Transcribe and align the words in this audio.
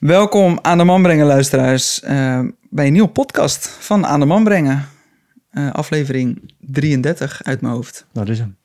Welkom 0.00 0.58
aan 0.62 0.78
de 0.78 0.84
Man 0.84 1.02
Brengen 1.02 1.26
luisteraars 1.26 2.02
uh, 2.04 2.40
bij 2.70 2.86
een 2.86 2.92
nieuwe 2.92 3.08
podcast 3.08 3.68
van 3.68 4.06
Aan 4.06 4.20
de 4.20 4.26
Man 4.26 4.44
Brengen. 4.44 4.88
Uh, 5.52 5.72
aflevering 5.72 6.52
33 6.58 7.42
uit 7.42 7.60
mijn 7.60 7.74
hoofd. 7.74 8.06
Dat 8.12 8.28
is 8.28 8.38
hem. 8.38 8.56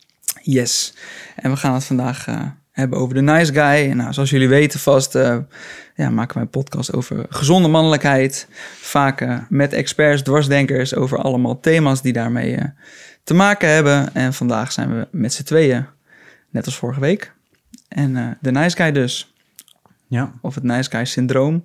Yes. 0.41 0.93
En 1.35 1.51
we 1.51 1.57
gaan 1.57 1.73
het 1.73 1.83
vandaag 1.83 2.27
uh, 2.27 2.41
hebben 2.71 2.99
over 2.99 3.15
de 3.15 3.21
nice 3.21 3.53
guy. 3.53 3.91
Nou, 3.91 4.13
zoals 4.13 4.29
jullie 4.29 4.47
weten 4.47 4.79
vast 4.79 5.13
ja, 5.95 6.09
maken 6.09 6.33
wij 6.33 6.43
een 6.43 6.49
podcast 6.49 6.93
over 6.93 7.25
gezonde 7.29 7.67
mannelijkheid. 7.67 8.47
Vaak 8.79 9.49
met 9.49 9.73
experts, 9.73 10.21
dwarsdenkers 10.21 10.95
over 10.95 11.17
allemaal 11.17 11.59
thema's 11.59 12.02
die 12.02 12.13
daarmee 12.13 12.59
te 13.23 13.33
maken 13.33 13.70
hebben. 13.70 14.13
En 14.13 14.33
vandaag 14.33 14.71
zijn 14.71 14.97
we 14.97 15.07
met 15.11 15.33
z'n 15.33 15.43
tweeën, 15.43 15.86
net 16.49 16.65
als 16.65 16.75
vorige 16.75 16.99
week. 16.99 17.33
En 17.88 18.38
de 18.41 18.52
nice 18.52 18.75
guy 18.75 18.91
dus. 18.91 19.34
Ja. 20.07 20.33
Of 20.41 20.55
het 20.55 20.63
nice 20.63 20.89
guy 20.89 21.05
syndroom. 21.05 21.63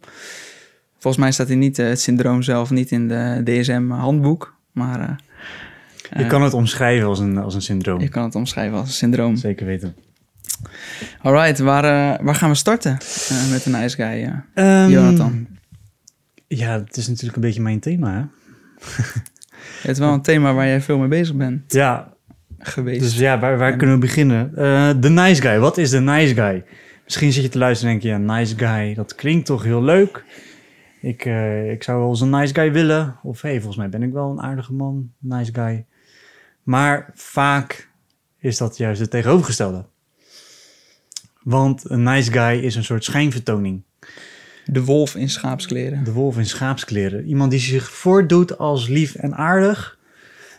Volgens 0.99 1.23
mij 1.23 1.33
staat 1.33 1.47
hij 1.47 1.57
niet, 1.57 1.79
uh, 1.79 1.89
het 1.89 2.01
syndroom 2.01 2.43
zelf 2.43 2.71
niet 2.71 2.91
in 2.91 3.09
de 3.09 3.41
DSM-handboek. 3.45 4.55
Maar. 4.73 5.01
Uh, 5.01 6.19
je 6.19 6.27
kan 6.27 6.43
het 6.43 6.55
omschrijven 6.55 7.09
als 7.09 7.19
een, 7.19 7.39
als 7.39 7.55
een 7.55 7.63
syndroom. 7.63 8.01
Je 8.01 8.09
kan 8.09 8.25
het 8.25 8.35
omschrijven 8.35 8.79
als 8.79 8.89
een 8.89 8.95
syndroom. 8.95 9.37
Zeker 9.37 9.67
weten. 9.67 9.95
Alright, 11.23 11.59
waar, 11.59 11.85
uh, 11.85 12.25
waar 12.25 12.35
gaan 12.35 12.51
we 12.51 12.55
starten 12.55 12.93
met 13.51 13.63
de 13.65 13.71
nice 13.71 13.97
guy, 13.97 14.43
um, 14.55 14.91
Jonathan? 14.91 15.47
Ja, 16.47 16.73
het 16.73 16.97
is 16.97 17.09
natuurlijk 17.09 17.37
een 17.37 17.43
beetje 17.43 17.63
mijn 17.63 17.81
thema, 17.81 18.13
hè? 18.13 18.21
het 19.83 19.91
is 19.91 19.99
wel 19.99 20.13
een 20.13 20.23
thema 20.23 20.55
waar 20.55 20.67
jij 20.67 20.81
veel 20.81 20.99
mee 20.99 21.09
bezig 21.09 21.37
bent. 21.37 21.73
Ja. 21.73 22.13
Geweest. 22.59 23.01
Dus 23.01 23.17
ja, 23.17 23.39
waar, 23.39 23.59
waar 23.59 23.77
kunnen 23.77 23.95
we 23.95 24.01
beginnen? 24.01 24.53
De 25.01 25.09
nice 25.09 25.43
guy. 25.43 25.59
Wat 25.59 25.79
is 25.79 25.91
de 25.91 26.01
nice 26.01 26.35
guy? 26.35 26.65
Misschien 27.11 27.33
zit 27.33 27.43
je 27.43 27.49
te 27.49 27.59
luisteren 27.59 27.95
en 27.95 28.01
denk 28.01 28.15
je, 28.15 28.23
ja, 28.23 28.35
nice 28.37 28.59
guy, 28.59 28.95
dat 28.95 29.15
klinkt 29.15 29.47
toch 29.47 29.63
heel 29.63 29.83
leuk. 29.83 30.25
Ik, 31.01 31.25
uh, 31.25 31.71
ik 31.71 31.83
zou 31.83 31.99
wel 32.01 32.09
eens 32.09 32.21
een 32.21 32.31
nice 32.31 32.55
guy 32.55 32.73
willen. 32.73 33.19
Of 33.23 33.43
hey, 33.43 33.57
volgens 33.57 33.77
mij 33.77 33.89
ben 33.89 34.03
ik 34.03 34.13
wel 34.13 34.31
een 34.31 34.41
aardige 34.41 34.73
man, 34.73 35.13
nice 35.19 35.53
guy. 35.55 35.87
Maar 36.63 37.11
vaak 37.15 37.91
is 38.39 38.57
dat 38.57 38.77
juist 38.77 39.01
het 39.01 39.11
tegenovergestelde. 39.11 39.87
Want 41.43 41.91
een 41.91 42.03
nice 42.03 42.33
guy 42.33 42.59
is 42.65 42.75
een 42.75 42.85
soort 42.85 43.05
schijnvertoning. 43.05 43.83
De 44.65 44.85
wolf 44.85 45.15
in 45.15 45.31
schaapskleren. 45.31 46.05
De 46.05 46.13
wolf 46.13 46.37
in 46.39 46.47
schaapskleren. 46.47 47.25
Iemand 47.27 47.51
die 47.51 47.61
zich 47.61 47.91
voordoet 47.91 48.59
als 48.59 48.89
lief 48.89 49.15
en 49.15 49.35
aardig. 49.35 49.99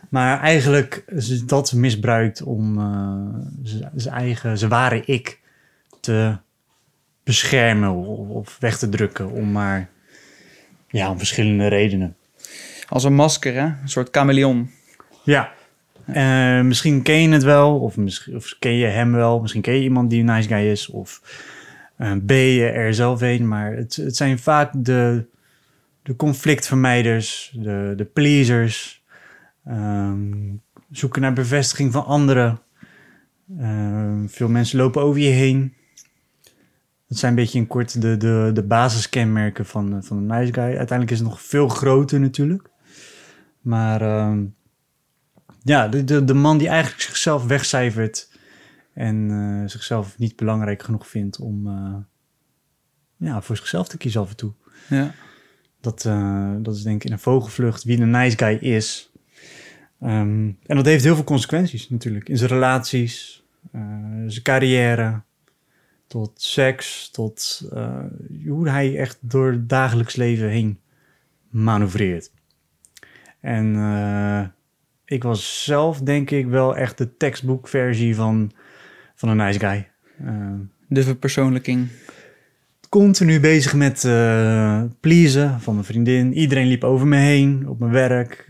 Maar 0.08 0.40
eigenlijk 0.40 1.04
dat 1.46 1.72
misbruikt 1.72 2.42
om 2.42 2.78
uh, 2.78 3.84
zijn 3.94 4.14
eigen, 4.14 4.58
zijn 4.58 4.70
ware 4.70 5.02
ik 5.04 5.40
te 6.02 6.36
beschermen 7.24 7.90
of 8.28 8.56
weg 8.60 8.78
te 8.78 8.88
drukken 8.88 9.30
om 9.30 9.52
maar 9.52 9.88
ja, 10.88 11.10
om 11.10 11.18
verschillende 11.18 11.66
redenen. 11.66 12.16
Als 12.88 13.04
een 13.04 13.14
masker, 13.14 13.54
hè? 13.54 13.64
Een 13.64 13.88
soort 13.88 14.08
chameleon. 14.10 14.70
Ja. 15.24 15.52
Uh, 16.06 16.60
misschien 16.60 17.02
ken 17.02 17.22
je 17.22 17.28
het 17.28 17.42
wel, 17.42 17.80
of, 17.80 17.96
misschien, 17.96 18.36
of 18.36 18.56
ken 18.58 18.74
je 18.74 18.86
hem 18.86 19.12
wel. 19.12 19.40
Misschien 19.40 19.62
ken 19.62 19.74
je 19.74 19.82
iemand 19.82 20.10
die 20.10 20.20
een 20.20 20.26
nice 20.26 20.48
guy 20.48 20.66
is, 20.66 20.88
of 20.88 21.20
uh, 21.98 22.12
ben 22.22 22.36
je 22.36 22.68
er 22.68 22.94
zelf 22.94 23.20
een. 23.20 23.48
Maar 23.48 23.72
het, 23.72 23.96
het 23.96 24.16
zijn 24.16 24.38
vaak 24.38 24.72
de, 24.76 25.26
de 26.02 26.16
conflictvermijders, 26.16 27.52
de, 27.54 27.92
de 27.96 28.04
pleasers. 28.04 29.02
Um, 29.68 30.62
zoeken 30.90 31.22
naar 31.22 31.32
bevestiging 31.32 31.92
van 31.92 32.04
anderen. 32.04 32.60
Uh, 33.60 34.22
veel 34.26 34.48
mensen 34.48 34.78
lopen 34.78 35.02
over 35.02 35.20
je 35.20 35.30
heen. 35.30 35.74
Dat 37.12 37.20
zijn 37.20 37.32
een 37.32 37.38
beetje 37.42 37.58
in 37.58 37.66
kort 37.66 38.00
de, 38.00 38.16
de, 38.16 38.50
de 38.54 38.62
basiskenmerken 38.62 39.66
van, 39.66 40.04
van 40.04 40.16
een 40.16 40.26
nice 40.26 40.52
guy. 40.52 40.64
Uiteindelijk 40.64 41.10
is 41.10 41.18
het 41.18 41.28
nog 41.28 41.42
veel 41.42 41.68
groter 41.68 42.20
natuurlijk. 42.20 42.70
Maar 43.60 44.02
uh, 44.02 44.38
ja, 45.62 45.88
de, 45.88 46.04
de, 46.04 46.24
de 46.24 46.34
man 46.34 46.58
die 46.58 46.68
eigenlijk 46.68 47.02
zichzelf 47.02 47.46
wegcijfert 47.46 48.38
en 48.94 49.30
uh, 49.30 49.68
zichzelf 49.68 50.18
niet 50.18 50.36
belangrijk 50.36 50.82
genoeg 50.82 51.06
vindt 51.06 51.38
om 51.38 51.66
uh, 51.66 51.96
ja, 53.16 53.42
voor 53.42 53.56
zichzelf 53.56 53.88
te 53.88 53.96
kiezen 53.96 54.20
af 54.20 54.30
en 54.30 54.36
toe. 54.36 54.52
Ja. 54.88 55.14
Dat, 55.80 56.04
uh, 56.04 56.54
dat 56.58 56.76
is 56.76 56.82
denk 56.82 56.96
ik 56.96 57.04
in 57.04 57.12
een 57.12 57.18
vogelvlucht 57.18 57.84
wie 57.84 58.00
een 58.00 58.10
nice 58.10 58.36
guy 58.36 58.54
is. 58.54 59.12
Um, 60.02 60.58
en 60.66 60.76
dat 60.76 60.86
heeft 60.86 61.04
heel 61.04 61.14
veel 61.14 61.24
consequenties 61.24 61.90
natuurlijk. 61.90 62.28
In 62.28 62.38
zijn 62.38 62.50
relaties, 62.50 63.44
zijn 64.26 64.42
carrière, 64.42 65.22
tot 66.12 66.30
seks, 66.34 67.10
tot 67.10 67.68
uh, 67.72 68.04
hoe 68.46 68.68
hij 68.68 68.98
echt 68.98 69.18
door 69.20 69.50
het 69.50 69.68
dagelijks 69.68 70.16
leven 70.16 70.48
heen 70.48 70.78
manoeuvreert. 71.50 72.30
En 73.40 73.74
uh, 73.74 74.44
ik 75.04 75.22
was 75.22 75.64
zelf 75.64 76.00
denk 76.00 76.30
ik 76.30 76.46
wel 76.46 76.76
echt 76.76 76.98
de 76.98 77.16
tekstboekversie 77.16 78.14
van, 78.14 78.52
van 79.14 79.28
een 79.28 79.36
nice 79.36 79.58
guy. 79.58 79.90
Uh, 80.22 80.52
de 80.88 81.02
verpersoonlijking. 81.02 81.88
Continu 82.88 83.40
bezig 83.40 83.74
met 83.74 84.04
uh, 84.04 84.82
pleasen 85.00 85.60
van 85.60 85.74
mijn 85.74 85.86
vriendin. 85.86 86.32
Iedereen 86.32 86.66
liep 86.66 86.84
over 86.84 87.06
me 87.06 87.16
heen 87.16 87.68
op 87.68 87.78
mijn 87.78 87.92
werk. 87.92 88.46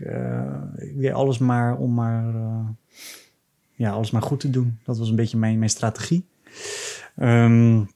ik 0.75 0.99
deed 0.99 1.11
alles 1.11 1.37
maar 1.37 1.77
om 1.77 1.93
maar, 1.93 2.33
ja, 3.71 3.91
alles 3.91 4.11
maar 4.11 4.21
goed 4.21 4.39
te 4.39 4.49
doen. 4.49 4.79
Dat 4.83 4.97
was 4.97 5.09
een 5.09 5.15
beetje 5.15 5.37
mijn, 5.37 5.57
mijn 5.57 5.69
strategie. 5.69 6.25
Um, 7.21 7.89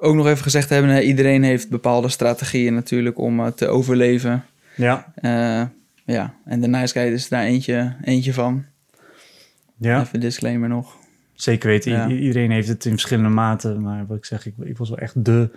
ook 0.00 0.14
nog 0.14 0.26
even 0.26 0.42
gezegd 0.42 0.68
hebben, 0.68 1.02
iedereen 1.02 1.42
heeft 1.42 1.68
bepaalde 1.68 2.08
strategieën 2.08 2.74
natuurlijk 2.74 3.18
om 3.18 3.40
uh, 3.40 3.46
te 3.46 3.68
overleven. 3.68 4.44
Ja. 4.76 5.12
Uh, 5.22 5.62
ja, 6.04 6.34
en 6.44 6.60
de 6.60 6.66
nice 6.66 6.92
guy 6.92 7.12
is 7.12 7.28
daar 7.28 7.42
eentje, 7.42 7.96
eentje 8.02 8.32
van. 8.32 8.64
Ja. 9.76 10.00
Even 10.00 10.20
disclaimer 10.20 10.68
nog. 10.68 10.96
Zeker 11.34 11.68
weten, 11.68 11.92
ja. 11.92 12.08
iedereen 12.08 12.50
heeft 12.50 12.68
het 12.68 12.84
in 12.84 12.90
verschillende 12.90 13.30
maten. 13.30 13.82
Maar 13.82 14.06
wat 14.06 14.16
ik 14.16 14.24
zeg, 14.24 14.46
ik, 14.46 14.54
ik 14.60 14.76
was 14.76 14.88
wel 14.88 14.98
echt 14.98 15.24
de 15.24 15.50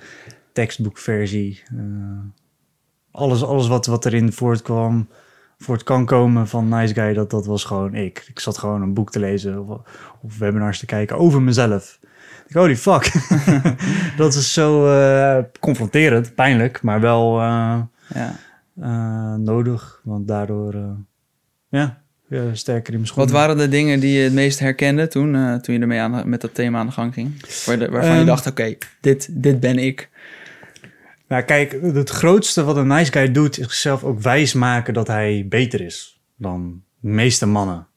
tekstboekversie. 0.53 1.63
Uh, 1.74 1.81
alles 3.12 3.44
alles 3.44 3.68
wat, 3.68 3.85
wat 3.85 4.06
erin 4.06 4.31
voortkwam, 4.31 5.07
voort 5.57 5.84
kan 5.84 6.06
komen 6.06 6.47
van 6.47 6.69
Nice 6.69 6.94
Guy, 6.94 7.13
dat, 7.13 7.29
dat 7.29 7.45
was 7.45 7.63
gewoon 7.63 7.95
ik. 7.95 8.25
Ik 8.28 8.39
zat 8.39 8.57
gewoon 8.57 8.81
een 8.81 8.94
boek 8.94 9.12
te 9.12 9.19
lezen 9.19 9.68
of, 9.68 9.79
of 10.22 10.38
webinars 10.38 10.79
te 10.79 10.85
kijken 10.85 11.18
over 11.18 11.41
mezelf. 11.41 12.00
Holy 12.52 12.75
fuck. 12.75 13.12
dat 14.18 14.34
is 14.34 14.53
zo 14.53 14.88
uh, 14.88 15.44
confronterend, 15.59 16.35
pijnlijk, 16.35 16.81
maar 16.81 17.00
wel 17.02 17.41
uh, 17.41 17.80
ja. 18.13 18.35
uh, 18.80 19.34
nodig. 19.35 20.02
Want 20.03 20.28
daardoor 20.28 20.75
ja, 21.69 22.02
ja, 22.28 22.53
sterker 22.53 22.94
in 22.94 23.00
mijn 23.00 23.07
schoenen. 23.07 23.34
Wat 23.34 23.41
waren 23.41 23.57
de 23.57 23.69
dingen 23.69 24.00
die 24.00 24.18
je 24.18 24.24
het 24.24 24.34
meest 24.34 24.59
herkende 24.59 25.07
toen, 25.07 25.59
toen 25.62 25.75
je 25.75 25.81
ermee 25.81 26.00
aan, 26.00 26.30
met 26.30 26.41
dat 26.41 26.53
thema 26.53 26.80
aan 26.80 26.86
de 26.86 26.91
gang 26.91 27.13
ging? 27.13 27.46
Waar 27.66 27.80
de, 27.80 27.90
waarvan 27.90 28.12
um, 28.12 28.19
je 28.19 28.25
dacht, 28.25 28.47
oké, 28.47 28.62
okay, 28.62 28.78
dit, 29.02 29.28
dit 29.31 29.59
ben 29.59 29.78
ik. 29.78 30.09
Nou 31.28 31.44
kijk, 31.44 31.78
het 31.81 32.09
grootste 32.09 32.63
wat 32.63 32.78
een 32.78 32.88
nice 32.88 33.12
guy 33.12 33.31
doet... 33.31 33.57
is 33.57 33.63
zichzelf 33.63 34.03
ook 34.03 34.19
wijs 34.19 34.53
maken 34.53 34.94
dat 34.94 35.07
hij 35.07 35.46
beter 35.50 35.81
is 35.81 36.22
dan 36.36 36.81
de 37.00 37.09
meeste 37.09 37.46
mannen. 37.46 37.88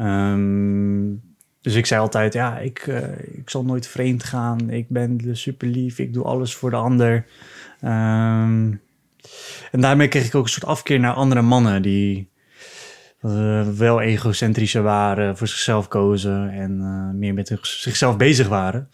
Um, 0.00 1.22
dus 1.64 1.74
ik 1.74 1.86
zei 1.86 2.00
altijd, 2.00 2.32
ja, 2.32 2.58
ik, 2.58 2.86
uh, 2.86 2.98
ik 3.18 3.50
zal 3.50 3.64
nooit 3.64 3.86
vreemd 3.86 4.24
gaan. 4.24 4.70
Ik 4.70 4.88
ben 4.88 5.20
super 5.32 5.68
lief. 5.68 5.98
Ik 5.98 6.12
doe 6.12 6.24
alles 6.24 6.54
voor 6.54 6.70
de 6.70 6.76
ander. 6.76 7.26
Um, 7.82 8.80
en 9.70 9.80
daarmee 9.80 10.08
kreeg 10.08 10.26
ik 10.26 10.34
ook 10.34 10.44
een 10.44 10.50
soort 10.50 10.66
afkeer 10.66 11.00
naar 11.00 11.12
andere 11.12 11.42
mannen 11.42 11.82
die 11.82 12.30
uh, 13.22 13.68
wel 13.68 14.00
egocentrischer 14.00 14.82
waren, 14.82 15.36
voor 15.36 15.46
zichzelf 15.46 15.88
kozen 15.88 16.50
en 16.50 16.78
uh, 16.80 17.18
meer 17.18 17.34
met 17.34 17.58
zichzelf 17.62 18.16
bezig 18.16 18.48
waren. 18.48 18.88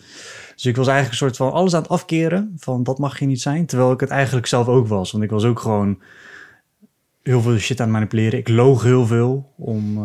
Dus 0.54 0.66
ik 0.66 0.76
was 0.76 0.86
eigenlijk 0.86 1.20
een 1.20 1.26
soort 1.28 1.36
van 1.36 1.52
alles 1.52 1.74
aan 1.74 1.82
het 1.82 1.90
afkeren 1.90 2.52
van 2.56 2.82
dat 2.82 2.98
mag 2.98 3.18
je 3.18 3.26
niet 3.26 3.40
zijn. 3.40 3.66
Terwijl 3.66 3.92
ik 3.92 4.00
het 4.00 4.10
eigenlijk 4.10 4.46
zelf 4.46 4.66
ook 4.66 4.86
was. 4.86 5.10
Want 5.10 5.24
ik 5.24 5.30
was 5.30 5.44
ook 5.44 5.60
gewoon 5.60 6.02
heel 7.22 7.40
veel 7.40 7.56
shit 7.58 7.80
aan 7.80 7.86
het 7.86 7.94
manipuleren. 7.94 8.38
Ik 8.38 8.48
loog 8.48 8.82
heel 8.82 9.06
veel 9.06 9.52
om 9.56 9.98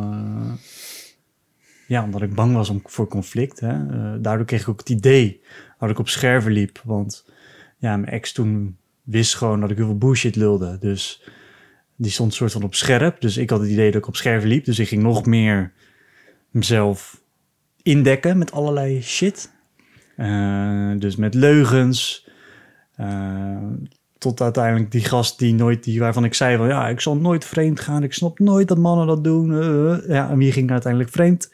ja, 1.87 2.03
omdat 2.03 2.21
ik 2.21 2.33
bang 2.33 2.53
was 2.53 2.69
om, 2.69 2.81
voor 2.85 3.07
conflict. 3.07 3.59
Hè. 3.59 3.73
Uh, 3.73 4.13
daardoor 4.19 4.45
kreeg 4.45 4.61
ik 4.61 4.69
ook 4.69 4.79
het 4.79 4.89
idee 4.89 5.41
dat 5.79 5.89
ik 5.89 5.99
op 5.99 6.09
scherven 6.09 6.51
liep. 6.51 6.81
Want 6.83 7.25
ja, 7.77 7.97
mijn 7.97 8.13
ex 8.13 8.31
toen 8.31 8.77
wist 9.03 9.35
gewoon 9.35 9.59
dat 9.59 9.71
ik 9.71 9.77
heel 9.77 9.85
veel 9.85 9.97
bullshit 9.97 10.35
lulde. 10.35 10.77
Dus 10.79 11.29
die 11.95 12.11
stond 12.11 12.33
soort 12.33 12.51
van 12.51 12.63
op 12.63 12.75
scherp. 12.75 13.21
Dus 13.21 13.37
ik 13.37 13.49
had 13.49 13.59
het 13.59 13.69
idee 13.69 13.91
dat 13.91 14.01
ik 14.01 14.07
op 14.07 14.15
scherven 14.15 14.49
liep. 14.49 14.65
Dus 14.65 14.79
ik 14.79 14.87
ging 14.87 15.01
nog 15.01 15.25
meer 15.25 15.73
mezelf 16.49 17.21
indekken 17.81 18.37
met 18.37 18.51
allerlei 18.51 19.01
shit. 19.01 19.53
Uh, 20.17 20.99
dus 20.99 21.15
met 21.15 21.33
leugens. 21.33 22.29
Uh, 22.99 23.57
tot 24.33 24.41
uiteindelijk 24.41 24.91
die 24.91 25.03
gast 25.03 25.39
die 25.39 25.53
nooit, 25.53 25.83
die, 25.83 25.99
waarvan 25.99 26.23
ik 26.23 26.33
zei 26.33 26.57
van 26.57 26.67
ja, 26.67 26.87
ik 26.87 27.01
zal 27.01 27.17
nooit 27.17 27.45
vreemd 27.45 27.79
gaan. 27.79 28.03
Ik 28.03 28.13
snap 28.13 28.39
nooit 28.39 28.67
dat 28.67 28.77
mannen 28.77 29.07
dat 29.07 29.23
doen. 29.23 29.51
Uh, 29.51 30.07
ja, 30.07 30.29
en 30.29 30.37
wie 30.37 30.51
ging 30.51 30.71
uiteindelijk 30.71 31.11
vreemd? 31.11 31.53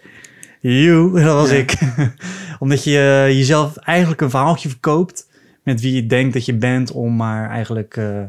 You, 0.60 1.12
dat 1.24 1.34
was 1.34 1.50
ja. 1.50 1.56
ik. 1.56 1.78
Omdat 2.60 2.84
je 2.84 3.26
jezelf 3.28 3.78
eigenlijk 3.78 4.22
een 4.22 4.30
verhaaltje 4.30 4.70
verkoopt 4.70 5.30
met 5.64 5.82
wie 5.82 5.94
je 5.96 6.06
denkt 6.06 6.34
dat 6.34 6.46
je 6.46 6.54
bent 6.54 6.92
om 6.92 7.16
maar 7.16 7.50
eigenlijk 7.50 7.98
eh, 7.98 8.24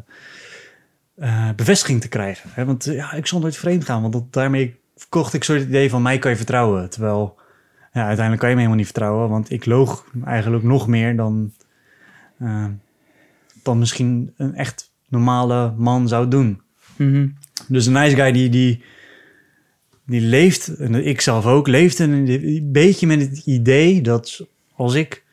eh, 1.15 1.49
bevestiging 1.57 2.01
te 2.01 2.09
krijgen. 2.09 2.51
Hè? 2.53 2.65
Want 2.65 2.87
eh, 2.87 2.95
ja, 2.95 3.13
ik 3.13 3.27
zal 3.27 3.41
nooit 3.41 3.57
vreemd 3.57 3.85
gaan, 3.85 4.01
want 4.01 4.13
dat, 4.13 4.33
daarmee 4.33 4.81
kocht 5.09 5.35
ik 5.35 5.45
soort 5.45 5.59
het 5.59 5.69
idee 5.69 5.91
van 5.91 6.03
mij 6.03 6.19
kan 6.19 6.31
je 6.31 6.37
vertrouwen. 6.37 6.91
Terwijl 6.91 7.37
ja, 7.93 8.01
uiteindelijk 8.01 8.39
kan 8.39 8.49
je 8.49 8.55
me 8.55 8.61
helemaal 8.61 8.83
niet 8.83 8.93
vertrouwen, 8.93 9.29
want 9.29 9.51
ik 9.51 9.67
loog 9.67 10.07
eigenlijk 10.25 10.63
nog 10.63 10.87
meer 10.87 11.17
dan, 11.17 11.53
eh, 12.39 12.65
dan 13.63 13.79
misschien 13.79 14.33
een 14.37 14.55
echt 14.55 14.93
normale 15.09 15.75
man 15.77 16.09
zou 16.09 16.29
doen. 16.29 16.61
Mhm. 16.97 17.29
Dus 17.69 17.87
een 17.87 17.93
nice 17.93 18.17
guy 18.17 18.33
die, 18.33 18.49
die, 18.49 18.83
die 20.07 20.21
leeft, 20.21 20.77
en 20.77 21.07
ik 21.07 21.21
zelf 21.21 21.47
ook, 21.47 21.67
leeft 21.67 21.99
een, 21.99 22.29
een 22.29 22.69
beetje 22.73 23.07
met 23.07 23.21
het 23.21 23.39
idee 23.47 24.01
dat 24.01 24.47
als 24.75 24.95
ik 24.95 25.25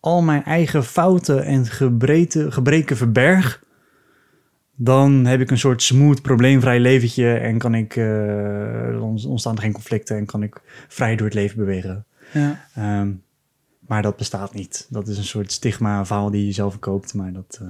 al 0.00 0.22
mijn 0.22 0.44
eigen 0.44 0.84
fouten 0.84 1.44
en 1.44 1.66
gebreken 1.66 2.96
verberg, 2.96 3.62
dan 4.74 5.24
heb 5.24 5.40
ik 5.40 5.50
een 5.50 5.58
soort 5.58 5.82
smooth, 5.82 6.22
probleemvrij 6.22 6.80
leventje 6.80 7.32
en 7.32 7.58
kan 7.58 7.74
ik, 7.74 7.94
dan 7.94 9.20
ontstaan 9.26 9.56
er 9.56 9.62
geen 9.62 9.72
conflicten 9.72 10.16
en 10.16 10.26
kan 10.26 10.42
ik 10.42 10.60
vrij 10.88 11.16
door 11.16 11.26
het 11.26 11.34
leven 11.34 11.56
bewegen. 11.56 12.04
Ja. 12.32 12.66
Ehm, 12.74 13.10
maar 13.90 14.02
dat 14.02 14.16
bestaat 14.16 14.54
niet. 14.54 14.86
Dat 14.90 15.08
is 15.08 15.18
een 15.18 15.24
soort 15.24 15.52
stigma, 15.52 16.04
verhaal 16.06 16.30
die 16.30 16.46
je 16.46 16.52
zelf 16.52 16.70
verkoopt, 16.70 17.14
maar 17.14 17.32
dat... 17.32 17.58
eh, 17.62 17.68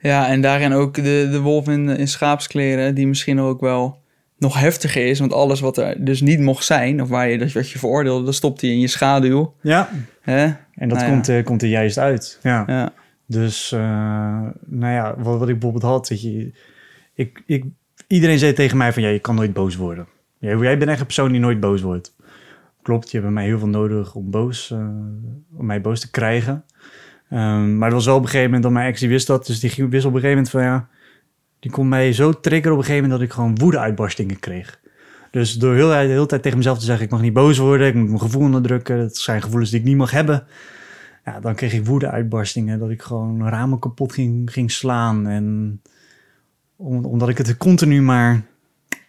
ja, 0.00 0.28
en 0.28 0.40
daarin 0.40 0.72
ook 0.72 0.94
de, 0.94 1.28
de 1.30 1.40
wolf 1.40 1.68
in, 1.68 1.88
in 1.88 2.08
schaapskleren, 2.08 2.94
die 2.94 3.06
misschien 3.06 3.40
ook 3.40 3.60
wel 3.60 4.02
nog 4.38 4.60
heftiger 4.60 5.06
is. 5.06 5.18
Want 5.18 5.32
alles 5.32 5.60
wat 5.60 5.78
er 5.78 6.04
dus 6.04 6.20
niet 6.20 6.40
mocht 6.40 6.64
zijn, 6.64 7.02
of 7.02 7.08
waar 7.08 7.28
je, 7.28 7.38
dat 7.38 7.52
wat 7.52 7.70
je 7.70 7.78
veroordeelde, 7.78 8.24
dat 8.24 8.34
stopt 8.34 8.60
hij 8.60 8.70
in 8.70 8.80
je 8.80 8.86
schaduw. 8.86 9.54
ja, 9.60 9.88
Hè? 10.20 10.44
en 10.74 10.88
dat 10.88 10.98
Nou 10.98 11.00
ja. 11.00 11.08
komt, 11.10 11.28
eh, 11.28 11.44
komt 11.44 11.62
er 11.62 11.68
juist 11.68 11.98
uit. 11.98 12.38
Ja. 12.42 12.64
Ja. 12.66 12.92
Dus, 13.26 13.72
eh, 13.72 13.80
nou 14.66 14.94
ja, 14.94 15.14
wat, 15.18 15.38
wat 15.38 15.48
ik 15.48 15.58
bijvoorbeeld 15.58 15.92
had, 15.92 16.08
weet 16.08 16.22
je, 16.22 16.52
ik, 17.14 17.42
ik, 17.46 17.64
iedereen 18.06 18.38
zei 18.38 18.52
tegen 18.52 18.76
mij 18.76 18.92
van, 18.92 19.02
ja, 19.02 19.08
je 19.08 19.18
kan 19.18 19.34
nooit 19.34 19.52
boos 19.52 19.76
worden. 19.76 20.06
Jij, 20.38 20.56
jij 20.56 20.78
bent 20.78 20.90
echt 20.90 21.00
een 21.00 21.06
persoon 21.06 21.32
die 21.32 21.40
nooit 21.40 21.60
boos 21.60 21.80
wordt. 21.80 22.14
Klopt, 22.82 23.10
je 23.10 23.20
hebt 23.20 23.32
mij 23.32 23.44
heel 23.44 23.58
veel 23.58 23.68
nodig 23.68 24.14
om 24.14 24.30
boos, 24.30 24.70
eh, 24.70 24.78
om 25.56 25.66
mij 25.66 25.80
boos 25.80 26.00
te 26.00 26.10
krijgen. 26.10 26.64
Ehm, 27.30 27.76
maar 27.78 27.86
het 27.86 27.96
was 27.96 28.04
wel 28.06 28.14
op 28.16 28.20
een 28.22 28.26
gegeven 28.28 28.46
moment 28.46 28.62
dat 28.62 28.72
mijn 28.72 28.86
ex 28.88 29.00
die 29.00 29.08
wist 29.08 29.26
dat, 29.26 29.46
dus 29.46 29.60
die 29.60 29.70
ging- 29.70 29.90
wist 29.90 30.04
op 30.04 30.14
een 30.14 30.20
gegeven 30.20 30.36
moment 30.42 30.50
van, 30.50 30.62
ja, 30.62 30.88
die 31.60 31.70
kon 31.70 31.88
mij 31.88 32.12
zo 32.12 32.32
triggeren 32.40 32.72
op 32.72 32.78
een 32.78 32.84
gegeven 32.84 33.02
moment 33.08 33.20
dat 33.20 33.28
ik 33.30 33.34
gewoon 33.34 33.58
woede-uitbarstingen 33.58 34.38
kreeg. 34.38 34.80
Dus 35.30 35.54
door 35.54 35.74
heel, 35.74 35.88
de 35.88 35.94
hele 35.94 36.26
tijd 36.26 36.42
tegen 36.42 36.58
mezelf 36.58 36.78
te 36.78 36.84
zeggen, 36.84 37.04
ik 37.04 37.10
mag 37.10 37.20
niet 37.20 37.32
boos 37.32 37.58
worden, 37.58 37.86
ik 37.86 37.94
moet 37.94 38.06
mijn 38.08 38.20
gevoel 38.20 38.42
onderdrukken, 38.42 38.98
dat 38.98 39.16
zijn 39.16 39.42
gevoelens 39.42 39.70
die 39.70 39.80
ik 39.80 39.86
niet 39.86 39.96
mag 39.96 40.10
hebben. 40.10 40.44
Ja, 41.24 41.40
dan 41.40 41.54
kreeg 41.54 41.72
ik 41.72 41.86
woede-uitbarstingen, 41.86 42.78
dat 42.78 42.90
ik 42.90 43.02
gewoon 43.02 43.48
ramen 43.48 43.78
kapot 43.78 44.12
ging, 44.12 44.52
ging 44.52 44.70
slaan. 44.70 45.26
En 45.26 45.80
om- 46.76 47.04
omdat 47.04 47.28
ik 47.28 47.38
het 47.38 47.48
er 47.48 47.56
continu 47.56 48.02
maar 48.02 48.42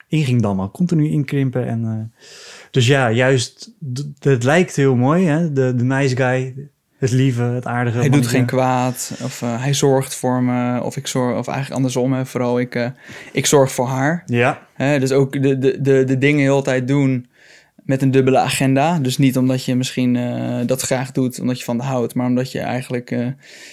in 0.07 0.23
ging 0.23 0.41
dammen, 0.41 0.71
continu 0.71 1.07
inkrimpen. 1.09 1.67
En, 1.67 1.85
eh, 1.85 2.23
dus 2.71 2.87
ja, 2.87 3.11
juist, 3.11 3.71
het 4.19 4.43
lijkt 4.43 4.75
heel 4.75 4.95
mooi, 4.95 5.25
hè? 5.25 5.53
De, 5.53 5.75
de 5.75 5.83
nice 5.83 6.15
guy, 6.15 6.69
het 6.97 7.11
lieve, 7.11 7.41
het 7.41 7.65
aardige. 7.65 7.97
Hij 7.97 8.09
doet 8.09 8.27
geen 8.27 8.45
kwaad, 8.45 9.11
of 9.23 9.41
eh, 9.41 9.61
hij 9.61 9.73
zorgt 9.73 10.15
voor 10.15 10.43
me, 10.43 10.81
of 10.83 10.97
ik 10.97 11.07
zorg, 11.07 11.37
of 11.37 11.47
eigenlijk 11.47 11.75
andersom, 11.75 12.13
hè, 12.13 12.25
vooral 12.25 12.59
ik, 12.59 12.75
eh, 12.75 12.87
ik 13.31 13.45
zorg 13.45 13.71
voor 13.71 13.87
haar. 13.87 14.23
Ja, 14.25 14.67
Hè, 14.73 14.99
dus 14.99 15.11
ook 15.11 15.41
de, 15.41 15.57
de, 15.57 15.81
de, 15.81 16.03
de 16.03 16.17
dingen 16.17 16.41
heel 16.41 16.61
tijd 16.61 16.87
doen 16.87 17.27
met 17.75 18.01
een 18.01 18.11
dubbele 18.11 18.37
agenda. 18.37 18.99
Dus 18.99 19.17
niet 19.17 19.37
omdat 19.37 19.65
je 19.65 19.75
misschien 19.75 20.15
eh, 20.15 20.59
dat 20.65 20.81
graag 20.81 21.11
doet, 21.11 21.39
omdat 21.39 21.57
je 21.57 21.63
van 21.63 21.77
de 21.77 21.83
houdt, 21.83 22.15
maar 22.15 22.27
omdat 22.27 22.51
je 22.51 22.59
eigenlijk 22.59 23.15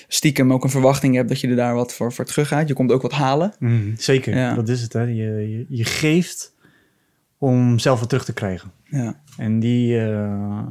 stiekem 0.08 0.52
ook 0.52 0.64
een 0.64 0.70
verwachting 0.70 1.14
hebt 1.14 1.28
dat 1.28 1.40
je 1.40 1.48
er 1.48 1.56
daar 1.56 1.74
wat 1.74 1.94
voor, 1.94 2.12
voor 2.12 2.24
terug 2.24 2.48
gaat. 2.48 2.68
Je 2.68 2.74
komt 2.74 2.92
ook 2.92 3.02
wat 3.02 3.12
halen. 3.12 3.52
Mhm, 3.58 3.90
zeker. 3.96 4.36
Ja. 4.36 4.54
Dat 4.54 4.68
is 4.68 4.82
het, 4.82 4.92
hè? 4.92 5.02
Je, 5.02 5.14
je, 5.14 5.64
je 5.68 5.84
geeft 5.84 6.52
om 7.38 7.78
zelf 7.78 8.00
wat 8.00 8.08
terug 8.08 8.24
te 8.24 8.32
krijgen. 8.32 8.72
Ja. 8.88 9.20
En 9.36 9.60
die, 9.60 10.00
eh, 10.00 10.66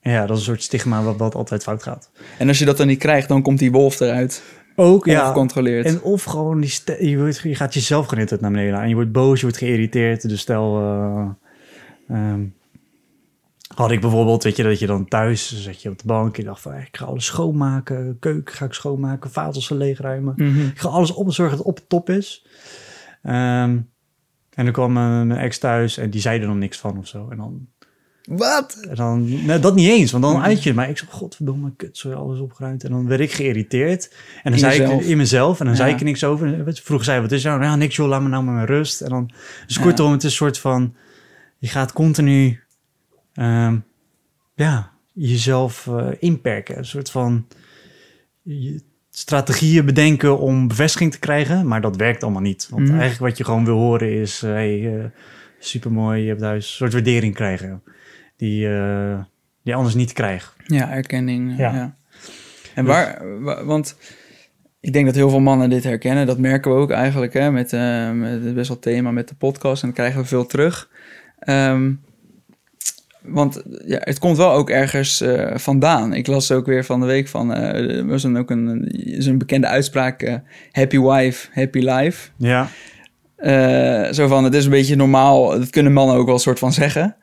ja, 0.00 0.20
dat 0.20 0.30
is 0.30 0.36
een 0.36 0.48
soort 0.48 0.62
stigma 0.62 1.02
wat, 1.02 1.16
wat 1.16 1.34
altijd 1.34 1.62
fout 1.62 1.82
gaat. 1.82 2.10
En 2.38 2.48
als 2.48 2.58
je 2.58 2.64
dat 2.64 2.76
dan 2.76 2.86
niet 2.86 2.98
krijgt, 2.98 3.28
dan 3.28 3.42
komt 3.42 3.58
die 3.58 3.72
wolf 3.72 4.00
eruit. 4.00 4.42
Ook, 4.76 5.06
ja. 5.06 5.22
Ongecontroleerd. 5.22 5.86
En 5.86 6.02
of 6.02 6.24
gewoon, 6.24 6.60
die 6.60 7.08
je, 7.08 7.18
wordt, 7.18 7.38
je 7.38 7.54
gaat 7.54 7.74
jezelf 7.74 8.10
net 8.10 8.40
naar 8.40 8.50
beneden 8.50 8.78
aan. 8.78 8.88
Je 8.88 8.94
wordt 8.94 9.12
boos, 9.12 9.36
je 9.36 9.42
wordt 9.42 9.58
geïrriteerd. 9.58 10.28
Dus 10.28 10.40
stel, 10.40 10.78
eh, 10.78 11.28
ehm, 12.08 12.40
had 13.74 13.90
ik 13.90 14.00
bijvoorbeeld, 14.00 14.42
weet 14.42 14.56
je, 14.56 14.62
dat 14.62 14.78
je 14.78 14.86
dan 14.86 15.08
thuis 15.08 15.62
zet 15.62 15.82
je 15.82 15.90
op 15.90 15.98
de 15.98 16.06
bank. 16.06 16.36
Je 16.36 16.44
dacht 16.44 16.60
van, 16.60 16.72
eh, 16.72 16.82
ik 16.82 16.96
ga 16.96 17.04
alles 17.04 17.24
schoonmaken. 17.24 18.16
Keuken 18.20 18.54
ga 18.54 18.64
ik 18.64 18.72
schoonmaken, 18.72 19.30
vaatels 19.30 19.68
leegruimen. 19.68 20.34
Mhm. 20.36 20.60
Ik 20.60 20.78
ga 20.78 20.88
alles 20.88 21.12
op 21.12 21.32
zorgen 21.32 21.56
dat 21.56 21.66
het 21.66 21.76
op 21.76 21.80
de 21.80 21.86
top 21.88 22.10
is. 22.10 22.46
Ehm, 23.22 23.78
en 24.60 24.64
dan 24.66 24.72
kwam 24.74 24.92
mijn, 24.92 25.32
ex 25.32 25.58
thuis 25.58 25.96
en 25.96 26.10
die 26.10 26.20
zei 26.20 26.40
er 26.40 26.46
nog 26.46 26.56
niks 26.56 26.78
van 26.78 26.98
of 26.98 27.06
zo. 27.06 27.28
En 27.30 27.36
dan, 27.36 27.66
Wat? 28.24 28.78
en 28.88 28.94
dan 28.94 29.44
nee, 29.46 29.58
dat 29.58 29.74
niet 29.74 29.88
eens, 29.88 30.10
want 30.10 30.24
dan 30.24 30.42
uit 30.42 30.62
je. 30.62 30.74
Maar 30.74 30.88
ik 30.88 30.98
zei, 30.98 31.10
godverdomme, 31.10 31.72
kut, 31.76 31.98
zo 31.98 32.12
alles 32.12 32.38
opgeruimd. 32.40 32.84
En 32.84 32.90
dan 32.90 33.06
werd 33.06 33.20
ik 33.20 33.32
geïrriteerd. 33.32 34.10
En 34.36 34.40
dan 34.42 34.52
In 34.52 34.58
zei 34.58 34.78
jezelf. 34.78 35.00
ik 35.02 35.06
in 35.08 35.16
mezelf 35.16 35.60
en 35.60 35.66
dan 35.66 35.76
zei 35.76 35.88
Ja. 35.88 35.94
ik 35.94 36.00
er 36.00 36.06
niks 36.06 36.24
over. 36.24 36.46
En 36.66 36.74
Vroeger 36.76 37.04
zei 37.06 37.20
wat 37.20 37.32
is 37.32 37.44
nou? 37.44 37.62
Ja, 37.62 37.76
niks 37.76 37.96
joh, 37.96 38.08
laat 38.08 38.22
me 38.22 38.28
nou 38.28 38.44
met 38.44 38.54
mijn 38.54 38.66
rust. 38.66 39.00
En 39.00 39.08
dan, 39.10 39.30
dus 39.66 39.78
kortom, 39.80 40.12
het 40.12 40.22
is 40.24 40.30
een 40.30 40.36
soort 40.36 40.58
van, 40.58 40.94
je 41.58 41.68
gaat 41.68 41.92
continu, 41.92 42.60
ehm, 43.34 43.76
ja, 44.54 44.90
jezelf 45.12 45.86
eh, 45.86 46.06
inperken. 46.18 46.78
Een 46.78 46.84
soort 46.84 47.10
van 47.10 47.46
je- 48.42 48.82
strategieën 49.20 49.84
bedenken 49.84 50.38
om 50.38 50.68
bevestiging 50.68 51.12
te 51.12 51.18
krijgen, 51.18 51.66
maar 51.66 51.80
dat 51.80 51.96
werkt 51.96 52.22
allemaal 52.22 52.42
niet. 52.42 52.66
Want 52.70 52.82
Mhm. 52.88 52.98
eigenlijk 52.98 53.20
wat 53.20 53.38
je 53.38 53.44
gewoon 53.44 53.64
wil 53.64 53.76
horen 53.76 54.12
is, 54.20 54.42
uh, 54.42 54.50
hey, 54.50 54.96
eh, 54.98 55.04
supermooi, 55.58 56.22
je 56.22 56.28
hebt 56.28 56.40
thuis 56.40 56.64
een 56.66 56.70
soort 56.76 56.92
waardering 56.92 57.34
krijgen 57.34 57.82
die, 58.36 58.68
eh, 58.68 59.18
die 59.64 59.74
anders 59.74 59.94
niet 59.94 60.12
krijgt. 60.12 60.54
Ja, 60.66 60.90
erkenning. 60.90 61.56
Ja. 61.58 61.72
Ja. 61.74 61.96
En 62.74 62.84
Dus- 62.84 62.94
waar, 62.94 63.40
wa- 63.42 63.64
want 63.64 63.96
ik 64.80 64.92
denk 64.92 65.06
dat 65.06 65.14
heel 65.14 65.30
veel 65.30 65.40
mannen 65.40 65.70
dit 65.70 65.84
herkennen. 65.84 66.26
Dat 66.26 66.38
merken 66.38 66.70
we 66.74 66.76
ook 66.76 66.90
eigenlijk 66.90 67.32
hè, 67.32 67.50
met, 67.50 67.72
eh, 67.72 68.10
met 68.12 68.44
het 68.44 68.54
best 68.54 68.68
wel 68.68 68.78
thema 68.78 69.10
met 69.10 69.28
de 69.28 69.34
podcast. 69.34 69.82
En 69.82 69.88
dan 69.88 69.96
krijgen 69.96 70.20
we 70.20 70.26
veel 70.26 70.46
terug. 70.46 70.88
Ehm, 71.38 71.92
want 73.30 73.62
ja, 73.86 73.98
het 74.00 74.18
komt 74.18 74.36
wel 74.36 74.52
ook 74.52 74.70
ergens 74.70 75.20
eh, 75.20 75.56
vandaan. 75.56 76.12
Ik 76.14 76.26
las 76.26 76.52
ook 76.52 76.66
weer 76.66 76.84
van 76.84 77.00
de 77.00 77.06
week 77.06 77.28
van... 77.28 77.54
eh, 77.54 77.96
er 77.96 78.06
was 78.06 78.26
ook 78.26 78.50
een, 78.50 78.88
is 79.04 79.26
een 79.26 79.38
bekende 79.38 79.66
uitspraak... 79.66 80.22
eh, 80.22 80.34
happy 80.72 80.98
wife, 80.98 81.48
happy 81.52 81.78
life. 81.78 82.28
Ja, 82.36 82.68
zo 84.12 84.28
van, 84.28 84.44
het 84.44 84.54
is 84.54 84.64
een 84.64 84.70
beetje 84.70 84.96
normaal. 84.96 85.48
Dat 85.48 85.70
kunnen 85.70 85.92
mannen 85.92 86.16
ook 86.16 86.24
wel 86.26 86.34
een 86.34 86.40
soort 86.40 86.58
van 86.58 86.72
zeggen. 86.72 87.16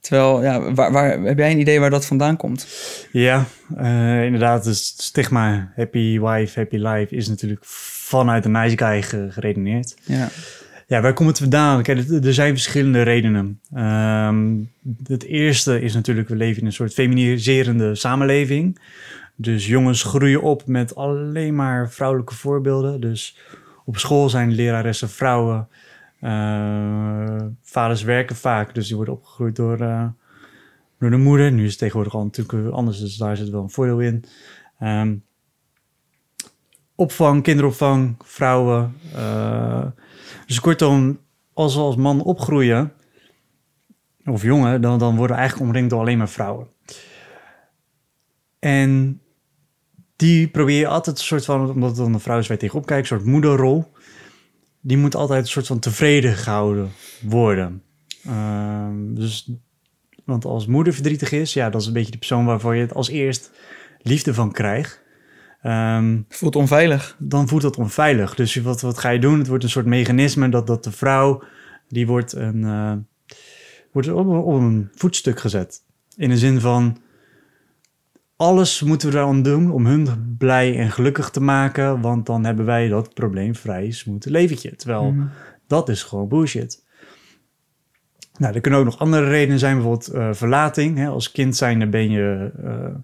Terwijl, 0.00 0.42
ja, 0.42 0.72
waar, 0.72 0.92
waar, 0.92 1.20
heb 1.20 1.38
jij 1.38 1.50
een 1.50 1.60
idee 1.60 1.80
waar 1.80 1.90
dat 1.90 2.06
vandaan 2.06 2.36
komt? 2.36 2.66
ja 3.12 3.44
inderdaad, 4.24 4.64
het 4.64 4.76
stigma 4.76 5.72
happy 5.76 6.18
wife, 6.20 6.58
happy 6.58 6.76
life 6.76 7.16
is 7.16 7.28
natuurlijk 7.28 7.60
vanuit 7.64 8.42
de 8.42 8.48
nice 8.48 8.78
guy 8.78 9.02
ge- 9.02 9.28
geredeneerd. 9.30 9.94
Ja. 10.02 10.28
Ja, 10.86 11.00
waar 11.00 11.12
komt 11.12 11.28
het 11.28 11.38
vandaan? 11.38 11.82
Kijk, 11.82 11.98
er- 12.08 12.34
zijn 12.34 12.52
verschillende 12.52 13.02
redenen. 13.02 13.60
Ehm, 13.74 14.56
het 15.06 15.22
eerste 15.24 15.80
is 15.80 15.94
natuurlijk, 15.94 16.28
we 16.28 16.36
leven 16.36 16.60
in 16.60 16.66
een 16.66 16.72
soort 16.72 16.92
feminiserende 16.94 17.94
samenleving. 17.94 18.78
Dus 19.36 19.66
jongens 19.66 20.02
groeien 20.02 20.42
op 20.42 20.66
met 20.66 20.94
alleen 20.94 21.54
maar 21.54 21.90
vrouwelijke 21.90 22.34
voorbeelden. 22.34 23.00
Dus 23.00 23.38
op 23.84 23.96
school 23.98 24.28
zijn 24.28 24.52
leraressen 24.52 25.08
vrouwen. 25.08 25.68
Eh, 26.20 27.36
vaders 27.62 28.02
werken 28.02 28.36
vaak, 28.36 28.74
dus 28.74 28.86
die 28.86 28.96
worden 28.96 29.14
opgegroeid 29.14 29.56
door, 29.56 29.80
eh, 29.80 30.06
door 30.98 31.10
de 31.10 31.16
moeder. 31.16 31.52
Nu 31.52 31.64
is 31.64 31.70
het 31.70 31.78
tegenwoordig 31.78 32.14
al 32.14 32.24
natuurlijk 32.24 32.72
anders, 32.74 33.00
dus 33.00 33.16
daar 33.16 33.36
zit 33.36 33.48
wel 33.48 33.62
een 33.62 33.70
voordeel 33.70 34.00
in. 34.00 34.24
Ehm, 34.78 35.14
opvang, 36.94 37.42
kinderopvang, 37.42 38.14
vrouwen. 38.24 38.94
eh, 39.14 39.86
dus 40.46 40.60
kortom, 40.60 41.18
als 41.52 41.74
we 41.74 41.80
als 41.80 41.96
man 41.96 42.22
opgroeien, 42.22 42.92
of 44.24 44.42
jongen, 44.42 44.80
dan, 44.80 44.98
dan 44.98 45.16
worden 45.16 45.36
we 45.36 45.42
eigenlijk 45.42 45.70
omringd 45.70 45.90
door 45.90 46.00
alleen 46.00 46.18
maar 46.18 46.28
vrouwen. 46.28 46.68
En 48.58 49.20
die 50.16 50.48
probeer 50.48 50.78
je 50.78 50.86
altijd 50.86 51.18
een 51.18 51.24
soort 51.24 51.44
van, 51.44 51.70
omdat 51.70 51.88
het 51.88 51.98
dan 51.98 52.14
een 52.14 52.20
vrouw 52.20 52.38
is 52.38 52.46
waar 52.46 52.58
tegenop 52.58 52.86
kijkt, 52.86 53.10
een 53.10 53.16
soort 53.16 53.30
moederrol. 53.30 53.92
Die 54.80 54.96
moet 54.96 55.14
altijd 55.14 55.42
een 55.42 55.48
soort 55.48 55.66
van 55.66 55.78
tevreden 55.78 56.34
gehouden 56.34 56.90
worden. 57.22 57.82
Ehm, 58.24 59.14
dus, 59.14 59.50
want 60.24 60.44
als 60.44 60.66
moeder 60.66 60.92
verdrietig 60.92 61.32
is, 61.32 61.52
ja, 61.52 61.70
dat 61.70 61.80
is 61.80 61.86
een 61.86 61.92
beetje 61.92 62.10
de 62.10 62.18
persoon 62.18 62.44
waarvoor 62.44 62.74
je 62.74 62.80
het 62.80 62.94
als 62.94 63.08
eerst 63.08 63.50
liefde 64.02 64.34
van 64.34 64.52
krijgt. 64.52 65.02
Ehm, 65.64 66.18
Voelt 66.28 66.56
onveilig. 66.56 67.16
dan 67.18 67.48
voelt 67.48 67.62
dat 67.62 67.76
onveilig. 67.76 68.34
Dus 68.34 68.54
wat, 68.56 68.80
wat 68.80 68.98
ga 68.98 69.08
je 69.08 69.18
doen? 69.18 69.38
Het 69.38 69.46
wordt 69.48 69.64
een 69.64 69.70
soort 69.70 69.86
mechanisme 69.86 70.48
dat, 70.48 70.66
dat 70.66 70.84
de 70.84 70.92
vrouw, 70.92 71.42
die 71.88 72.06
wordt, 72.06 72.32
een, 72.32 72.64
eh, 72.64 72.92
wordt 73.92 74.08
op, 74.08 74.26
op 74.28 74.54
een 74.54 74.88
voetstuk 74.94 75.40
gezet. 75.40 75.82
In 76.16 76.28
de 76.28 76.38
zin 76.38 76.60
van, 76.60 76.96
alles 78.36 78.82
moeten 78.82 79.10
we 79.10 79.16
eraan 79.16 79.42
doen 79.42 79.70
om 79.70 79.86
hun 79.86 80.34
blij 80.38 80.78
en 80.78 80.90
gelukkig 80.90 81.30
te 81.30 81.40
maken, 81.40 82.00
want 82.00 82.26
dan 82.26 82.44
hebben 82.44 82.64
wij 82.64 82.88
dat 82.88 83.14
probleemvrij 83.14 83.90
smooth 83.90 84.24
leventje. 84.24 84.76
Terwijl 84.76 85.10
Mhm. 85.12 85.26
dat 85.66 85.88
is 85.88 86.02
gewoon 86.02 86.28
bullshit. 86.28 86.82
Nou, 88.38 88.54
er 88.54 88.60
kunnen 88.60 88.80
ook 88.80 88.86
nog 88.86 88.98
andere 88.98 89.28
redenen 89.28 89.58
zijn, 89.58 89.74
bijvoorbeeld 89.74 90.08
eh, 90.08 90.28
verlating. 90.32 90.96
Hè? 90.98 91.06
Als 91.08 91.32
kind 91.32 91.56
zijnde 91.56 91.86
ben 91.88 92.10
je, 92.10 92.50
eh, 92.64 92.94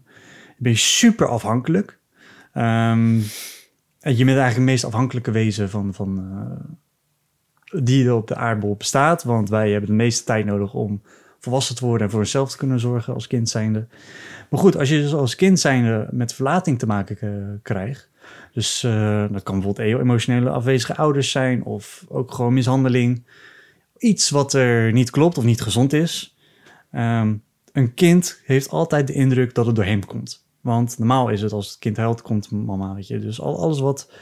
ben 0.58 0.72
je 0.72 0.78
super 0.78 1.28
afhankelijk. 1.28 1.98
Ehm, 2.52 3.20
en 4.00 4.16
je 4.16 4.24
bent 4.24 4.38
eigenlijk 4.38 4.54
het 4.54 4.64
meest 4.64 4.84
afhankelijke 4.84 5.30
wezen 5.30 5.70
van, 5.70 5.94
van, 5.94 6.18
eh, 6.18 7.82
die 7.82 8.06
er 8.06 8.14
op 8.14 8.28
de 8.28 8.36
aardbol 8.36 8.76
bestaat. 8.76 9.22
Want 9.22 9.48
wij 9.48 9.70
hebben 9.70 9.90
de 9.90 9.96
meeste 9.96 10.24
tijd 10.24 10.44
nodig 10.44 10.74
om 10.74 11.02
volwassen 11.40 11.74
te 11.74 11.84
worden 11.84 12.06
en 12.06 12.10
voor 12.10 12.20
onszelf 12.20 12.50
te 12.50 12.56
kunnen 12.56 12.80
zorgen 12.80 13.14
als 13.14 13.26
kind 13.26 13.48
zijnde. 13.48 13.86
Maar 14.50 14.60
goed, 14.60 14.76
als 14.76 14.88
je 14.88 15.00
dus 15.00 15.14
als 15.14 15.34
kind 15.34 15.60
zijnde 15.60 16.08
met 16.10 16.34
verlating 16.34 16.78
te 16.78 16.86
maken 16.86 17.18
eh, 17.20 17.28
krijgt. 17.62 18.08
Dus 18.52 18.82
eh, 18.82 19.24
dat 19.30 19.42
kan 19.42 19.54
bijvoorbeeld 19.54 20.00
emotionele 20.00 20.50
afwezige 20.50 20.96
ouders 20.96 21.30
zijn 21.30 21.64
of 21.64 22.04
ook 22.08 22.34
gewoon 22.34 22.54
mishandeling. 22.54 23.24
Iets 23.98 24.30
wat 24.30 24.52
er 24.52 24.92
niet 24.92 25.10
klopt 25.10 25.38
of 25.38 25.44
niet 25.44 25.60
gezond 25.60 25.92
is. 25.92 26.36
Ehm, 26.90 27.34
een 27.72 27.94
kind 27.94 28.40
heeft 28.44 28.70
altijd 28.70 29.06
de 29.06 29.12
indruk 29.12 29.54
dat 29.54 29.66
het 29.66 29.74
door 29.74 29.84
hem 29.84 30.06
komt. 30.06 30.44
Want 30.60 30.98
normaal 30.98 31.28
is 31.28 31.42
het 31.42 31.52
als 31.52 31.68
het 31.68 31.78
kind 31.78 31.96
huilt, 31.96 32.22
komt 32.22 32.50
mama. 32.50 32.94
Weet 32.94 33.06
je. 33.06 33.18
Dus 33.18 33.40
al, 33.40 33.58
alles 33.58 33.80
wat 33.80 34.12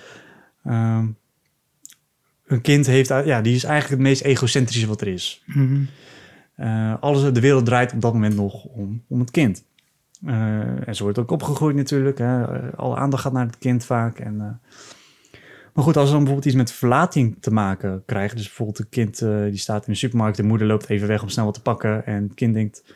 ehm, 0.64 1.07
een 2.47 2.61
kind 2.61 2.87
heeft, 2.87 3.09
ja, 3.09 3.40
die 3.40 3.54
is 3.54 3.64
eigenlijk 3.64 4.00
het 4.00 4.11
meest 4.11 4.23
egocentrische 4.23 4.87
wat 4.87 5.00
er 5.00 5.09
is. 5.09 5.42
Mhm. 5.47 5.80
Eh, 6.54 6.95
alles, 7.00 7.33
de 7.33 7.40
wereld 7.40 7.64
draait 7.64 7.92
op 7.92 8.00
dat 8.00 8.12
moment 8.12 8.37
nog 8.37 8.64
om, 8.64 9.02
om 9.09 9.21
het 9.21 9.30
kind. 9.30 9.64
Eh, 10.25 10.88
en 10.88 10.97
zo 10.97 11.02
wordt 11.02 11.18
ook 11.18 11.30
opgegroeid 11.30 11.76
natuurlijk. 11.76 12.18
Hè. 12.18 12.42
Eh, 12.42 12.78
Alle 12.78 12.97
aandacht 12.97 13.23
gaat 13.23 13.33
naar 13.33 13.47
het 13.47 13.59
kind 13.59 13.85
vaak. 13.85 14.18
En, 14.18 14.37
maar 15.75 15.85
goed, 15.85 15.97
als 15.97 16.07
er 16.07 16.14
dan 16.14 16.25
bijvoorbeeld 16.25 16.45
iets 16.45 16.54
met 16.54 16.73
verlating 16.73 17.37
te 17.40 17.50
maken 17.50 18.02
krijgt. 18.07 18.37
Dus 18.37 18.47
bijvoorbeeld 18.47 18.78
een 18.78 18.88
kind 18.88 19.18
die 19.50 19.57
staat 19.59 19.87
in 19.87 19.92
de 19.92 19.99
supermarkt. 19.99 20.37
De 20.37 20.42
moeder 20.42 20.66
loopt 20.66 20.88
even 20.88 21.09
weg 21.09 21.23
om 21.23 21.28
snel 21.28 21.45
wat 21.45 21.54
te 21.54 21.62
pakken. 21.62 22.07
En 22.07 22.23
het 22.23 22.35
kind 22.35 22.54
denkt, 22.54 22.95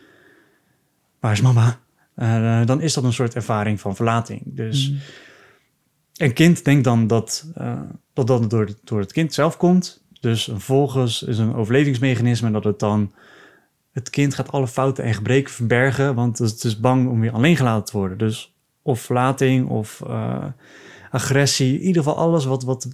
waar 1.20 1.32
is 1.32 1.40
mama? 1.40 1.78
Eh, 2.14 2.66
dan 2.66 2.81
is 2.81 2.95
dat 2.95 3.04
een 3.04 3.12
soort 3.12 3.35
ervaring 3.35 3.81
van 3.81 3.97
verlating. 3.97 4.42
Dus 4.45 4.90
Mhm. 4.90 4.99
een 6.16 6.33
kind 6.33 6.64
denkt 6.64 6.85
dan 6.85 7.07
dat 7.07 7.47
eh, 7.54 7.81
dat, 8.12 8.26
dat 8.26 8.50
door, 8.50 8.69
door 8.85 9.00
het 9.00 9.12
kind 9.12 9.35
zelf 9.35 9.57
komt. 9.57 10.04
Dus 10.21 10.45
vervolgens 10.45 11.23
is 11.23 11.38
een 11.38 11.54
overlevingsmechanisme 11.54 12.50
dat 12.50 12.64
het 12.64 12.78
dan... 12.78 13.12
Het 13.92 14.11
kind 14.11 14.35
gaat 14.35 14.52
alle 14.52 14.69
fouten 14.69 15.04
en 15.04 15.14
gebreken 15.14 15.52
verbergen, 15.52 16.14
want 16.14 16.38
het 16.38 16.64
is 16.64 16.81
bang 16.81 17.09
om 17.09 17.21
weer 17.21 17.33
alleen 17.33 17.57
gelaten 17.57 17.85
te 17.85 17.97
worden. 17.99 18.19
Dus 18.19 18.54
of 18.83 19.00
verlating 19.00 19.69
of 19.69 20.02
eh, 20.07 20.45
agressie, 21.11 21.75
in 21.75 21.87
ieder 21.87 22.02
geval 22.02 22.19
alles 22.19 22.45
wat, 22.45 22.62
wat, 22.62 22.88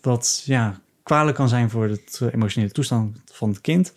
wat 0.00 0.42
ja, 0.44 0.80
kwalijk 1.02 1.36
kan 1.36 1.48
zijn 1.48 1.70
voor 1.70 1.88
de 1.88 2.30
emotionele 2.32 2.72
toestand 2.72 3.22
van 3.32 3.48
het 3.48 3.60
kind. 3.60 3.94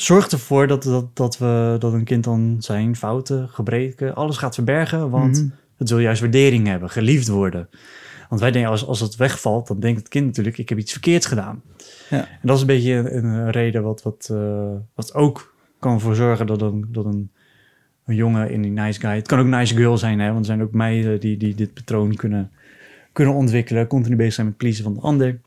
Zorgt 0.00 0.32
ervoor 0.32 0.66
dat, 0.66 0.82
dat, 0.82 1.16
dat, 1.16 1.38
we, 1.38 1.76
dat 1.78 1.92
een 1.92 2.04
kind 2.04 2.24
dan 2.24 2.56
zijn 2.58 2.96
fouten, 2.96 3.48
gebreken, 3.48 4.14
alles 4.14 4.36
gaat 4.36 4.54
verbergen, 4.54 5.10
want 5.10 5.42
Mhm. 5.42 5.48
het 5.76 5.88
wil 5.90 5.98
juist 5.98 6.20
waardering 6.20 6.66
hebben, 6.66 6.90
geliefd 6.90 7.28
worden. 7.28 7.68
Want 8.28 8.40
wij 8.40 8.50
denken, 8.50 8.70
als, 8.70 8.86
als 8.86 9.00
het 9.00 9.16
wegvalt, 9.16 9.66
dan 9.66 9.80
denkt 9.80 9.98
het 9.98 10.08
kind 10.08 10.26
natuurlijk, 10.26 10.58
ik 10.58 10.68
heb 10.68 10.78
iets 10.78 10.92
verkeerds 10.92 11.26
gedaan. 11.26 11.62
Ja. 12.10 12.18
En 12.18 12.38
dat 12.42 12.54
is 12.54 12.60
een 12.60 12.66
beetje 12.66 12.92
een, 12.92 13.24
een 13.24 13.50
reden 13.50 13.82
wat, 13.82 14.02
wat, 14.02 14.28
eh, 14.32 14.70
wat 14.94 15.14
ook 15.14 15.54
kan 15.78 16.00
voor 16.00 16.14
zorgen 16.14 16.46
dat 16.46 16.62
een, 16.62 16.84
dat 16.88 17.04
een, 17.04 17.30
een 18.06 18.14
jongen 18.14 18.50
in 18.50 18.62
die 18.62 18.70
nice 18.70 19.00
guy... 19.00 19.14
Het 19.14 19.26
kan 19.28 19.38
ook 19.38 19.46
nice 19.46 19.76
girl 19.76 19.98
zijn, 19.98 20.18
hè, 20.18 20.26
want 20.26 20.38
er 20.38 20.44
zijn 20.44 20.62
ook 20.62 20.72
meiden 20.72 21.20
die, 21.20 21.36
die 21.36 21.54
dit 21.54 21.74
patroon 21.74 22.14
kunnen, 22.14 22.50
kunnen 23.12 23.34
ontwikkelen. 23.34 23.86
Continu 23.86 24.16
bezig 24.16 24.34
zijn 24.34 24.46
met 24.46 24.56
pleasen 24.56 24.84
van 24.84 24.94
de 24.94 25.00
ander. 25.00 25.40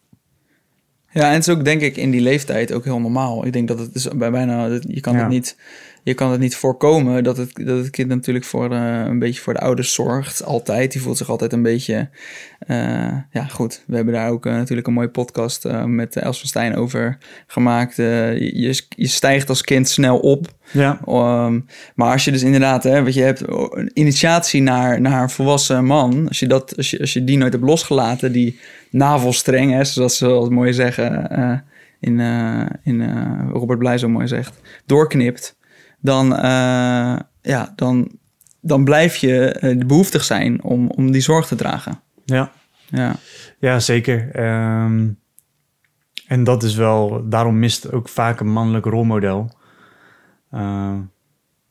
Ja, 1.14 1.28
en 1.28 1.34
het 1.34 1.48
is 1.48 1.54
ook 1.54 1.66
denk 1.66 1.82
ik 1.82 1.98
in 1.98 2.12
die 2.12 2.22
leeftijd 2.22 2.72
ook 2.74 2.84
heel 2.84 3.00
normaal. 3.00 3.46
Ik 3.46 3.54
denk 3.54 3.68
dat 3.68 3.80
het 3.80 3.96
is 3.96 4.08
bij 4.16 4.32
bijna, 4.32 4.80
je 4.88 5.00
kan 5.02 5.14
Ja. 5.14 5.20
het 5.20 5.30
niet, 5.30 5.56
je 6.04 6.14
kan 6.14 6.32
het 6.32 6.40
niet 6.40 6.56
voorkomen 6.56 7.24
dat 7.24 7.38
het, 7.38 7.52
dat 7.56 7.78
het 7.78 7.90
kind 7.90 8.10
natuurlijk 8.10 8.46
voor 8.46 8.72
eh, 8.72 9.04
een 9.06 9.20
beetje 9.20 9.42
voor 9.42 9.54
de 9.54 9.60
ouders 9.60 9.94
zorgt. 9.94 10.44
Altijd, 10.44 10.92
die 10.92 11.02
voelt 11.02 11.18
zich 11.18 11.30
altijd 11.30 11.54
een 11.54 11.62
beetje, 11.62 12.10
eh, 12.60 13.18
ja 13.32 13.46
goed. 13.50 13.84
We 13.88 13.96
hebben 13.96 14.14
daar 14.14 14.30
ook 14.30 14.46
eh, 14.46 14.54
natuurlijk 14.54 14.88
een 14.88 14.94
mooie 14.94 15.10
podcast 15.10 15.68
met 15.86 16.16
Els 16.16 16.40
van 16.40 16.48
Stijn 16.48 16.76
over 16.76 17.18
gemaakt. 17.48 17.96
Je, 17.96 18.82
je 18.90 19.08
stijgt 19.08 19.50
als 19.50 19.62
kind 19.62 19.90
snel 19.90 20.20
op. 20.20 20.48
Ja, 20.72 21.00
Ehm, 21.06 21.60
maar 21.96 22.12
als 22.12 22.26
je 22.26 22.32
dus 22.32 22.44
inderdaad, 22.44 22.84
hè, 22.84 23.04
wat 23.04 23.14
je 23.14 23.22
hebt, 23.22 23.44
een 23.48 23.92
initiatie 23.94 24.62
naar, 24.62 25.02
naar 25.02 25.22
een 25.22 25.30
volwassen 25.30 25.86
man, 25.86 26.28
als 26.28 26.40
je, 26.40 26.48
dat, 26.48 26.78
als, 26.78 26.90
je, 26.90 27.00
als 27.00 27.14
je 27.14 27.24
die 27.24 27.38
nooit 27.38 27.54
hebt 27.54 27.66
losgelaten, 27.66 28.32
die 28.32 28.60
navelstreng, 28.90 29.72
hè, 29.72 29.84
zoals 29.84 30.18
ze 30.18 30.26
wel 30.26 30.50
mooi 30.50 30.74
zeggen, 30.74 31.64
in, 32.00 32.20
in 32.84 33.12
Robert 33.52 33.80
Blij 33.80 33.98
zo 33.98 34.10
mooi 34.10 34.28
zegt, 34.28 34.60
doorknipt, 34.86 35.56
dan, 36.02 36.36
eh, 36.36 37.18
ja, 37.42 37.74
dan, 37.76 38.12
dan 38.62 38.84
blijf 38.84 39.16
je 39.16 39.46
eh, 39.52 39.86
behoeftig 39.86 40.24
zijn 40.24 40.64
om, 40.64 40.88
om 40.90 41.12
die 41.12 41.22
zorg 41.22 41.48
te 41.48 41.56
dragen. 41.56 42.00
ja. 42.26 42.52
Ja, 42.94 43.16
Ja, 43.60 43.80
zeker. 43.80 44.30
Ehm, 44.36 45.10
en 46.28 46.44
dat 46.44 46.64
is 46.64 46.76
wel, 46.76 47.30
daarom 47.30 47.60
mist 47.60 47.92
ook 47.92 48.10
vaak 48.10 48.40
een 48.40 48.52
mannelijk 48.52 48.86
rolmodel. 48.86 49.52
eh, 50.50 50.98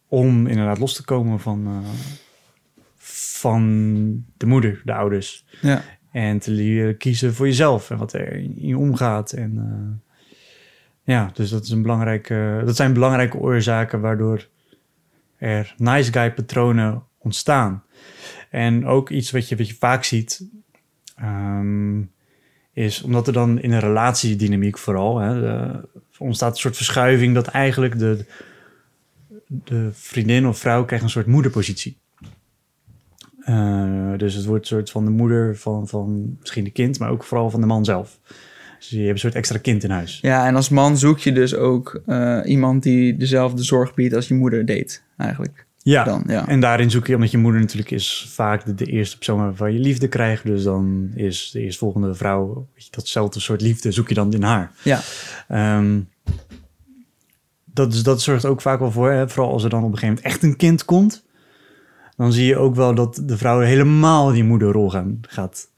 om 0.08 0.46
inderdaad 0.46 0.78
los 0.78 0.94
te 0.94 1.04
komen 1.04 1.40
van, 1.40 1.84
van 2.99 4.25
de 4.37 4.46
moeder, 4.46 4.80
de 4.84 4.92
ouders. 4.94 5.44
ja. 5.60 5.82
En 6.12 6.38
te 6.38 6.50
leren 6.50 6.96
kiezen 6.96 7.34
voor 7.34 7.46
jezelf 7.46 7.90
en 7.90 7.99
wat 7.99 8.12
er 8.12 8.32
in 8.32 8.54
je 8.56 8.78
omgaat. 8.78 9.32
En 9.32 10.02
ja, 11.02 11.30
dus 11.35 11.50
dat, 11.50 11.64
is 11.64 11.71
een 11.71 11.83
belangrijke, 11.83 12.62
dat 12.64 12.76
zijn 12.76 12.92
belangrijke 12.92 13.37
oorzaken 13.37 14.00
waardoor 14.00 14.49
er 15.37 15.75
nice 15.76 16.12
guy 16.12 16.33
patronen 16.33 17.02
ontstaan. 17.19 17.85
En 18.50 18.87
ook 18.87 19.11
iets 19.11 19.30
wat 19.30 19.49
je, 19.49 19.57
wat 19.57 19.69
je 19.69 19.75
vaak 19.75 20.04
ziet, 20.04 20.49
ehm, 21.16 22.02
is 22.73 23.02
omdat 23.02 23.26
er 23.26 23.33
dan 23.33 23.61
in 23.61 23.73
een 23.73 23.80
relatiedynamiek 23.80 24.78
vooral 24.78 25.19
hè, 25.19 25.71
ontstaat 26.19 26.52
een 26.52 26.59
soort 26.59 26.76
verschuiving 26.76 27.35
dat 27.35 27.47
eigenlijk 27.47 27.99
de, 27.99 28.25
de 29.47 29.88
vriendin 29.92 30.47
of 30.47 30.59
vrouw 30.59 30.85
krijgt 30.85 31.04
een 31.04 31.11
soort 31.11 31.26
moederpositie. 31.26 31.99
Eh, 33.40 34.12
dus 34.16 34.35
het 34.35 34.45
wordt 34.45 34.62
een 34.62 34.76
soort 34.76 34.90
van 34.90 35.04
de 35.04 35.11
moeder 35.11 35.57
van, 35.57 35.88
van 35.88 36.37
misschien 36.40 36.64
de 36.64 36.71
kind, 36.71 36.99
maar 36.99 37.11
ook 37.11 37.25
vooral 37.25 37.50
van 37.50 37.61
de 37.61 37.66
man 37.66 37.85
zelf. 37.85 38.19
Dus 38.80 38.88
je 38.88 38.99
hebt 38.99 39.10
een 39.10 39.18
soort 39.18 39.34
extra 39.34 39.58
kind 39.58 39.84
in 39.84 39.90
huis. 39.90 40.18
ja, 40.22 40.46
en 40.46 40.56
als 40.56 40.68
man 40.68 40.99
zoek 40.99 41.18
je 41.18 41.32
dus 41.32 41.54
ook 41.54 42.02
eh, 42.06 42.40
iemand 42.44 42.82
die 42.82 43.16
dezelfde 43.16 43.62
zorg 43.62 43.94
biedt 43.94 44.14
als 44.14 44.28
je 44.28 44.34
moeder 44.34 44.66
deed, 44.66 45.02
eigenlijk. 45.16 45.66
Ja, 45.82 46.04
Dan, 46.04 46.25
ja. 46.26 46.49
en 46.49 46.60
daarin 46.60 46.90
zoek 46.90 47.06
je, 47.06 47.14
omdat 47.14 47.30
je 47.30 47.38
moeder 47.38 47.60
natuurlijk 47.60 47.90
is 47.90 48.28
vaak 48.30 48.64
de, 48.64 48.75
de 48.75 48.84
eerste 48.84 49.16
persoon 49.16 49.38
waarvan 49.38 49.72
je 49.72 49.78
liefde 49.78 50.08
krijgt. 50.08 50.44
Dus 50.44 50.62
dan 50.62 51.10
is 51.14 51.50
de 51.52 51.60
eerstvolgende 51.60 52.14
vrouw, 52.14 52.68
weet 52.75 52.84
je, 52.84 52.90
datzelfde 52.90 53.40
soort 53.40 53.60
liefde 53.60 53.92
zoek 53.92 54.08
je 54.08 54.14
dan 54.14 54.32
in 54.32 54.42
haar. 54.42 54.72
Ja. 54.82 55.00
Ehm, 55.49 56.00
dat, 57.64 58.04
dat 58.04 58.22
zorgt 58.22 58.44
ook 58.44 58.60
vaak 58.60 58.78
wel 58.78 58.90
voor, 58.90 59.10
hè, 59.10 59.28
vooral 59.28 59.52
als 59.52 59.64
er 59.64 59.70
dan 59.70 59.84
op 59.84 59.92
een 59.92 59.99
gegeven 59.99 60.14
moment 60.14 60.34
echt 60.34 60.42
een 60.42 60.56
kind 60.56 60.84
komt. 60.84 61.25
Dan 62.16 62.32
zie 62.32 62.46
je 62.46 62.56
ook 62.56 62.75
wel 62.75 62.94
dat 62.94 63.22
de 63.25 63.37
vrouw 63.37 63.60
helemaal 63.60 64.32
die 64.32 64.44
moederrol 64.44 64.90
gaan, 64.90 65.18
gaat 65.20 65.69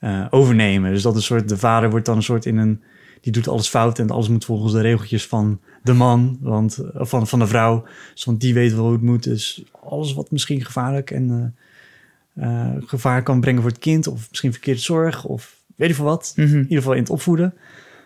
eh, 0.00 0.26
overnemen. 0.30 0.92
Dus 0.92 1.02
dat 1.02 1.14
een 1.14 1.22
soort, 1.22 1.48
de 1.48 1.56
vader 1.56 1.90
wordt 1.90 2.06
dan 2.06 2.16
een 2.16 2.22
soort 2.22 2.46
in 2.46 2.56
een, 2.56 2.82
die 3.20 3.32
doet 3.32 3.48
alles 3.48 3.68
fout 3.68 3.98
en 3.98 4.10
alles 4.10 4.28
moet 4.28 4.44
volgens 4.44 4.72
de 4.72 4.80
regeltjes 4.80 5.26
van 5.26 5.60
de 5.82 5.92
man, 5.92 6.38
want, 6.40 6.78
van, 6.94 7.26
van 7.26 7.38
de 7.38 7.46
vrouw. 7.46 7.84
Dus 8.14 8.24
want 8.24 8.40
die 8.40 8.54
weet 8.54 8.72
wel 8.74 8.82
hoe 8.84 8.92
het 8.92 9.02
moet. 9.02 9.22
Dus 9.22 9.64
alles 9.82 10.14
wat 10.14 10.30
misschien 10.30 10.64
gevaarlijk 10.64 11.10
en 11.10 11.54
eh, 12.34 12.44
eh, 12.66 12.82
gevaar 12.86 13.22
kan 13.22 13.40
brengen 13.40 13.62
voor 13.62 13.70
het 13.70 13.80
kind, 13.80 14.06
of 14.06 14.26
misschien 14.28 14.52
verkeerde 14.52 14.80
zorg, 14.80 15.24
of 15.24 15.56
weet 15.76 15.88
ik 15.88 15.94
veel 15.94 16.04
wat 16.04 16.32
Mhm. 16.36 16.48
in 16.54 16.62
ieder 16.62 16.76
geval 16.76 16.92
in 16.92 17.00
het 17.02 17.10
opvoeden. 17.10 17.54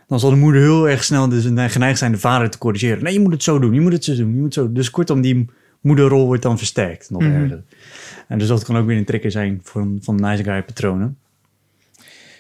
Dan 0.08 0.20
zal 0.20 0.30
de 0.30 0.36
moeder 0.36 0.60
heel 0.60 0.88
erg 0.88 1.04
snel 1.04 1.28
dus 1.28 1.44
geneigd 1.72 1.98
zijn 1.98 2.12
de 2.12 2.18
vader 2.18 2.50
te 2.50 2.58
corrigeren. 2.58 3.02
Nee, 3.02 3.12
je 3.12 3.20
moet 3.20 3.32
het 3.32 3.42
zo 3.42 3.58
doen, 3.58 3.74
je 3.74 3.80
moet 3.80 3.92
het 3.92 4.04
zo 4.04 4.14
doen, 4.16 4.34
je 4.34 4.40
moet 4.40 4.54
zo 4.54 4.64
doen. 4.64 4.74
Dus 4.74 4.90
kortom, 4.90 5.20
die 5.20 5.46
moederrol 5.80 6.26
wordt 6.26 6.42
dan 6.42 6.58
versterkt, 6.58 7.10
nog 7.10 7.22
Mhm. 7.22 7.32
erger. 7.32 7.62
En 8.28 8.38
dus 8.38 8.48
dat 8.48 8.64
kan 8.64 8.76
ook 8.76 8.86
weer 8.86 8.96
een 8.96 9.04
trigger 9.04 9.30
zijn 9.30 9.60
voor, 9.62 9.88
van 10.00 10.14
nice 10.20 10.44
guy 10.44 10.62
patronen. 10.62 11.16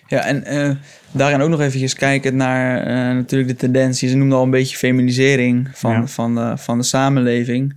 Ja, 0.06 0.24
en 0.24 0.44
eh, 0.44 0.70
daarin 1.12 1.40
ook 1.40 1.48
nog 1.48 1.60
eventjes 1.60 1.94
kijken 1.94 2.36
naar 2.36 2.80
eh, 2.80 3.14
natuurlijk 3.14 3.50
de 3.50 3.56
tendenties. 3.56 4.10
Ze 4.10 4.16
noemden 4.16 4.38
al 4.38 4.44
een 4.44 4.50
beetje 4.50 4.76
feminisering 4.76 5.68
van, 5.72 5.92
Ja. 5.92 6.06
van, 6.06 6.34
de, 6.34 6.52
van 6.56 6.78
de 6.78 6.84
samenleving. 6.84 7.74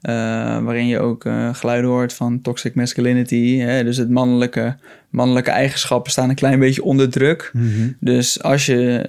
Eh, 0.00 0.14
waarin 0.62 0.86
je 0.86 0.98
ook 0.98 1.24
geluiden 1.52 1.90
hoort 1.90 2.12
van 2.12 2.40
toxic 2.40 2.74
masculinity. 2.74 3.58
Hè? 3.58 3.84
Dus 3.84 3.96
het 3.96 4.10
mannelijke, 4.10 4.76
mannelijke 5.10 5.50
eigenschappen 5.50 6.12
staan 6.12 6.28
een 6.28 6.34
klein 6.34 6.58
beetje 6.58 6.82
onder 6.82 7.10
druk. 7.10 7.52
Dus 8.00 8.42
als 8.42 8.66
je, 8.66 9.04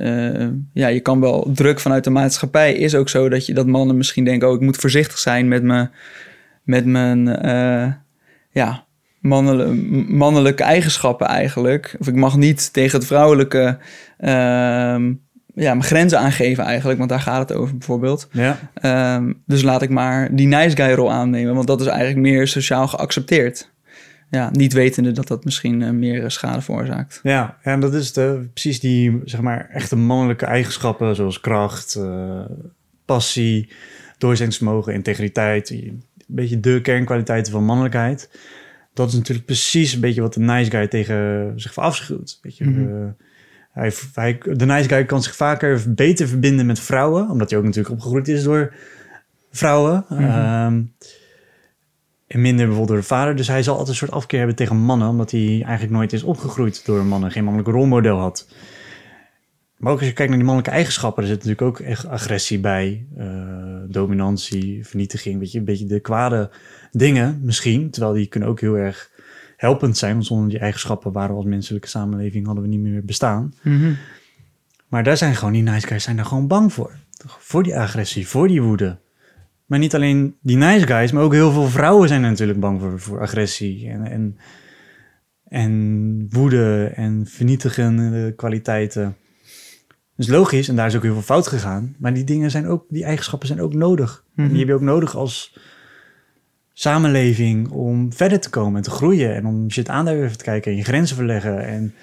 ja, 0.74 0.88
je 0.88 1.00
kan 1.00 1.20
wel 1.20 1.52
druk 1.54 1.80
vanuit 1.80 2.04
de 2.04 2.10
maatschappij, 2.10 2.74
is 2.74 2.96
ook 2.96 3.10
zo 3.10 3.30
dat 3.30 3.46
je 3.46 3.54
dat 3.54 3.68
mannen 3.68 3.98
misschien 3.98 4.26
denken, 4.26 4.48
oh, 4.48 4.54
ik 4.56 4.62
moet 4.62 4.78
voorzichtig 4.78 5.18
zijn 5.18 5.48
met 5.48 5.64
me, 5.64 5.88
met 6.64 6.86
mijn 6.86 7.26
ja, 8.52 8.86
mannelijke, 9.20 9.74
mannelijke 10.14 10.64
eigenschappen 10.64 11.28
eigenlijk. 11.28 11.96
Of 12.00 12.08
ik 12.08 12.16
mag 12.16 12.38
niet 12.38 12.74
tegen 12.74 13.00
het 13.00 13.08
vrouwelijke 13.08 13.78
ehm, 14.18 15.14
ja, 15.54 15.74
mijn 15.74 15.84
grenzen 15.84 16.20
aangeven 16.20 16.64
eigenlijk, 16.64 16.98
want 16.98 17.10
daar 17.10 17.20
gaat 17.20 17.50
het 17.50 17.58
over 17.58 17.78
bijvoorbeeld. 17.78 18.28
Ja. 18.32 18.60
Ehm, 18.74 19.34
dus 19.46 19.62
laat 19.62 19.82
ik 19.82 19.90
maar 19.90 20.36
die 20.36 20.48
nice 20.48 20.76
guy 20.76 20.92
rol 20.92 21.12
aannemen, 21.12 21.56
want 21.56 21.68
dat 21.68 21.82
is 21.82 21.88
eigenlijk 21.88 22.20
meer 22.20 22.48
sociaal 22.48 22.88
geaccepteerd. 22.88 23.70
Ja, 24.32 24.50
niet 24.52 24.74
wetende 24.74 25.12
dat 25.12 25.28
dat 25.28 25.46
misschien 25.46 25.82
eh, 25.82 25.90
meer 25.90 26.24
eh, 26.24 26.30
schade 26.30 26.62
veroorzaakt. 26.62 27.20
Ja, 27.24 27.58
en 27.62 27.80
dat 27.80 27.94
is 27.94 28.14
de, 28.14 28.48
precies 28.54 28.80
die, 28.80 29.22
zeg 29.24 29.42
maar, 29.42 29.70
echte 29.70 29.96
mannelijke 29.96 30.46
eigenschappen, 30.46 31.16
zoals 31.16 31.40
kracht, 31.40 31.96
eh, 31.96 32.42
passie, 33.06 33.70
doorzettingsvermogen, 34.18 34.94
integriteit. 34.94 35.70
Een 35.70 36.04
beetje 36.28 36.60
de 36.60 36.82
kernkwaliteiten 36.82 37.52
van 37.52 37.64
mannelijkheid. 37.64 38.30
Dat 39.00 39.08
is 39.12 39.18
natuurlijk 39.18 39.46
precies 39.46 39.94
een 39.94 40.00
beetje 40.00 40.22
wat 40.22 40.34
de 40.34 40.40
nice 40.40 40.72
guy 40.72 40.88
tegen 40.88 41.54
zich 41.56 41.74
verafschuwt. 41.74 42.40
Weet 42.42 42.58
je, 42.58 42.66
Mhm. 42.66 42.80
eh, 42.80 43.10
hij, 43.72 43.94
hij, 44.14 44.38
de 44.54 44.66
nice 44.66 44.90
guy 44.90 45.06
kan 45.06 45.24
zich 45.24 45.36
vaker 45.36 45.82
beter 45.94 46.28
verbinden 46.28 46.66
met 46.66 46.80
vrouwen, 46.80 47.30
omdat 47.30 47.50
hij 47.50 47.60
ook 47.60 47.66
natuurlijk 47.66 47.94
opgegroeid 47.94 48.28
is 48.28 48.44
door 48.44 48.74
vrouwen. 49.52 50.06
Mhm. 50.10 50.24
Ehm, 50.24 50.82
en 52.28 52.42
minder 52.42 52.66
bijvoorbeeld 52.66 52.88
door 52.88 52.98
de 52.98 53.04
vader. 53.04 53.36
Dus 53.36 53.48
hij 53.48 53.64
zal 53.64 53.74
altijd 53.74 53.90
een 53.90 53.96
soort 54.08 54.12
afkeer 54.12 54.38
hebben 54.38 54.56
tegen 54.56 54.76
mannen, 54.78 55.08
omdat 55.08 55.32
hij 55.32 55.62
eigenlijk 55.64 55.92
nooit 55.92 56.14
is 56.14 56.24
opgegroeid 56.24 56.86
door 56.86 57.06
mannen, 57.06 57.32
geen 57.32 57.44
mannelijk 57.44 57.72
rolmodel 57.72 58.18
had. 58.18 58.48
Maar 59.80 59.92
ook 59.92 59.98
als 59.98 60.08
je 60.08 60.14
kijkt 60.14 60.30
naar 60.30 60.40
die 60.40 60.48
mannelijke 60.48 60.78
eigenschappen, 60.78 61.24
er 61.24 61.30
zit 61.30 61.38
natuurlijk 61.38 61.68
ook 61.68 61.80
echt 61.80 62.08
agressie 62.08 62.60
bij, 62.60 63.06
eh, 63.18 63.28
dominantie, 63.88 64.88
vernietiging, 64.88 65.40
weet 65.40 65.52
je, 65.52 65.60
een 65.60 65.66
beetje 65.66 65.86
de 65.86 66.00
kwade 66.00 66.50
dingen 66.92 67.40
misschien. 67.44 67.90
Terwijl 67.90 68.14
die 68.14 68.28
kunnen 68.28 68.50
ook 68.50 68.60
heel 68.60 68.78
erg 68.78 69.12
helpend 69.58 69.98
zijn, 69.98 70.14
want 70.14 70.26
zonder 70.26 70.50
die 70.50 70.60
eigenschappen 70.60 71.12
waren 71.12 71.30
we 71.30 71.36
als 71.36 71.46
menselijke 71.46 71.88
samenleving 71.88 72.46
hadden 72.46 72.64
we 72.64 72.70
niet 72.70 72.80
meer 72.80 73.06
bestaan. 73.06 73.54
Maar 74.88 75.04
daar 75.04 75.18
zijn 75.18 75.36
gewoon 75.36 75.54
die 75.54 75.64
nice 75.64 75.88
guys 75.88 76.04
zijn 76.04 76.16
daar 76.16 76.26
gewoon 76.26 76.48
bang 76.48 76.74
voor. 76.74 76.96
Voor 77.26 77.64
die 77.64 77.78
agressie, 77.78 78.28
voor 78.28 78.48
die 78.48 78.62
woede. 78.62 78.98
Maar 79.66 79.80
niet 79.80 79.96
alleen 79.96 80.36
die 80.42 80.58
nice 80.58 80.88
guys, 80.88 81.12
maar 81.12 81.24
ook 81.24 81.34
heel 81.34 81.52
veel 81.52 81.68
vrouwen 81.68 82.08
zijn 82.08 82.24
er 82.24 82.30
natuurlijk 82.30 82.60
bang 82.60 82.80
voor, 82.82 83.00
voor 83.00 83.22
agressie 83.22 83.90
en, 83.90 84.06
en, 84.06 84.38
en 85.48 86.28
woede 86.30 86.92
en 86.96 87.26
vernietigende 87.28 88.34
kwaliteiten. 88.36 89.16
Dus 90.20 90.28
logisch, 90.28 90.68
en 90.68 90.76
daar 90.76 90.88
is 90.88 90.96
ook 90.96 91.04
heel 91.04 91.14
veel 91.14 91.22
fout 91.22 91.48
gegaan. 91.48 91.96
Maar 91.98 92.14
die 92.14 92.24
dingen 92.24 92.52
zijn 92.52 92.68
ook, 92.68 92.86
die 92.90 93.04
eigenschappen 93.04 93.48
zijn 93.48 93.62
ook 93.62 93.74
nodig. 93.74 94.24
En 94.36 94.44
Mhm. 94.44 94.52
die 94.52 94.60
heb 94.60 94.68
je 94.68 94.74
ook 94.74 94.82
nodig 94.82 95.16
als 95.16 95.58
samenleving 96.74 97.70
om 97.70 98.14
verder 98.14 98.40
te 98.40 98.50
komen 98.50 98.76
en 98.78 98.84
te 98.84 98.90
groeien. 98.90 99.36
En 99.36 99.46
om 99.46 99.72
shit 99.72 99.90
aan 99.90 100.06
te 100.06 100.44
kijken 100.44 100.72
en 100.72 100.78
je 100.78 100.84
grenzen 100.84 101.16
verleggen. 101.16 101.66
En 101.68 101.94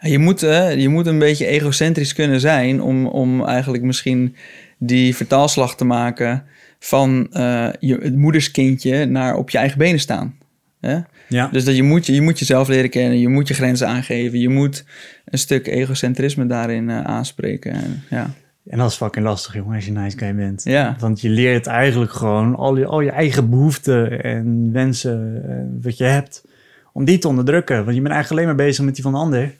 Je 0.00 0.18
moet, 0.18 0.42
eh, 0.42 0.76
je 0.76 0.88
moet 0.88 1.06
een 1.06 1.18
beetje 1.18 1.46
egocentrisch 1.46 2.12
kunnen 2.12 2.40
zijn 2.40 2.82
om, 2.82 3.06
om 3.06 3.44
eigenlijk 3.44 3.82
misschien 3.82 4.36
die 4.78 5.16
vertaalslag 5.16 5.76
te 5.76 5.84
maken 5.84 6.44
van 6.78 7.28
eh, 7.32 7.68
je, 7.80 7.98
het 7.98 8.16
moederskindje 8.16 9.04
naar 9.04 9.36
op 9.36 9.50
je 9.50 9.58
eigen 9.58 9.78
benen 9.78 10.00
staan. 10.00 10.38
Hè? 10.86 10.98
ja, 11.28 11.48
Dus 11.48 11.64
dat 11.64 11.76
je, 11.76 11.82
moet, 11.82 12.06
je 12.06 12.12
je 12.12 12.22
moet 12.22 12.38
jezelf 12.38 12.68
leren 12.68 12.90
kennen, 12.90 13.18
je 13.18 13.28
moet 13.28 13.48
je 13.48 13.54
grenzen 13.54 13.88
aangeven, 13.88 14.38
je 14.38 14.48
moet 14.48 14.84
een 15.24 15.38
stuk 15.38 15.66
egocentrisme 15.66 16.46
daarin 16.46 16.90
eh, 16.90 17.00
aanspreken. 17.00 17.72
En, 17.72 18.02
ja. 18.10 18.30
En 18.66 18.78
dat 18.78 18.90
is 18.90 18.96
fucking 18.96 19.24
lastig, 19.24 19.54
jongen, 19.54 19.74
als 19.74 19.84
je 19.84 19.90
een 19.90 20.02
nice 20.02 20.18
guy 20.18 20.34
bent. 20.34 20.64
Ja. 20.64 20.96
Want 20.98 21.20
je 21.20 21.28
leert 21.28 21.66
eigenlijk 21.66 22.12
gewoon 22.12 22.56
al 22.56 22.76
je, 22.76 22.86
al 22.86 23.00
je 23.00 23.10
eigen 23.10 23.50
behoeften 23.50 24.22
en 24.22 24.72
wensen 24.72 25.42
eh, 25.48 25.82
wat 25.82 25.96
je 25.96 26.04
hebt, 26.04 26.44
om 26.92 27.04
die 27.04 27.18
te 27.18 27.28
onderdrukken. 27.28 27.84
Want 27.84 27.96
je 27.96 28.02
bent 28.02 28.14
eigenlijk 28.14 28.30
alleen 28.30 28.56
maar 28.56 28.66
bezig 28.66 28.84
met 28.84 28.94
die 28.94 29.02
van 29.02 29.12
de 29.12 29.18
ander. 29.18 29.54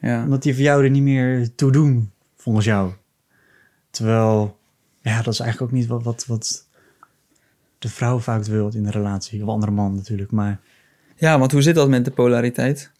ja. 0.00 0.22
Omdat 0.22 0.42
die 0.42 0.54
voor 0.54 0.62
jou 0.62 0.84
er 0.84 0.90
niet 0.90 1.02
meer 1.02 1.54
toe 1.54 1.72
doen, 1.72 2.10
volgens 2.36 2.64
jou. 2.64 2.92
Terwijl, 3.90 4.58
ja, 5.00 5.22
dat 5.22 5.32
is 5.32 5.40
eigenlijk 5.40 5.72
ook 5.72 5.78
niet 5.78 5.88
wat, 5.88 6.02
wat, 6.02 6.26
wat 6.26 6.66
de 7.78 7.88
vrouw 7.88 8.18
vaak 8.18 8.44
wil 8.44 8.70
in 8.74 8.84
een 8.84 8.90
relatie. 8.90 9.42
Of 9.42 9.48
andere 9.48 9.72
man 9.72 9.94
natuurlijk, 9.94 10.30
maar... 10.30 10.60
ja, 11.16 11.38
want 11.38 11.52
hoe 11.52 11.62
zit 11.62 11.74
dat 11.74 11.88
met 11.88 12.04
de 12.04 12.10
polariteit? 12.10 12.90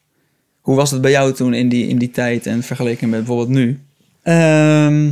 Hoe 0.61 0.76
was 0.76 0.90
het 0.90 1.00
bij 1.00 1.11
jou 1.11 1.33
toen 1.33 1.55
in 1.55 1.68
die, 1.68 1.87
in 1.88 1.98
die 1.98 2.11
tijd 2.11 2.46
en 2.46 2.62
vergeleken 2.62 3.09
met 3.09 3.18
bijvoorbeeld 3.18 3.48
nu? 3.48 3.81
Ehm, 4.22 5.11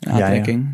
Aantrekking. 0.00 0.66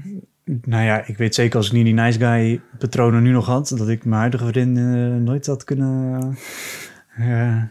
Nou 0.64 0.84
ja, 0.84 1.06
ik 1.06 1.16
weet 1.16 1.34
zeker 1.34 1.56
als 1.56 1.66
ik 1.66 1.72
niet 1.72 1.84
die 1.84 1.94
nice 1.94 2.18
guy 2.18 2.60
patronen 2.78 3.22
nu 3.22 3.30
nog 3.30 3.46
had, 3.46 3.72
dat 3.76 3.88
ik 3.88 4.04
mijn 4.04 4.20
huidige 4.20 4.46
vriendin 4.46 4.76
eh, 4.76 5.24
nooit 5.24 5.46
had 5.46 5.64
kunnen, 5.64 6.36
eh, 7.16 7.62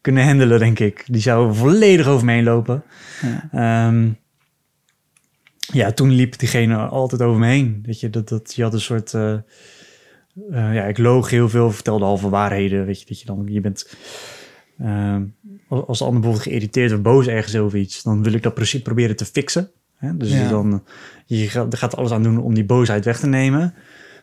kunnen 0.00 0.24
handelen, 0.24 0.58
denk 0.58 0.78
ik. 0.78 1.04
Die 1.06 1.20
zou 1.20 1.54
volledig 1.54 2.06
over 2.06 2.24
me 2.24 2.32
heen 2.32 2.44
lopen. 2.44 2.82
Ja. 3.22 3.48
Ehm, 3.52 4.08
ja, 5.72 5.92
toen 5.92 6.10
liep 6.10 6.38
diegene 6.38 6.76
altijd 6.76 7.22
over 7.22 7.40
me 7.40 7.46
heen. 7.46 7.82
Weet 7.86 8.00
je, 8.00 8.10
dat, 8.10 8.28
dat, 8.28 8.54
je 8.54 8.62
had 8.62 8.72
een 8.72 8.80
soort... 8.80 9.14
eh, 9.14 9.34
eh, 10.50 10.74
ja, 10.74 10.84
ik 10.84 10.98
loog 10.98 11.30
heel 11.30 11.48
veel, 11.48 11.70
vertelde 11.70 12.04
halve 12.04 12.28
waarheden. 12.28 12.86
Weet 12.86 13.00
je, 13.00 13.06
dat 13.06 13.20
je 13.20 13.26
dan... 13.26 13.46
Je 13.48 13.60
bent... 13.60 13.96
ehm, 14.78 15.22
als, 15.68 15.98
de 15.98 16.04
ander 16.04 16.20
bijvoorbeeld 16.20 16.48
geïrriteerd 16.48 16.92
of 16.92 17.00
boos 17.00 17.26
ergens 17.26 17.56
over 17.56 17.78
iets... 17.78 18.02
dan 18.02 18.22
wil 18.22 18.32
ik 18.32 18.42
dat 18.42 18.54
precies 18.54 18.82
proberen 18.82 19.16
te 19.16 19.24
fixen. 19.24 19.70
Hè? 19.96 20.16
Dus 20.16 20.32
Ja. 20.32 20.48
dan... 20.48 20.84
Je 21.26 21.48
gaat, 21.48 21.72
er 21.72 21.78
gaat 21.78 21.96
alles 21.96 22.10
aan 22.10 22.22
doen 22.22 22.38
om 22.38 22.54
die 22.54 22.64
boosheid 22.64 23.04
weg 23.04 23.18
te 23.18 23.26
nemen. 23.26 23.74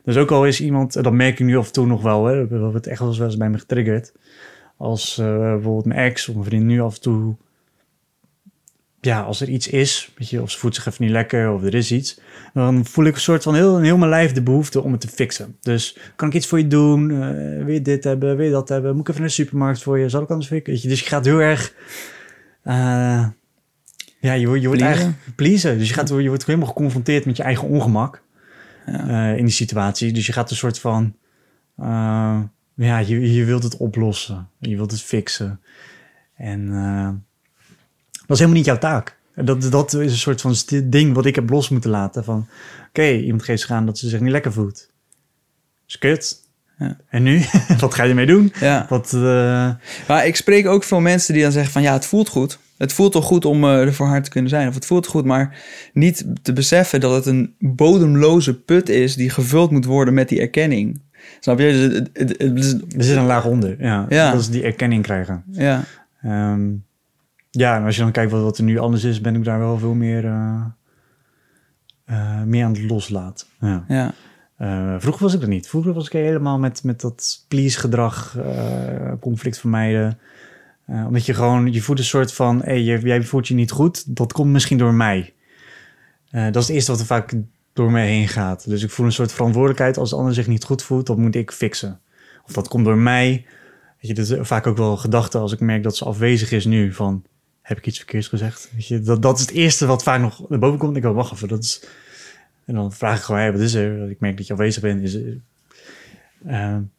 Dus 0.04 0.18
ook 0.18 0.32
al 0.32 0.46
is 0.46 0.62
iemand... 0.62 0.94
Dat 1.04 1.14
merk 1.14 1.40
ik 1.40 1.46
nu 1.46 1.58
af 1.58 1.68
en 1.68 1.74
toe 1.74 1.86
nog 1.86 2.02
wel. 2.02 2.26
Hè, 2.26 2.48
dat 2.48 2.72
wordt 2.72 2.88
echt 2.88 3.00
wel 3.00 3.24
eens 3.24 3.38
bij 3.38 3.50
me 3.50 3.58
getriggerd. 3.58 4.14
Als 4.78 5.18
eh, 5.18 5.38
bijvoorbeeld 5.40 5.86
mijn 5.86 6.00
ex 6.00 6.28
of 6.28 6.36
mijn 6.36 6.48
vriend 6.48 6.66
nu 6.66 6.82
af 6.82 6.96
en 6.96 7.02
toe 7.02 7.36
ja, 9.02 9.22
als 9.22 9.42
er 9.42 9.50
iets 9.50 9.68
is, 9.68 10.12
weet 10.18 10.30
je, 10.30 10.42
of 10.42 10.52
ze 10.52 10.58
voelt 10.58 10.76
zich 10.76 10.86
even 10.86 11.04
niet 11.04 11.14
lekker 11.14 11.52
of 11.52 11.64
er 11.64 11.74
is 11.76 11.92
iets, 11.92 12.20
dan 12.54 12.86
voel 12.86 13.06
ik 13.06 13.16
een 13.16 13.22
soort 13.22 13.44
van 13.44 13.56
heel, 13.56 13.80
heel 13.80 13.98
mijn 13.98 14.10
lijf 14.10 14.32
de 14.32 14.42
behoefte 14.42 14.82
om 14.82 14.92
het 14.92 15.02
te 15.02 15.08
fixen. 15.08 15.58
Dus 15.62 15.98
kan 16.16 16.28
ik 16.28 16.34
iets 16.34 16.48
voor 16.48 16.58
je 16.58 16.68
doen? 16.68 17.12
Eh, 17.12 17.64
wil 17.66 17.74
je 17.74 17.82
dit 17.82 18.04
hebben? 18.04 18.38
Wil 18.38 18.46
je 18.46 18.52
dat 18.52 18.70
hebben? 18.70 18.92
Moet 18.92 19.02
ik 19.02 19.08
even 19.08 19.20
naar 19.20 19.30
de 19.30 19.36
supermarkt 19.36 19.84
voor 19.84 20.00
je? 20.00 20.10
Zal 20.10 20.22
ik 20.22 20.30
anders 20.30 20.48
fixen? 20.50 20.74
Weet 20.74 20.82
je, 20.82 20.88
dus 20.90 21.00
je 21.00 21.06
gaat 21.06 21.26
heel 21.26 21.40
erg, 21.40 21.74
eh, 22.64 23.28
ja, 24.20 24.34
je, 24.34 24.46
wordt- 24.48 24.62
je 24.62 24.68
wordt 24.68 24.82
Pleasen. 24.82 24.86
eigenlijk 24.86 25.36
pleasen. 25.36 25.78
Dus 25.78 25.88
je, 25.88 25.94
gaat, 25.94 26.10
je 26.10 26.28
wordt 26.28 26.46
helemaal 26.46 26.68
geconfronteerd 26.68 27.26
met 27.26 27.38
je 27.38 27.44
eigen 27.44 27.68
ongemak 27.68 28.22
Ja. 28.86 29.32
eh, 29.32 29.38
in 29.38 29.46
die 29.46 29.54
situatie. 29.54 30.12
Dus 30.12 30.26
je 30.26 30.34
gaat 30.34 30.50
een 30.50 30.56
soort 30.56 30.80
van, 30.80 31.16
ja, 32.76 32.98
je, 33.06 33.34
je 33.34 33.46
wilt 33.46 33.64
het 33.64 33.78
oplossen. 33.78 34.50
Je 34.60 34.76
wilt 34.76 34.92
het 34.92 35.02
fixen. 35.02 35.62
En 36.36 36.70
dat 38.30 38.38
is 38.38 38.44
helemaal 38.44 38.58
niet 38.58 38.66
jouw 38.66 38.78
taak. 38.78 39.18
Dat, 39.36 39.62
dat 39.72 39.94
is 39.94 40.12
een 40.12 40.18
soort 40.18 40.42
van 40.42 40.56
ding 40.84 41.14
wat 41.14 41.26
ik 41.26 41.36
heb 41.36 41.50
los 41.50 41.70
moeten 41.70 41.90
laten. 41.90 42.24
Van, 42.24 42.48
oké, 42.88 43.10
iemand 43.12 43.44
geeft 43.44 43.62
zich 43.62 43.72
aan 43.72 43.86
dat 43.86 43.98
ze 43.98 44.10
zich 44.10 44.20
niet 44.20 44.32
lekker 44.32 44.54
voelt. 44.54 44.90
is 45.88 45.98
kut. 45.98 46.48
Ja. 46.80 46.98
En 47.10 47.24
nu? 47.24 47.42
wat 47.80 47.94
ga 47.94 48.04
je 48.04 48.10
ermee 48.10 48.26
doen? 48.26 48.54
Ja. 48.60 48.86
Wat, 48.90 49.14
eh, 49.14 49.70
Maar 50.08 50.26
ik 50.28 50.36
spreek 50.36 50.68
ook 50.68 50.84
veel 50.84 51.00
mensen 51.00 51.34
die 51.34 51.44
dan 51.44 51.52
zeggen 51.52 51.72
van 51.72 51.82
ja, 51.82 51.94
het 51.94 52.06
voelt 52.06 52.30
goed. 52.30 52.60
Het 52.78 52.94
voelt 52.94 53.12
toch 53.12 53.26
goed 53.26 53.46
om 53.46 53.64
eh, 53.64 53.80
er 53.82 53.94
voor 53.94 54.08
haar 54.08 54.24
te 54.24 54.30
kunnen 54.30 54.50
zijn. 54.50 54.68
Of 54.68 54.74
het 54.76 54.86
voelt 54.86 55.08
goed, 55.08 55.26
maar 55.26 55.58
niet 55.94 56.26
te 56.42 56.54
beseffen 56.54 57.00
dat 57.00 57.12
het 57.16 57.26
een 57.26 57.56
bodemloze 57.60 58.60
put 58.60 58.90
is 58.90 59.16
die 59.16 59.30
gevuld 59.30 59.72
moet 59.72 59.86
worden 59.86 60.14
met 60.14 60.30
die 60.30 60.40
erkenning. 60.40 61.02
Snap 61.40 61.60
je? 61.60 61.72
Dus 61.72 61.82
het- 61.82 61.94
het- 62.14 62.30
het- 62.30 62.42
het 62.42 62.58
is- 62.58 62.74
er 62.98 63.04
zit 63.04 63.18
een 63.18 63.26
laag 63.26 63.46
onder. 63.46 63.76
Ja, 63.84 64.06
Ja. 64.10 64.32
Dat 64.32 64.40
is 64.40 64.50
die 64.50 64.64
erkenning 64.64 65.04
krijgen. 65.04 65.44
ja, 65.52 65.84
Ehm, 66.22 66.62
ja, 67.52 67.76
en 67.76 67.84
als 67.86 67.96
je 67.96 68.02
dan 68.02 68.12
kijkt 68.12 68.32
wat, 68.32 68.42
wat 68.42 68.58
er 68.58 68.64
nu 68.64 68.78
anders 68.78 69.04
is, 69.04 69.22
ben 69.22 69.36
ik 69.36 69.44
daar 69.44 69.60
wel 69.60 69.78
veel 69.78 69.94
meer, 69.94 70.26
eh, 70.26 70.66
eh, 72.06 72.44
meer 72.44 72.66
aan 72.66 72.74
het 72.74 72.82
loslaten. 72.82 73.48
Ja. 73.60 73.86
ja, 73.88 74.14
Eh, 74.58 74.96
vroeger 74.98 75.24
was 75.24 75.34
ik 75.34 75.40
dat 75.40 75.50
niet. 75.50 75.68
Vroeger 75.68 75.94
was 75.94 76.06
ik 76.06 76.12
helemaal 76.12 76.60
met, 76.60 76.84
met 76.84 77.02
dat 77.02 77.46
please-gedrag, 77.48 78.38
conflict 79.20 79.60
vermijden. 79.60 80.20
Omdat 80.88 81.26
je 81.26 81.34
gewoon, 81.34 81.74
je 81.74 81.82
voelt 81.82 82.00
een 82.00 82.06
soort 82.06 82.34
van, 82.34 82.62
hey, 82.64 82.82
jij 82.82 83.24
voelt 83.24 83.48
je 83.48 83.54
niet 83.54 83.72
goed, 83.72 84.16
dat 84.16 84.34
komt 84.34 84.52
misschien 84.52 84.78
door 84.78 84.94
mij. 84.94 85.34
Dat 86.32 86.56
is 86.56 86.68
het 86.68 86.70
eerste 86.70 86.92
wat 86.92 87.00
er 87.00 87.06
vaak 87.06 87.34
door 87.74 87.92
mij 87.92 88.08
heen 88.08 88.28
gaat. 88.28 88.70
Dus 88.70 88.84
ik 88.84 88.90
voel 88.90 89.06
een 89.06 89.12
soort 89.12 89.32
verantwoordelijkheid 89.32 89.98
als 89.98 90.10
de 90.10 90.16
ander 90.16 90.34
zich 90.34 90.48
niet 90.48 90.64
goed 90.64 90.84
voelt, 90.84 91.06
dat 91.06 91.18
moet 91.18 91.36
ik 91.36 91.52
fixen. 91.52 92.00
Of 92.46 92.52
dat 92.52 92.68
komt 92.68 92.86
door 92.86 92.98
mij. 92.98 93.46
Weet 94.02 94.08
je, 94.08 94.14
dat 94.14 94.30
is 94.30 94.48
vaak 94.48 94.68
ook 94.68 94.78
wel 94.78 94.98
gedachten 94.98 95.40
als 95.40 95.52
ik 95.52 95.60
merk 95.60 95.84
dat 95.84 95.98
ze 95.98 96.06
afwezig 96.06 96.52
is 96.52 96.66
nu 96.66 96.94
van, 96.94 97.24
heb 97.70 97.78
ik 97.78 97.86
iets 97.88 97.98
verkeerds 97.98 98.28
gezegd? 98.28 98.70
Weet 98.74 98.88
je, 98.88 99.00
dat, 99.00 99.22
dat 99.22 99.36
is 99.36 99.42
het 99.42 99.52
eerste 99.52 99.86
wat 99.86 100.04
vaak 100.04 100.20
nog 100.22 100.50
naar 100.50 100.60
boven 100.60 100.80
komt. 100.80 100.96
Ik 100.96 101.02
wil 101.02 101.14
wacht 101.14 101.32
even, 101.34 101.48
dat 101.48 101.64
is... 101.64 101.84
En 102.66 102.76
dan 102.76 102.92
vraag 102.94 103.18
ik 103.18 103.24
gewoon, 103.24 103.42
hey, 103.42 103.52
wat 103.52 103.62
is 103.62 103.74
er? 103.74 104.10
Ik 104.10 104.20
merk 104.20 104.38
dat 104.38 104.48
je 104.48 104.54
afwezig 104.54 104.82
bent. 104.82 105.02
Is. 105.04 105.16
Eh, 106.46 106.54
En 106.64 106.92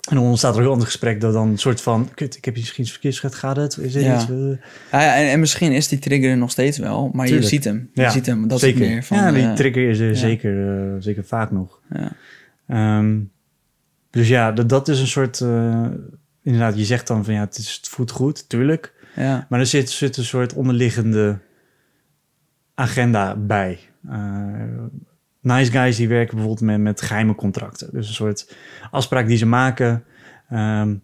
dan 0.00 0.18
ontstaat 0.18 0.54
er 0.54 0.60
ook 0.60 0.66
een 0.66 0.72
ander 0.72 0.86
gesprek 0.86 1.20
dat 1.20 1.32
dan 1.32 1.48
een 1.48 1.58
soort 1.58 1.80
van... 1.80 2.08
Kut, 2.14 2.36
ik 2.36 2.44
heb 2.44 2.54
misschien 2.56 2.82
iets 2.82 2.92
verkeerds 2.92 3.18
gezegd, 3.20 3.38
gaat 3.40 3.56
het? 3.56 3.76
Is 3.78 3.94
er 3.94 4.02
Ja. 4.02 4.14
iets? 4.14 4.30
eh? 4.30 4.36
Ja, 4.92 5.02
ja, 5.02 5.16
en, 5.16 5.30
en 5.30 5.40
misschien 5.40 5.72
is 5.72 5.88
die 5.88 5.98
trigger 5.98 6.30
er 6.30 6.36
nog 6.36 6.50
steeds 6.50 6.78
wel, 6.78 7.10
maar 7.12 7.26
Tuurlijk. 7.26 7.48
je 7.50 7.54
ziet 7.54 7.64
hem. 7.64 7.90
Je 7.94 8.00
Ja, 8.02 8.10
ziet 8.10 8.26
hem, 8.26 8.48
dat 8.48 8.60
zeker. 8.60 8.80
is 8.82 8.88
meer 8.88 9.02
van... 9.04 9.16
ja, 9.16 9.32
die 9.32 9.52
trigger 9.52 9.88
is 9.88 9.98
er 9.98 10.08
ja. 10.08 10.14
zeker, 10.14 10.96
zeker 11.02 11.24
vaak 11.24 11.50
nog. 11.50 11.80
ja. 11.94 12.12
Ehm, 12.68 13.18
dus 14.10 14.28
ja, 14.28 14.52
dat, 14.52 14.68
dat 14.68 14.88
is 14.88 15.00
een 15.00 15.06
soort... 15.06 15.40
inderdaad, 16.42 16.78
je 16.78 16.84
zegt 16.84 17.06
dan 17.06 17.24
van 17.24 17.34
ja, 17.34 17.40
het, 17.40 17.58
is, 17.58 17.74
het 17.76 17.88
voelt 17.88 18.10
goed, 18.10 18.48
tuurlijk. 18.48 18.92
Ja, 19.16 19.46
Maar 19.48 19.60
er 19.60 19.66
zit, 19.66 19.90
zit 19.90 20.16
een 20.16 20.24
soort 20.24 20.54
onderliggende 20.54 21.38
agenda 22.74 23.36
bij. 23.36 23.78
Eh, 24.08 24.84
nice 25.40 25.70
guys 25.70 25.96
die 25.96 26.08
werken 26.08 26.34
bijvoorbeeld 26.34 26.66
met, 26.66 26.80
met 26.80 27.00
geheime 27.00 27.34
contracten. 27.34 27.88
Dus 27.92 28.08
een 28.08 28.14
soort 28.14 28.56
afspraak 28.90 29.26
die 29.26 29.36
ze 29.36 29.46
maken. 29.46 30.04
ehm, 30.48 30.96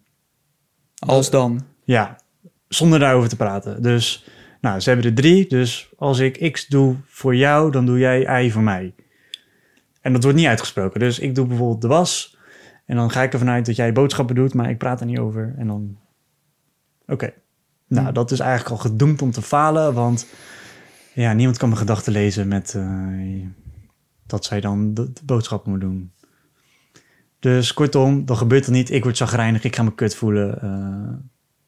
als 0.99 1.29
dan. 1.29 1.61
ja, 1.83 2.19
zonder 2.67 2.99
daarover 2.99 3.29
te 3.29 3.35
praten. 3.35 3.81
Dus 3.81 4.25
nou, 4.61 4.79
ze 4.79 4.89
hebben 4.89 5.07
er 5.07 5.15
drie. 5.15 5.47
Dus 5.47 5.89
als 5.97 6.19
ik 6.19 6.51
X 6.51 6.67
doe 6.67 6.95
voor 7.05 7.35
jou, 7.35 7.71
dan 7.71 7.85
doe 7.85 7.99
jij 7.99 8.45
Y 8.45 8.51
voor 8.51 8.61
mij. 8.61 8.95
En 10.01 10.13
dat 10.13 10.23
wordt 10.23 10.37
niet 10.37 10.47
uitgesproken. 10.47 10.99
Dus 10.99 11.19
ik 11.19 11.35
doe 11.35 11.47
bijvoorbeeld 11.47 11.81
de 11.81 11.87
was. 11.87 12.37
En 12.85 12.95
dan 12.95 13.11
ga 13.11 13.21
ik 13.21 13.33
ervan 13.33 13.49
uit 13.49 13.65
dat 13.65 13.75
jij 13.75 13.93
boodschappen 13.93 14.35
doet, 14.35 14.53
maar 14.53 14.69
ik 14.69 14.77
praat 14.77 14.99
er 14.99 15.05
niet 15.05 15.19
over. 15.19 15.53
En 15.57 15.67
dan. 15.67 15.97
Oké. 17.07 17.33
Nou, 17.87 18.05
Hmm. 18.05 18.13
dat 18.13 18.31
is 18.31 18.39
eigenlijk 18.39 18.71
al 18.71 18.89
gedoemd 18.89 19.21
om 19.21 19.31
te 19.31 19.41
falen. 19.41 19.93
Want 19.93 20.25
ja, 21.13 21.33
niemand 21.33 21.57
kan 21.57 21.67
mijn 21.67 21.79
gedachten 21.81 22.11
lezen 22.13 22.47
met 22.47 22.73
eh, 22.75 23.47
dat 24.27 24.45
zij 24.45 24.61
dan 24.61 24.93
de, 24.93 25.13
de 25.13 25.21
boodschappen 25.25 25.71
moet 25.71 25.81
doen. 25.81 26.11
Dus 27.39 27.73
kortom, 27.73 28.25
dan 28.25 28.37
gebeurt 28.37 28.65
het 28.65 28.73
niet. 28.75 28.89
Ik 28.91 29.03
word 29.03 29.17
zagrijnig, 29.17 29.63
ik 29.63 29.75
ga 29.75 29.83
me 29.83 29.95
kut 29.95 30.15
voelen. 30.15 30.61
eh, 30.61 31.13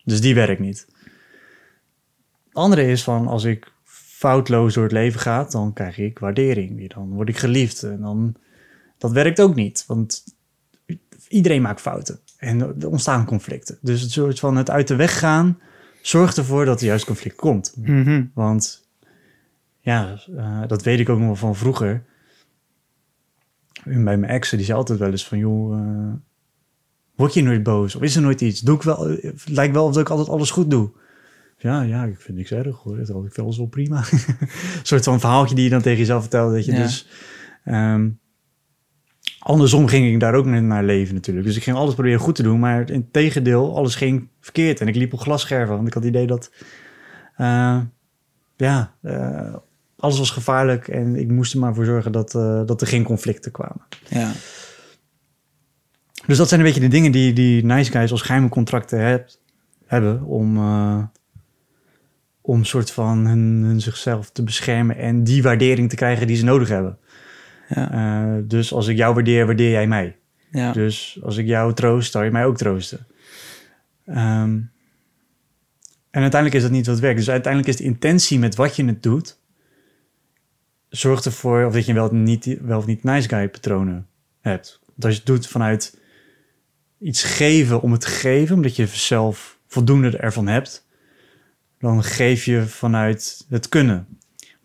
dus 0.03 0.21
die 0.21 0.35
werkt 0.35 0.59
niet. 0.61 0.87
Het 2.45 2.53
andere 2.53 2.87
is 2.87 3.03
van 3.03 3.27
als 3.27 3.43
ik 3.43 3.71
foutloos 3.83 4.73
door 4.73 4.83
het 4.83 4.91
leven 4.91 5.19
ga, 5.19 5.43
dan 5.43 5.73
krijg 5.73 5.97
ik 5.97 6.19
waardering 6.19 6.75
weer. 6.75 6.89
Dan 6.89 7.09
word 7.13 7.29
ik 7.29 7.37
geliefd. 7.37 7.83
En 7.83 8.01
dan, 8.01 8.35
dat 8.97 9.11
werkt 9.11 9.41
ook 9.41 9.55
niet, 9.55 9.83
want 9.87 10.23
iedereen 11.27 11.61
maakt 11.61 11.81
fouten. 11.81 12.19
En 12.37 12.59
er 12.61 12.89
ontstaan 12.89 13.25
conflicten. 13.25 13.77
Dus 13.81 14.01
het 14.01 14.11
soort 14.11 14.39
van 14.39 14.55
het 14.55 14.69
uit 14.69 14.87
de 14.87 14.95
weg 14.95 15.19
gaan 15.19 15.59
zorgt 16.07 16.37
ervoor 16.37 16.65
dat 16.65 16.79
er 16.79 16.85
juist 16.85 17.05
conflict 17.05 17.35
komt. 17.35 17.73
Mhm. 17.77 18.23
Want 18.33 18.87
ja, 19.79 20.19
eh, 20.37 20.61
dat 20.67 20.83
weet 20.83 20.99
ik 20.99 21.09
ook 21.09 21.17
nog 21.17 21.27
wel 21.27 21.35
van 21.35 21.55
vroeger. 21.55 22.03
En 23.83 24.03
bij 24.03 24.17
mijn 24.17 24.31
exen, 24.31 24.57
die 24.57 24.65
zei 24.65 24.77
altijd 24.77 24.99
wel 24.99 25.11
eens 25.11 25.27
van... 25.27 25.37
joh, 25.37 25.79
eh, 25.79 26.13
word 27.15 27.33
je 27.33 27.43
nooit 27.43 27.63
boos? 27.63 27.95
Of 27.95 28.01
is 28.01 28.15
er 28.15 28.21
nooit 28.21 28.41
iets? 28.41 28.59
Doe 28.59 28.75
ik 28.75 28.81
wel, 28.81 29.07
het 29.07 29.49
lijkt 29.49 29.73
wel 29.73 29.85
of 29.85 29.97
ik 29.97 30.09
altijd 30.09 30.29
alles 30.29 30.51
goed 30.51 30.69
doe. 30.69 30.89
Ja, 31.57 31.81
ja, 31.81 32.03
ik 32.03 32.21
vind 32.21 32.37
niks 32.37 32.51
erg 32.51 32.77
hoor. 32.77 32.97
Het 32.97 33.09
ik 33.09 33.35
wel 33.35 33.53
zo 33.53 33.65
prima. 33.65 33.97
een 34.11 34.49
soort 34.83 35.03
van 35.03 35.19
verhaaltje 35.19 35.55
die 35.55 35.63
je 35.63 35.69
dan 35.69 35.81
tegen 35.81 35.99
jezelf 35.99 36.21
vertelt. 36.21 36.53
Dat 36.53 36.65
je 36.65 36.71
Ja. 36.71 36.81
dus... 36.81 37.07
ehm, 37.63 38.09
andersom 39.47 39.87
ging 39.87 40.13
ik 40.13 40.19
daar 40.19 40.33
ook 40.33 40.45
naar- 40.45 40.63
naar 40.63 40.83
leven 40.83 41.13
natuurlijk. 41.13 41.45
Dus 41.45 41.55
ik 41.55 41.63
ging 41.63 41.77
alles 41.77 41.93
proberen 41.93 42.19
goed 42.19 42.35
te 42.35 42.43
doen. 42.43 42.59
Maar 42.59 42.89
in 42.89 43.11
tegendeel, 43.11 43.75
alles 43.75 43.95
ging 43.95 44.27
verkeerd. 44.39 44.81
En 44.81 44.87
ik 44.87 44.95
liep 44.95 45.13
op 45.13 45.19
glasscherven. 45.19 45.75
Want 45.75 45.87
ik 45.87 45.93
had 45.93 46.03
het 46.03 46.13
idee 46.13 46.27
dat... 46.27 46.51
eh, 47.35 47.79
ja, 48.55 48.93
eh, 49.01 49.55
alles 49.97 50.17
was 50.17 50.29
gevaarlijk. 50.29 50.87
En 50.87 51.15
ik 51.15 51.27
moest 51.27 51.53
er 51.53 51.59
maar 51.59 51.73
voor 51.75 51.85
zorgen 51.85 52.11
dat, 52.11 52.35
eh, 52.35 52.61
dat 52.65 52.81
er 52.81 52.87
geen 52.87 53.03
conflicten 53.03 53.51
kwamen. 53.51 53.81
Ja. 54.09 54.31
Dus 56.27 56.37
dat 56.37 56.47
zijn 56.47 56.59
een 56.59 56.65
beetje 56.65 56.81
de 56.81 56.87
dingen 56.87 57.11
die, 57.11 57.33
die 57.33 57.65
nice 57.65 57.91
guys 57.91 58.11
als 58.11 58.21
geheime 58.21 58.49
contracten 58.49 58.99
hebt, 58.99 59.41
hebben 59.85 60.23
om, 60.23 60.57
om 62.41 62.63
soort 62.63 62.91
van 62.91 63.25
hun, 63.25 63.63
hun 63.63 63.81
zichzelf 63.81 64.31
te 64.31 64.43
beschermen 64.43 64.97
en 64.97 65.23
die 65.23 65.43
waardering 65.43 65.89
te 65.89 65.95
krijgen 65.95 66.27
die 66.27 66.35
ze 66.35 66.43
nodig 66.43 66.67
hebben. 66.67 66.97
Ja. 67.67 67.91
Eh, 67.91 68.43
dus 68.43 68.73
als 68.73 68.87
ik 68.87 68.97
jou 68.97 69.13
waardeer, 69.13 69.45
waardeer 69.45 69.71
jij 69.71 69.87
mij. 69.87 70.15
Ja. 70.51 70.71
Dus 70.71 71.19
als 71.23 71.37
ik 71.37 71.45
jou 71.45 71.73
troost, 71.73 72.11
zou 72.11 72.25
je 72.25 72.31
mij 72.31 72.45
ook 72.45 72.57
troosten. 72.57 73.07
Ehm, 74.05 74.59
en 76.09 76.21
uiteindelijk 76.21 76.53
is 76.53 76.61
dat 76.61 76.71
niet 76.71 76.87
wat 76.87 76.99
werkt. 76.99 77.17
Dus 77.17 77.29
uiteindelijk 77.29 77.73
is 77.73 77.77
de 77.79 77.83
intentie 77.83 78.39
met 78.39 78.55
wat 78.55 78.75
je 78.75 78.85
het 78.85 79.03
doet, 79.03 79.39
zorgt 80.89 81.25
ervoor 81.25 81.65
of 81.65 81.73
dat 81.73 81.85
je 81.85 81.93
wel, 81.93 82.13
niet, 82.13 82.57
wel 82.61 82.77
of 82.77 82.85
niet 82.85 83.03
nice 83.03 83.29
guy 83.29 83.49
patronen 83.49 84.07
hebt. 84.41 84.79
Als 84.99 85.11
je 85.11 85.17
het 85.17 85.25
doet 85.25 85.47
vanuit 85.47 85.97
iets 86.99 87.23
geven 87.23 87.81
om 87.81 87.91
het 87.91 88.01
te 88.01 88.07
geven, 88.07 88.55
omdat 88.55 88.75
je 88.75 88.85
zelf 88.85 89.59
voldoende 89.67 90.17
ervan 90.17 90.47
hebt, 90.47 90.87
dan 91.79 92.03
geef 92.03 92.45
je 92.45 92.65
vanuit 92.65 93.45
het 93.49 93.69
kunnen. 93.69 94.07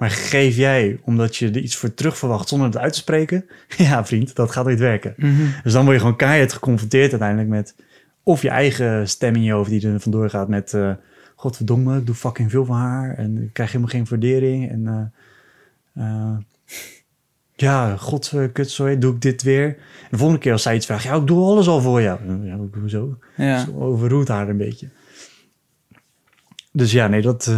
Maar 0.00 0.10
geef 0.10 0.56
jij 0.56 1.00
omdat 1.04 1.36
je 1.36 1.46
er 1.48 1.58
iets 1.58 1.76
voor 1.76 1.94
terug 1.94 2.18
verwacht 2.18 2.48
zonder 2.48 2.66
het 2.66 2.76
uit 2.76 2.92
te 2.92 2.98
spreken, 2.98 3.46
ja 3.76 4.06
vriend, 4.06 4.34
dat 4.34 4.50
gaat 4.50 4.66
niet 4.66 4.78
werken. 4.78 5.14
Mhm. 5.16 5.42
Dus 5.62 5.72
dan 5.72 5.82
word 5.82 5.94
je 5.94 6.00
gewoon 6.00 6.16
keihard 6.16 6.52
geconfronteerd 6.52 7.10
uiteindelijk 7.10 7.48
met... 7.48 7.74
of 8.22 8.42
je 8.42 8.48
eigen 8.48 9.08
stem 9.08 9.34
in 9.34 9.42
je 9.42 9.52
hoofd 9.52 9.70
die 9.70 9.88
er 9.88 10.00
vandoor 10.00 10.30
gaat 10.30 10.48
met... 10.48 10.74
eh 10.74 10.92
godverdomme, 11.36 11.98
ik 11.98 12.06
doe 12.06 12.14
fucking 12.14 12.50
veel 12.50 12.64
van 12.64 12.76
haar... 12.76 13.14
en 13.14 13.42
ik 13.42 13.52
krijg 13.52 13.72
helemaal 13.72 13.92
geen 13.94 14.06
waardering. 14.10 14.70
En 14.70 15.12
eh, 15.94 16.04
eh, 16.04 16.36
ja, 17.54 17.96
god, 17.96 18.30
doe 18.98 19.14
ik 19.14 19.20
dit 19.20 19.42
weer. 19.42 19.66
En 19.66 20.08
de 20.10 20.16
volgende 20.16 20.40
keer 20.42 20.52
als 20.52 20.62
zij 20.62 20.74
iets 20.74 20.86
vraagt... 20.86 21.02
ja, 21.02 21.14
ik 21.14 21.26
doe 21.26 21.44
alles 21.44 21.66
al 21.66 21.80
voor 21.80 22.02
jou. 22.02 22.44
Ja, 22.44 22.58
hoezo? 22.80 23.18
Ja. 23.36 23.64
Zo 23.64 23.78
overroet 23.78 24.28
haar 24.28 24.48
een 24.48 24.56
beetje. 24.56 24.88
Dus 26.72 26.92
ja, 26.92 27.06
nee, 27.06 27.22
dat... 27.22 27.54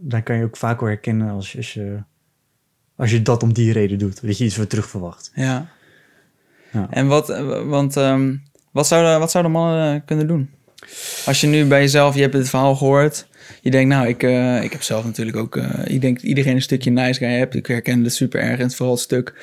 daar 0.00 0.22
kan 0.22 0.36
je 0.36 0.44
ook 0.44 0.56
vaak 0.56 0.80
wel 0.80 0.88
herkennen 0.88 1.30
als 1.30 1.52
je... 1.52 1.58
Als 1.58 1.72
je 1.72 2.02
als 3.00 3.10
je 3.10 3.22
dat 3.22 3.42
om 3.42 3.52
die 3.52 3.72
reden 3.72 3.98
doet, 3.98 4.26
dat 4.26 4.38
je 4.38 4.44
iets 4.44 4.54
voor 4.54 4.66
terug 4.66 4.88
verwacht. 4.88 5.32
Ja. 5.34 5.66
Ja. 6.72 6.86
En 6.90 7.06
wat, 7.06 7.30
eh, 7.30 7.62
want, 7.62 7.96
ehm, 7.96 8.36
wat, 8.72 8.86
zouden, 8.86 9.18
wat 9.18 9.30
zouden 9.30 9.52
mannen 9.52 9.94
eh, 9.94 10.00
kunnen 10.04 10.26
doen? 10.26 10.50
Als 11.26 11.40
je 11.40 11.46
nu 11.46 11.64
bij 11.64 11.80
jezelf, 11.80 12.14
je 12.14 12.20
hebt 12.20 12.34
het 12.34 12.48
verhaal 12.48 12.76
gehoord. 12.76 13.26
Je 13.60 13.70
denkt, 13.70 13.94
nou, 13.94 14.08
ik, 14.08 14.22
eh, 14.22 14.62
ik 14.62 14.72
heb 14.72 14.82
zelf 14.82 15.04
natuurlijk 15.04 15.36
ook... 15.36 15.56
ik 15.84 16.00
denk 16.00 16.16
dat 16.16 16.24
iedereen 16.24 16.54
een 16.54 16.62
stukje 16.62 16.90
nice 16.90 17.18
guy 17.18 17.38
hebt. 17.38 17.54
Ik 17.54 17.66
herken 17.66 18.04
het 18.04 18.14
super 18.14 18.40
erg. 18.40 18.58
En 18.58 18.70
vooral 18.70 18.94
het 18.94 19.02
stuk... 19.02 19.34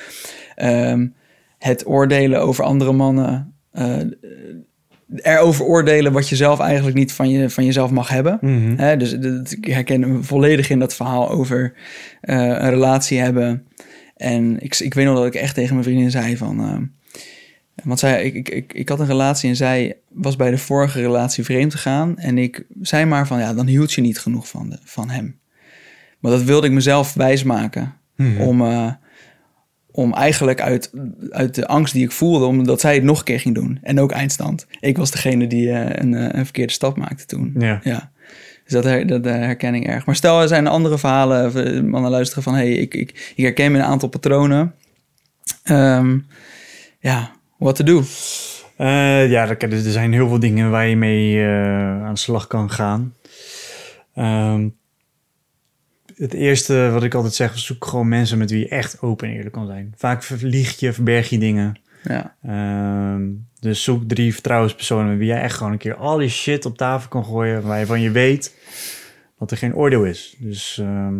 ehm, 0.54 1.06
het 1.58 1.86
oordelen 1.86 2.40
over 2.40 2.64
andere 2.64 2.92
mannen. 2.92 3.54
Erover 5.16 5.64
oordelen 5.64 6.12
wat 6.12 6.28
je 6.28 6.36
zelf 6.36 6.60
eigenlijk 6.60 6.96
niet 6.96 7.12
van, 7.12 7.30
je, 7.30 7.50
van 7.50 7.64
jezelf 7.64 7.90
mag 7.90 8.08
hebben. 8.08 8.38
Hè, 8.76 8.96
dus 8.96 9.18
dat- 9.18 9.50
ik 9.52 9.64
herken 9.64 10.12
me 10.12 10.22
volledig 10.22 10.70
in 10.70 10.78
dat 10.78 10.94
verhaal 10.94 11.30
over 11.30 11.72
eh, 12.20 12.36
een 12.36 12.70
relatie 12.70 13.18
hebben. 13.18 13.66
En 14.16 14.60
ik, 14.60 14.78
ik 14.78 14.94
weet 14.94 15.04
nog 15.06 15.16
dat 15.16 15.26
ik 15.26 15.34
echt 15.34 15.54
tegen 15.54 15.72
mijn 15.72 15.84
vriendin 15.84 16.10
zei 16.10 16.36
van... 16.36 16.60
eh, 16.60 16.76
want 17.84 17.98
zij, 17.98 18.24
ik, 18.24 18.34
ik, 18.34 18.48
ik, 18.48 18.72
ik 18.72 18.88
had 18.88 19.00
een 19.00 19.06
relatie 19.06 19.48
en 19.48 19.56
zij 19.56 19.96
was 20.08 20.36
bij 20.36 20.50
de 20.50 20.58
vorige 20.58 21.00
relatie 21.00 21.44
vreemd 21.44 21.72
gegaan. 21.74 22.18
En 22.18 22.38
ik 22.38 22.64
zei 22.82 23.04
maar 23.04 23.26
van, 23.26 23.38
ja, 23.38 23.54
dan 23.54 23.66
hield 23.66 23.92
je 23.92 24.00
niet 24.00 24.18
genoeg 24.18 24.48
van, 24.48 24.70
de, 24.70 24.78
van 24.84 25.10
hem. 25.10 25.38
Maar 26.18 26.30
dat 26.32 26.42
wilde 26.42 26.66
ik 26.66 26.72
mezelf 26.72 27.14
wijsmaken. 27.14 27.94
Mhm. 28.16 28.40
Om, 28.40 28.60
eh, 28.60 28.92
om 29.98 30.14
eigenlijk 30.14 30.60
uit, 30.60 30.92
uit 31.30 31.54
de 31.54 31.66
angst 31.66 31.92
die 31.92 32.04
ik 32.04 32.12
voelde, 32.12 32.44
omdat 32.44 32.80
zij 32.80 32.94
het 32.94 33.02
nog 33.02 33.18
een 33.18 33.24
keer 33.24 33.40
ging 33.40 33.54
doen. 33.54 33.78
En 33.82 34.00
ook 34.00 34.12
eindstand. 34.12 34.66
Ik 34.80 34.96
was 34.96 35.10
degene 35.10 35.46
die 35.46 35.70
eh, 35.70 36.02
een, 36.02 36.14
eh, 36.14 36.38
een 36.38 36.44
verkeerde 36.44 36.72
stap 36.72 36.96
maakte 36.96 37.26
toen. 37.26 37.54
Ja. 37.58 37.80
Ja. 37.82 38.10
Dus 38.64 38.72
dat, 38.72 39.08
dat 39.08 39.26
eh, 39.26 39.32
herken 39.32 39.74
ik 39.74 39.84
erg. 39.84 40.06
Maar 40.06 40.14
stel, 40.14 40.40
er 40.40 40.48
zijn 40.48 40.66
andere 40.66 40.98
verhalen, 40.98 41.88
mannen 41.88 42.10
luisteren 42.10 42.42
van... 42.42 42.54
hey, 42.54 42.72
ik, 42.72 42.94
ik, 42.94 43.32
ik 43.36 43.44
herken 43.44 43.72
me 43.72 43.78
een 43.78 43.84
aantal 43.84 44.08
patronen. 44.08 44.74
Ehm, 45.62 46.18
ja, 47.00 47.30
what 47.56 47.76
to 47.76 47.84
do? 47.84 48.02
Eh, 48.76 49.30
ja, 49.30 49.48
er, 49.48 49.72
er 49.72 49.78
zijn 49.78 50.12
heel 50.12 50.28
veel 50.28 50.38
dingen 50.38 50.70
waar 50.70 50.86
je 50.86 50.96
mee 50.96 51.46
aan 52.04 52.14
de 52.14 52.20
slag 52.20 52.46
kan 52.46 52.70
gaan. 52.70 53.14
Ehm, 54.14 54.68
het 56.18 56.32
eerste 56.34 56.90
wat 56.92 57.02
ik 57.02 57.14
altijd 57.14 57.34
zeg, 57.34 57.58
zoek 57.58 57.84
gewoon 57.86 58.08
mensen 58.08 58.38
met 58.38 58.50
wie 58.50 58.58
je 58.58 58.68
echt 58.68 59.02
open 59.02 59.28
en 59.28 59.34
eerlijk 59.34 59.54
kan 59.54 59.66
zijn. 59.66 59.92
Vaak 59.96 60.22
verlieg 60.22 60.80
je, 60.80 60.92
verberg 60.92 61.28
je 61.28 61.38
dingen. 61.38 61.78
Ja, 62.02 62.34
Ehm, 62.42 63.22
dus 63.60 63.82
zoek 63.82 64.02
drie 64.08 64.32
vertrouwenspersonen 64.32 65.08
met 65.08 65.18
wie 65.18 65.26
jij 65.26 65.40
echt 65.40 65.56
gewoon 65.56 65.72
een 65.72 65.78
keer 65.78 65.94
al 65.96 66.16
die 66.18 66.28
shit 66.28 66.64
op 66.64 66.76
tafel 66.76 67.08
kan 67.08 67.24
gooien. 67.24 67.62
Waarvan 67.62 68.00
je 68.00 68.10
weet 68.10 68.54
dat 69.38 69.50
er 69.50 69.56
geen 69.56 69.74
oordeel 69.74 70.04
is. 70.04 70.36
Dus 70.38 70.78
ehm, 70.78 71.14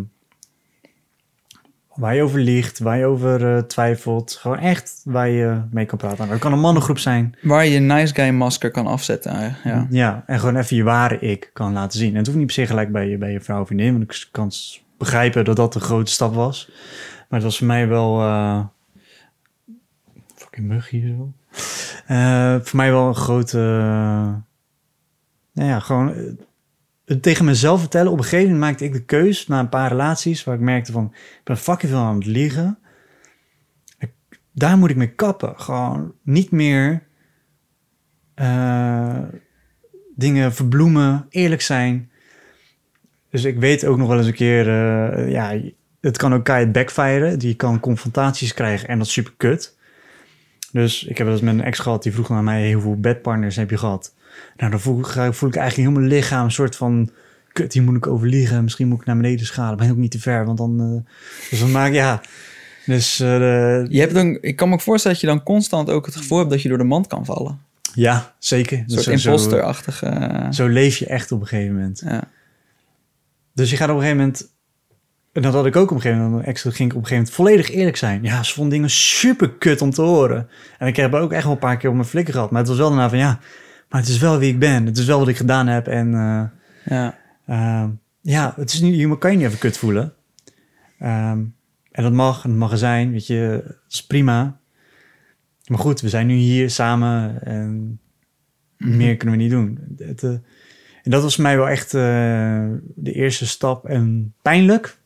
waar 1.94 2.14
je 2.14 2.22
over 2.22 2.40
liegt, 2.40 2.78
waar 2.78 2.98
je 2.98 3.04
over 3.04 3.54
eh, 3.56 3.62
twijfelt. 3.62 4.32
Gewoon 4.40 4.58
echt 4.58 5.00
waar 5.04 5.28
je 5.28 5.60
mee 5.70 5.86
kan 5.86 5.98
praten. 5.98 6.28
Dat 6.28 6.38
kan 6.38 6.52
een 6.52 6.60
mannengroep 6.60 6.98
zijn. 6.98 7.34
waar 7.42 7.66
je 7.66 7.76
een 7.76 7.86
nice 7.86 8.14
guy 8.14 8.28
masker 8.30 8.70
kan 8.70 8.86
afzetten. 8.86 9.32
eh, 9.40 9.54
Ja, 9.64 9.86
Ja, 9.90 10.22
en 10.26 10.38
gewoon 10.38 10.56
even 10.56 10.76
je 10.76 10.82
ware 10.82 11.18
ik 11.18 11.50
kan 11.52 11.72
laten 11.72 11.98
zien. 11.98 12.10
En 12.10 12.16
het 12.16 12.26
hoeft 12.26 12.38
niet 12.38 12.46
per 12.46 12.54
se 12.54 12.66
gelijk 12.66 12.92
bij 12.92 13.08
je, 13.08 13.18
bij 13.18 13.32
je 13.32 13.40
vrouw 13.40 13.60
of 13.60 13.66
vriendin, 13.66 13.92
want 13.92 14.02
ik 14.02 14.28
kan 14.30 14.52
s- 14.52 14.84
begrijpen 14.98 15.44
dat 15.44 15.56
dat 15.56 15.74
een 15.74 15.80
grote 15.80 16.10
stap 16.10 16.34
was. 16.34 16.70
Maar 17.28 17.38
het 17.38 17.42
was 17.42 17.58
voor 17.58 17.66
mij 17.66 17.88
wel... 17.88 18.20
eh 18.20 18.64
fucking 20.34 20.66
mug 20.66 20.90
hier 20.90 21.06
zo. 21.16 21.32
Eh, 22.06 22.56
voor 22.62 22.76
mij 22.76 22.90
wel 22.90 23.08
een 23.08 23.14
grote... 23.14 23.58
eh, 23.58 24.34
nou 25.52 25.68
ja, 25.68 25.80
gewoon... 25.80 26.36
het 27.04 27.22
tegen 27.22 27.44
mezelf 27.44 27.80
vertellen. 27.80 28.12
Op 28.12 28.18
een 28.18 28.24
gegeven 28.24 28.44
moment 28.52 28.64
maakte 28.64 28.84
ik 28.84 28.92
de 28.92 29.04
keus 29.04 29.46
na 29.46 29.58
een 29.60 29.68
paar 29.68 29.88
relaties... 29.88 30.44
waar 30.44 30.54
ik 30.54 30.60
merkte 30.60 30.92
van, 30.92 31.10
ik 31.14 31.40
ben 31.44 31.56
fucking 31.56 31.92
veel 31.92 32.00
aan 32.00 32.14
het 32.14 32.26
liegen. 32.26 32.78
Ik- 33.98 34.40
daar 34.52 34.78
moet 34.78 34.90
ik 34.90 34.96
mee 34.96 35.14
kappen. 35.14 35.60
Gewoon 35.60 36.12
niet 36.22 36.50
meer... 36.50 37.06
dingen 40.14 40.54
verbloemen, 40.54 41.26
eerlijk 41.28 41.60
zijn. 41.62 42.10
Dus 43.42 43.52
ik 43.52 43.58
weet 43.60 43.84
ook 43.86 43.96
nog 43.96 44.08
wel 44.08 44.18
eens 44.18 44.26
een 44.26 44.32
keer... 44.34 44.68
eh, 44.68 45.30
ja, 45.30 45.60
het 46.00 46.16
kan 46.16 46.34
ook 46.34 46.44
keihard 46.44 46.72
backfiren. 46.72 47.38
Die 47.38 47.54
kan 47.54 47.80
confrontaties 47.80 48.54
krijgen 48.54 48.88
en 48.88 48.98
dat 48.98 49.06
is 49.06 49.12
super 49.12 49.32
kut. 49.36 49.76
Dus 50.72 51.04
ik 51.04 51.16
heb 51.18 51.26
wel 51.26 51.36
eens 51.36 51.44
met 51.44 51.54
een 51.54 51.64
ex 51.64 51.78
gehad 51.78 52.02
die 52.02 52.12
vroeg 52.12 52.28
naar 52.28 52.42
mij: 52.42 52.60
hey, 52.60 52.72
hoeveel 52.72 53.00
bedpartners 53.00 53.56
heb 53.56 53.70
je 53.70 53.76
gehad? 53.78 54.14
Nou, 54.56 54.70
dan 54.70 54.80
voel 54.80 54.98
ik, 54.98 55.06
voel 55.34 55.48
ik 55.48 55.56
eigenlijk 55.56 55.88
heel 55.90 55.98
mijn 56.00 56.12
lichaam 56.12 56.44
een 56.44 56.50
soort 56.50 56.76
van 56.76 57.10
kut, 57.52 57.72
hier 57.72 57.82
moet 57.82 57.96
ik 57.96 58.06
overliegen. 58.06 58.62
Misschien 58.62 58.88
moet 58.88 59.00
ik 59.00 59.06
naar 59.06 59.16
beneden 59.16 59.46
schalen, 59.46 59.78
maar 59.78 59.90
ook 59.90 59.96
niet 59.96 60.10
te 60.10 60.20
ver, 60.20 60.44
want 60.44 60.58
dan. 60.58 60.80
eh, 61.04 61.12
dus 61.50 61.58
dan 61.60 61.70
maak 61.70 61.92
ja. 61.92 62.20
Dus 62.86 63.20
eh, 63.20 63.38
de- 63.38 63.86
Je 63.88 64.00
hebt 64.00 64.14
dan, 64.14 64.38
ik 64.40 64.56
kan 64.56 64.68
me 64.68 64.74
ook 64.74 64.80
voorstellen 64.80 65.16
dat 65.20 65.26
je 65.28 65.32
dan 65.34 65.42
constant 65.44 65.90
ook 65.90 66.06
het 66.06 66.16
gevoel 66.16 66.38
hebt 66.38 66.50
dat 66.50 66.62
je 66.62 66.68
door 66.68 66.78
de 66.78 66.84
mand 66.84 67.06
kan 67.06 67.24
vallen. 67.24 67.58
ja, 67.94 68.34
zeker. 68.38 68.78
Een 68.78 68.84
soort 69.02 69.20
zo- 69.20 69.30
imposterachtige... 69.30 70.06
eh, 70.06 70.50
Zo 70.50 70.66
leef 70.66 70.96
je 70.96 71.06
echt 71.06 71.32
op 71.32 71.40
een 71.40 71.46
gegeven 71.46 71.74
moment. 71.74 72.02
ja. 72.06 72.22
Dus 73.58 73.70
je 73.70 73.76
gaat 73.76 73.88
op 73.88 73.94
een 73.94 74.00
gegeven 74.00 74.20
moment. 74.20 74.56
En 75.32 75.42
dat 75.42 75.52
had 75.52 75.66
ik 75.66 75.76
ook 75.76 75.90
op 75.90 75.96
een 75.96 76.02
gegeven 76.02 76.24
moment. 76.24 76.46
Ex 76.46 76.62
ging 76.62 76.74
ik 76.74 76.80
op 76.80 76.82
een 76.82 76.90
gegeven 76.92 77.16
moment 77.16 77.34
volledig 77.34 77.70
eerlijk 77.70 77.96
zijn. 77.96 78.22
Ja, 78.22 78.42
ze 78.42 78.54
vond 78.54 78.70
dingen 78.70 78.90
super 78.90 79.50
kut 79.50 79.82
om 79.82 79.90
te 79.90 80.02
horen. 80.02 80.48
En 80.78 80.86
ik 80.86 80.96
heb 80.96 81.14
ook 81.14 81.32
echt 81.32 81.44
wel 81.44 81.52
een 81.52 81.58
paar 81.58 81.76
keer 81.76 81.88
op 81.88 81.94
mijn 81.94 82.08
flikker 82.08 82.34
gehad. 82.34 82.50
Maar 82.50 82.60
het 82.60 82.68
was 82.68 82.78
wel 82.78 82.88
daarna 82.88 83.08
van 83.08 83.18
ja, 83.18 83.38
maar 83.88 84.00
het 84.00 84.10
is 84.10 84.18
wel 84.18 84.38
wie 84.38 84.52
ik 84.52 84.58
ben. 84.58 84.86
Het 84.86 84.98
is 84.98 85.04
wel 85.04 85.18
wat 85.18 85.28
ik 85.28 85.36
gedaan 85.36 85.66
heb. 85.66 85.86
En 85.86 86.14
eh, 86.14 86.44
ja. 86.84 87.18
Ehm, 87.46 87.90
ja, 88.20 88.52
het 88.56 88.72
is 88.72 88.80
niet, 88.80 88.98
je 88.98 89.18
kan 89.18 89.30
je 89.30 89.36
niet 89.36 89.46
even 89.46 89.58
kut 89.58 89.78
voelen. 89.78 90.12
Ehm, 90.98 91.44
en 91.90 92.02
dat 92.02 92.12
mag, 92.12 92.44
en 92.44 92.50
het 92.50 92.58
mag 92.58 92.70
er 92.70 92.78
zijn, 92.78 93.10
weet 93.12 93.26
je, 93.26 93.62
het 93.64 93.92
is 93.92 94.06
prima. 94.06 94.60
Maar 95.66 95.78
goed, 95.78 96.00
we 96.00 96.08
zijn 96.08 96.26
nu 96.26 96.34
hier 96.34 96.70
samen 96.70 97.42
en 97.44 98.00
meer 98.76 99.16
kunnen 99.16 99.36
we 99.36 99.42
niet 99.42 99.52
doen. 99.52 99.78
Het, 99.96 100.22
eh, 100.22 100.34
en 101.02 101.10
dat 101.10 101.22
was 101.22 101.34
voor 101.34 101.44
mij 101.44 101.56
wel 101.56 101.68
echt 101.68 101.94
eh, 101.94 102.66
de 102.94 103.12
eerste 103.12 103.46
stap 103.46 103.84
en 103.86 104.34
pijnlijk. 104.42 104.98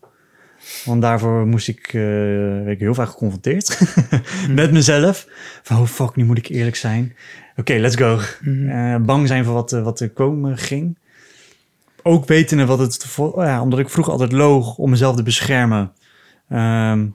Want 0.84 1.02
daarvoor 1.02 1.46
moest 1.46 1.68
ik, 1.68 1.86
eh, 1.86 2.02
werd 2.02 2.68
ik 2.68 2.78
heel 2.78 2.94
vaak 2.94 3.08
geconfronteerd 3.08 3.78
met 4.50 4.72
mezelf. 4.72 5.26
Van, 5.62 5.76
oh 5.76 5.86
fuck, 5.86 6.16
nu 6.16 6.24
moet 6.24 6.38
ik 6.38 6.48
eerlijk 6.48 6.76
zijn. 6.76 7.16
Oké, 7.56 7.74
let's 7.74 7.96
go. 7.96 8.20
Mhm. 8.40 8.68
Eh, 8.68 8.96
bang 8.96 9.28
zijn 9.28 9.44
voor 9.44 9.54
wat, 9.54 9.70
wat 9.70 10.00
er 10.00 10.10
komen 10.10 10.58
ging. 10.58 10.98
Ook 12.02 12.26
wetende 12.26 12.66
wat 12.66 12.78
het... 12.78 13.16
oh 13.18 13.44
ja, 13.44 13.62
omdat 13.62 13.78
ik 13.78 13.88
vroeger 13.88 14.12
altijd 14.12 14.32
loog 14.32 14.76
om 14.78 14.90
mezelf 14.90 15.16
te 15.16 15.22
beschermen. 15.22 15.92
Ehm, 16.48 17.06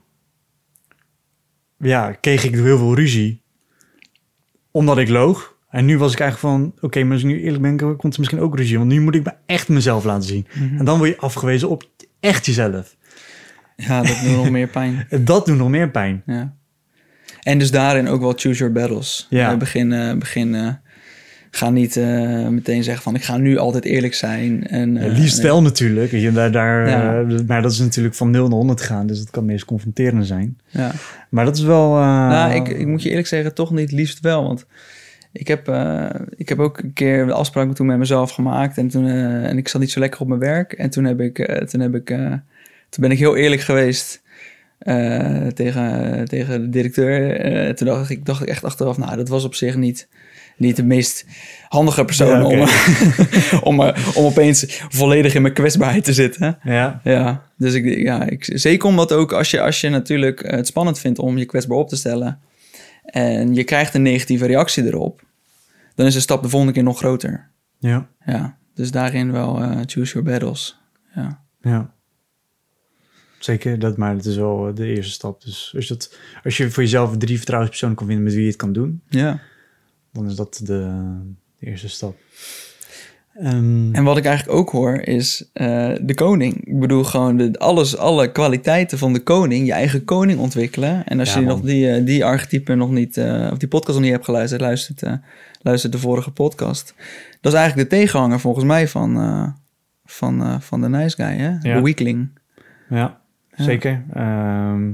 ja, 1.78 2.12
kreeg 2.12 2.44
ik 2.44 2.54
heel 2.54 2.78
veel 2.78 2.96
ruzie. 2.96 3.42
Omdat 4.72 4.98
ik 4.98 5.10
loog. 5.10 5.57
En 5.78 5.86
nu 5.86 5.98
was 5.98 6.14
ik 6.14 6.20
eigenlijk 6.20 6.56
van... 6.56 6.74
Oké, 6.82 7.04
maar 7.04 7.14
als 7.14 7.22
ik 7.22 7.28
nu 7.28 7.42
eerlijk 7.42 7.62
ben, 7.62 7.78
komt 7.78 8.14
er 8.14 8.20
misschien 8.20 8.40
ook 8.40 8.58
ruzie. 8.58 8.78
Want 8.78 8.90
nu 8.90 9.02
moet 9.02 9.16
ik 9.16 9.24
me 9.24 9.34
echt 9.46 9.68
mezelf 9.68 10.04
laten 10.04 10.28
zien. 10.28 10.48
Mhm. 10.54 10.78
En 10.78 10.86
dan 10.86 10.98
word 10.98 11.10
je 11.10 11.18
afgewezen 11.18 11.70
op 11.70 11.84
echt 12.20 12.46
jezelf. 12.46 12.96
ja, 13.76 14.02
dat 14.02 14.20
doet 14.24 14.36
nog 14.36 14.50
meer 14.50 14.68
pijn. 14.68 15.08
Dat 15.20 15.46
doet 15.46 15.58
nog 15.58 15.70
meer 15.70 15.90
pijn. 15.90 16.24
Ja. 16.26 16.54
En 17.42 17.58
dus 17.58 17.72
daarin 17.72 18.08
ook 18.08 18.22
wel 18.22 18.34
choose 18.36 18.58
your 18.58 18.74
battles. 18.74 19.28
Ja. 19.30 19.52
Eh, 19.52 19.58
begin, 19.58 19.94
eh, 19.94 20.18
begin 20.18 20.56
eh, 20.56 20.70
ga 21.52 21.70
niet 21.70 21.96
meteen 22.50 22.84
zeggen 22.84 23.04
van 23.04 23.16
ik 23.16 23.24
ga 23.24 23.38
nu 23.38 23.58
altijd 23.58 23.86
eerlijk 23.86 24.14
zijn. 24.14 24.68
En, 24.68 24.94
Ja, 24.96 25.08
liefst 25.08 25.40
wel 25.40 25.62
natuurlijk. 25.62 26.12
Je, 26.12 26.32
daar, 26.32 26.52
daar, 26.52 26.90
Ja. 26.90 27.26
maar 27.48 27.62
dat 27.62 27.72
is 27.72 27.80
natuurlijk 27.80 28.16
van 28.16 28.30
0 28.30 28.48
naar 28.48 28.58
100 28.58 28.82
gaan. 28.82 29.08
Dus 29.08 29.20
dat 29.20 29.30
kan 29.30 29.46
meest 29.46 29.66
confronterend 29.66 30.28
zijn. 30.28 30.58
Ja. 30.68 30.92
Maar 31.30 31.46
dat 31.46 31.58
is 31.58 31.64
wel... 31.64 31.94
nou, 31.94 32.54
ik, 32.54 32.68
ik 32.68 32.88
moet 32.88 33.04
je 33.04 33.10
eerlijk 33.10 33.28
zeggen, 33.28 33.54
toch 33.54 33.72
niet 33.72 33.92
liefst 33.92 34.20
wel. 34.20 34.44
Want 34.44 34.66
ik 35.38 35.48
heb, 35.48 35.68
eh, 35.68 36.10
ik 36.36 36.50
heb 36.50 36.60
ook 36.60 36.78
een 36.78 36.94
keer 36.94 37.26
de 37.26 37.34
afspraak 37.34 37.76
toen 37.76 37.86
met 37.86 37.98
mezelf 37.98 38.32
gemaakt. 38.32 38.78
En, 38.78 38.88
toen, 38.88 39.08
eh, 39.08 39.46
en 39.46 39.58
ik 39.58 39.68
zat 39.68 39.82
niet 39.82 39.92
zo 39.92 40.00
lekker 40.00 40.22
op 40.22 40.28
mijn 40.28 40.40
werk. 40.40 40.74
En 40.74 40.90
toen, 40.90 41.04
heb 41.04 41.20
ik, 41.20 41.40
eh, 41.40 41.66
toen, 41.66 41.80
heb 41.80 41.96
ik, 41.96 42.06
toen 42.90 43.02
ben 43.02 43.12
ik 43.12 43.18
heel 43.18 43.36
eerlijk 43.36 43.62
geweest 43.62 44.26
tegen, 45.54 46.26
tegen 46.26 46.62
de 46.62 46.70
directeur. 46.70 47.76
Toen 47.76 47.88
dacht 47.88 48.10
ik, 48.10 48.26
dacht 48.26 48.42
ik 48.42 48.48
echt 48.48 48.64
achteraf, 48.64 48.98
nou, 48.98 49.16
dat 49.16 49.30
was 49.30 49.44
op 49.44 49.56
zich 49.56 49.76
niet, 49.76 50.08
niet 50.58 50.76
de 50.76 50.84
meest 50.84 51.26
handige 51.68 52.06
persoon 52.06 52.40
Ja, 52.40 52.46
om, 52.46 52.68
om, 53.80 53.80
om 54.16 54.26
opeens 54.26 54.66
volledig 54.90 55.36
in 55.36 55.42
mijn 55.42 55.54
kwetsbaarheid 55.54 56.04
te 56.04 56.14
zitten. 56.14 56.60
Ja, 56.64 57.02
Ja, 57.04 57.44
dus 57.58 57.74
ik, 57.74 57.98
ja, 57.98 58.24
ik, 58.30 58.50
zeker 58.54 58.88
omdat 58.88 59.12
ook 59.12 59.34
als 59.34 59.52
je, 59.52 59.62
als 59.62 59.82
je 59.82 59.90
natuurlijk 59.90 60.52
het 60.52 60.68
spannend 60.68 61.00
vindt 61.00 61.20
om 61.20 61.38
je 61.38 61.46
kwetsbaar 61.46 61.78
op 61.78 61.90
te 61.90 61.96
stellen 61.96 62.40
en 63.08 63.54
je 63.54 63.64
krijgt 63.64 63.94
een 63.94 64.02
negatieve 64.02 64.46
reactie 64.46 64.86
erop, 64.86 65.22
dan 65.98 66.06
is 66.06 66.14
de 66.14 66.20
stap 66.20 66.44
de 66.44 66.50
volgende 66.50 66.74
keer 66.74 66.84
nog 66.84 66.98
groter. 66.98 67.52
ja, 67.80 68.10
Ja, 68.26 68.58
dus 68.74 68.92
daarin 68.92 69.32
wel 69.32 69.62
eh, 69.62 69.80
choose 69.86 70.14
your 70.14 70.30
battles. 70.30 70.80
Ja. 71.16 71.44
ja. 71.62 71.94
Zeker, 73.40 73.80
dat, 73.80 73.98
maar 73.98 74.16
het 74.16 74.26
is 74.26 74.36
wel 74.36 74.68
eh, 74.68 74.76
de 74.76 74.86
eerste 74.86 75.12
stap. 75.12 75.42
Dus 75.42 75.74
als, 75.76 75.88
dat, 75.88 76.18
als 76.44 76.58
je 76.58 76.72
voor 76.72 76.84
jezelf 76.84 77.18
drie 77.18 77.38
vertrouwenspersonen 77.38 77.96
kan 77.96 78.06
vinden 78.06 78.24
met 78.24 78.34
wie 78.34 78.42
je 78.42 78.48
het 78.48 78.58
kan 78.58 78.74
doen, 78.74 79.02
ja. 79.10 79.40
dan 80.12 80.26
is 80.30 80.36
dat 80.36 80.62
de, 80.64 80.96
de 81.60 81.66
eerste 81.66 81.90
stap. 81.90 82.18
Ehm, 83.42 83.94
En 83.96 84.04
wat 84.04 84.18
ik 84.18 84.26
eigenlijk 84.26 84.58
ook 84.58 84.70
hoor 84.70 85.00
is 85.00 85.50
eh, 85.54 85.92
de 86.02 86.14
koning. 86.16 86.66
Ik 86.66 86.80
bedoel 86.80 87.04
gewoon 87.04 87.38
de, 87.38 87.60
alles, 87.60 87.98
alle 87.98 88.32
kwaliteiten 88.32 88.98
van 88.98 89.14
de 89.14 89.20
koning, 89.20 89.66
je 89.66 89.72
eigen 89.74 90.04
koning 90.06 90.40
ontwikkelen. 90.40 91.06
En 91.06 91.20
als 91.20 91.34
Ja, 91.34 91.40
je 91.40 91.46
man. 91.46 91.56
nog 91.56 91.66
die, 91.66 91.92
eh, 91.92 92.06
die 92.06 92.26
archetype 92.26 92.76
nog 92.76 92.92
niet, 92.92 93.18
eh, 93.18 93.50
of 93.52 93.58
die 93.58 93.68
podcast 93.68 93.94
nog 93.94 94.02
niet 94.04 94.12
hebt 94.12 94.26
geluisterd, 94.26 94.62
luistert, 94.62 95.04
luistert 95.62 95.92
de 95.92 96.00
vorige 96.00 96.32
podcast. 96.32 96.94
Dat 97.42 97.54
is 97.54 97.60
eigenlijk 97.60 97.90
de 97.90 97.96
tegenhanger 97.96 98.40
volgens 98.40 98.66
mij 98.66 98.88
van, 98.88 99.56
van, 100.06 100.62
van 100.62 100.82
de 100.82 100.90
nice 100.90 101.16
guy, 101.16 101.36
hè? 101.36 101.50
Ja. 101.50 101.76
De 101.76 101.82
weakling. 101.82 102.30
ja, 102.90 103.20
Ja. 103.56 103.64
zeker. 103.64 104.04
Ehm, 104.14 104.92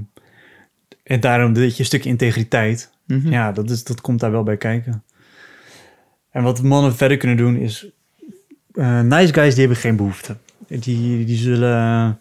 en 1.03 1.19
daarom 1.19 1.53
dit 1.53 1.73
je 1.73 1.79
een 1.79 1.85
stuk 1.85 2.05
integriteit. 2.05 2.91
Mhm. 3.07 3.31
Ja, 3.31 3.51
dat, 3.51 3.69
is, 3.69 3.83
dat 3.83 4.01
komt 4.01 4.19
daar 4.19 4.31
wel 4.31 4.43
bij 4.43 4.57
kijken. 4.57 5.03
En 6.31 6.43
wat 6.43 6.61
mannen 6.63 6.95
verder 6.95 7.17
kunnen 7.17 7.37
doen 7.37 7.55
is... 7.55 7.87
eh, 8.73 9.01
nice 9.01 9.33
guys, 9.33 9.51
die 9.51 9.59
hebben 9.59 9.81
geen 9.81 9.95
behoefte. 9.95 10.37
Die, 10.67 11.25
die 11.25 11.37
zullen... 11.37 12.19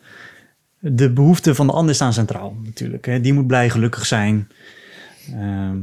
De 0.78 1.10
behoeften 1.12 1.54
van 1.54 1.66
de 1.66 1.72
ander 1.72 1.94
staan 1.94 2.12
centraal 2.12 2.56
natuurlijk. 2.64 3.06
Hè. 3.06 3.20
Die 3.20 3.32
moet 3.32 3.46
blij 3.46 3.70
gelukkig 3.70 4.06
zijn. 4.06 4.48
Ehm, 5.26 5.76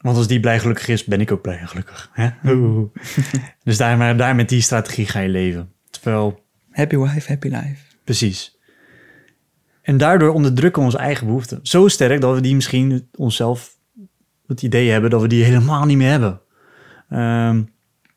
want 0.00 0.16
als 0.16 0.26
die 0.26 0.40
blij 0.40 0.58
gelukkig 0.58 0.88
is, 0.88 1.04
ben 1.04 1.20
ik 1.20 1.32
ook 1.32 1.42
blij 1.42 1.58
en 1.58 1.68
gelukkig. 1.68 2.10
Hè? 2.12 2.30
Dus 3.64 3.76
daar, 3.76 3.96
maar 3.96 4.16
daar 4.16 4.34
met 4.34 4.48
die 4.48 4.60
strategie 4.60 5.06
ga 5.06 5.20
je 5.20 5.28
leven. 5.28 5.72
Terwijl, 5.90 6.44
Happy 6.70 6.96
wife, 6.96 7.28
happy 7.28 7.48
life. 7.48 7.76
precies. 8.04 8.58
En 9.82 9.96
daardoor 9.96 10.32
onderdrukken 10.32 10.80
we 10.80 10.86
onze 10.86 10.98
eigen 10.98 11.26
behoeften. 11.26 11.60
Zo 11.62 11.88
sterk 11.88 12.20
dat 12.20 12.34
we 12.34 12.40
die 12.40 12.54
misschien 12.54 13.08
onszelf 13.14 13.76
het 14.46 14.62
idee 14.62 14.90
hebben 14.90 15.10
dat 15.10 15.20
we 15.20 15.28
die 15.28 15.44
helemaal 15.44 15.84
niet 15.84 15.96
meer 15.96 16.10
hebben. 16.10 16.40
Ehm, 17.08 17.62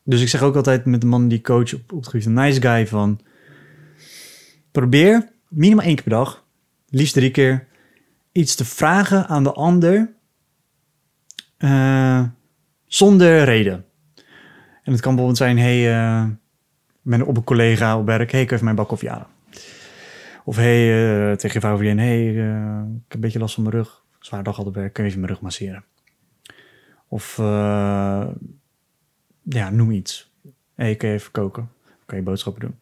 dus 0.06 0.20
ik 0.20 0.28
zeg 0.28 0.42
ook 0.42 0.56
altijd 0.56 0.84
met 0.84 1.00
de 1.00 1.06
man 1.06 1.28
die 1.28 1.40
coach 1.40 1.74
op, 1.74 1.92
op 1.92 1.98
het 1.98 2.06
gebied 2.06 2.22
van 2.22 2.32
nice 2.32 2.60
guy 2.60 2.86
van... 2.86 3.20
Probeer 4.70 5.28
minimaal 5.48 5.84
één 5.84 5.94
keer 5.94 6.04
per 6.04 6.12
dag, 6.12 6.44
liefst 6.88 7.14
drie 7.14 7.30
keer, 7.30 7.66
iets 8.32 8.54
te 8.54 8.64
vragen 8.64 9.26
aan 9.26 9.42
de 9.42 9.52
ander 9.52 10.10
eh, 11.56 12.22
zonder 12.86 13.44
reden. 13.44 13.84
En 14.82 14.92
het 14.92 15.00
kan 15.00 15.14
bijvoorbeeld 15.14 15.36
zijn, 15.36 15.58
hey, 15.58 15.80
ik 16.86 17.00
ben 17.02 17.26
op 17.26 17.36
een 17.36 17.44
collega 17.44 17.98
op 17.98 18.06
werk, 18.06 18.32
hey, 18.32 18.40
ik 18.40 18.50
even 18.50 18.64
mijn 18.64 18.76
bak 18.76 18.88
koffie 18.88 19.08
halen. 19.08 19.26
Of 20.44 20.56
hey, 20.56 21.30
eh, 21.30 21.36
tegen 21.36 21.60
je 21.60 21.66
vrouw 21.66 21.78
hey, 21.78 22.28
ik 22.28 22.36
heb 22.36 23.14
een 23.14 23.20
beetje 23.20 23.38
last 23.38 23.54
van 23.54 23.62
mijn 23.62 23.74
rug. 23.74 24.04
Zwaar 24.20 24.42
dag 24.42 24.58
al 24.58 24.64
op 24.64 24.74
werk, 24.74 24.92
kun 24.92 25.04
je 25.04 25.08
even 25.08 25.20
mijn 25.20 25.32
rug 25.32 25.42
masseren? 25.42 25.84
Of 27.08 27.38
ja, 29.48 29.70
noem 29.70 29.90
iets. 29.90 30.32
hey, 30.74 30.96
kun 30.96 31.08
je 31.08 31.14
even 31.14 31.30
koken? 31.30 31.68
Kan 32.06 32.18
je 32.18 32.24
boodschappen 32.24 32.62
doen? 32.62 32.78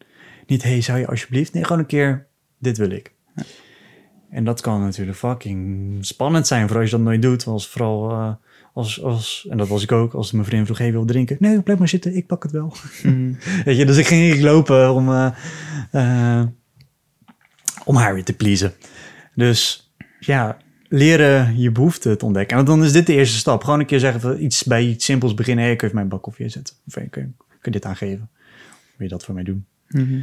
Niet, 0.47 0.63
hey, 0.63 0.81
zou 0.81 0.99
je 0.99 1.07
alsjeblieft? 1.07 1.53
Nee, 1.53 1.63
gewoon 1.63 1.79
een 1.79 1.85
keer, 1.85 2.27
dit 2.57 2.77
wil 2.77 2.89
ik. 2.89 3.13
En 4.29 4.43
dat 4.43 4.61
kan 4.61 4.81
natuurlijk 4.81 5.17
fucking 5.17 6.05
spannend 6.05 6.47
zijn, 6.47 6.61
vooral 6.61 6.81
als 6.81 6.89
je 6.89 6.97
dat 6.97 7.05
nooit 7.05 7.21
doet. 7.21 7.45
Als 7.45 7.67
vooral 7.67 8.11
eh, 8.11 8.33
als, 8.75 9.03
als, 9.03 9.47
en 9.49 9.57
dat 9.57 9.67
was 9.67 9.83
ik 9.83 9.91
ook, 9.91 10.13
als 10.13 10.31
mijn 10.31 10.45
vriend 10.45 10.65
vroeg, 10.65 10.77
hey, 10.77 10.91
wil 10.91 11.05
drinken? 11.05 11.37
Nee, 11.39 11.61
blijf 11.61 11.79
maar 11.79 11.87
zitten, 11.87 12.15
ik 12.15 12.27
pak 12.27 12.43
het 12.43 12.51
wel. 12.51 12.73
Mhm. 13.03 13.33
Weet 13.65 13.77
je, 13.77 13.85
dus 13.85 13.97
ik 13.97 14.07
ging 14.07 14.41
lopen 14.41 14.93
om, 14.93 15.09
eh, 15.09 15.31
eh, 15.91 16.47
om 17.85 17.95
haar 17.95 18.13
weer 18.13 18.23
te 18.23 18.33
pleasen. 18.33 18.73
Dus 19.35 19.91
ja, 20.19 20.57
leren 20.87 21.59
je 21.59 21.71
behoeften 21.71 22.17
te 22.17 22.25
ontdekken. 22.25 22.57
En 22.57 22.65
dan 22.65 22.83
is 22.83 22.91
dit 22.91 23.07
de 23.07 23.13
eerste 23.13 23.37
stap. 23.37 23.63
Gewoon 23.63 23.79
een 23.79 23.85
keer 23.85 23.99
zeggen, 23.99 24.43
iets, 24.43 24.63
bij 24.63 24.85
iets 24.85 25.05
simpels 25.05 25.33
beginnen. 25.33 25.65
Hey, 25.65 25.75
kun 25.75 25.87
je 25.87 25.93
mijn 25.93 26.07
bak 26.07 26.21
koffie 26.21 26.49
zetten? 26.49 26.75
Of 26.87 26.95
hey, 26.95 27.07
kun, 27.07 27.21
je, 27.21 27.27
kun 27.47 27.57
je 27.61 27.71
dit 27.71 27.85
aangeven? 27.85 28.29
Wil 28.97 29.07
je 29.07 29.13
dat 29.13 29.25
voor 29.25 29.33
mij 29.33 29.43
doen? 29.43 29.65
Mhm. 29.89 30.19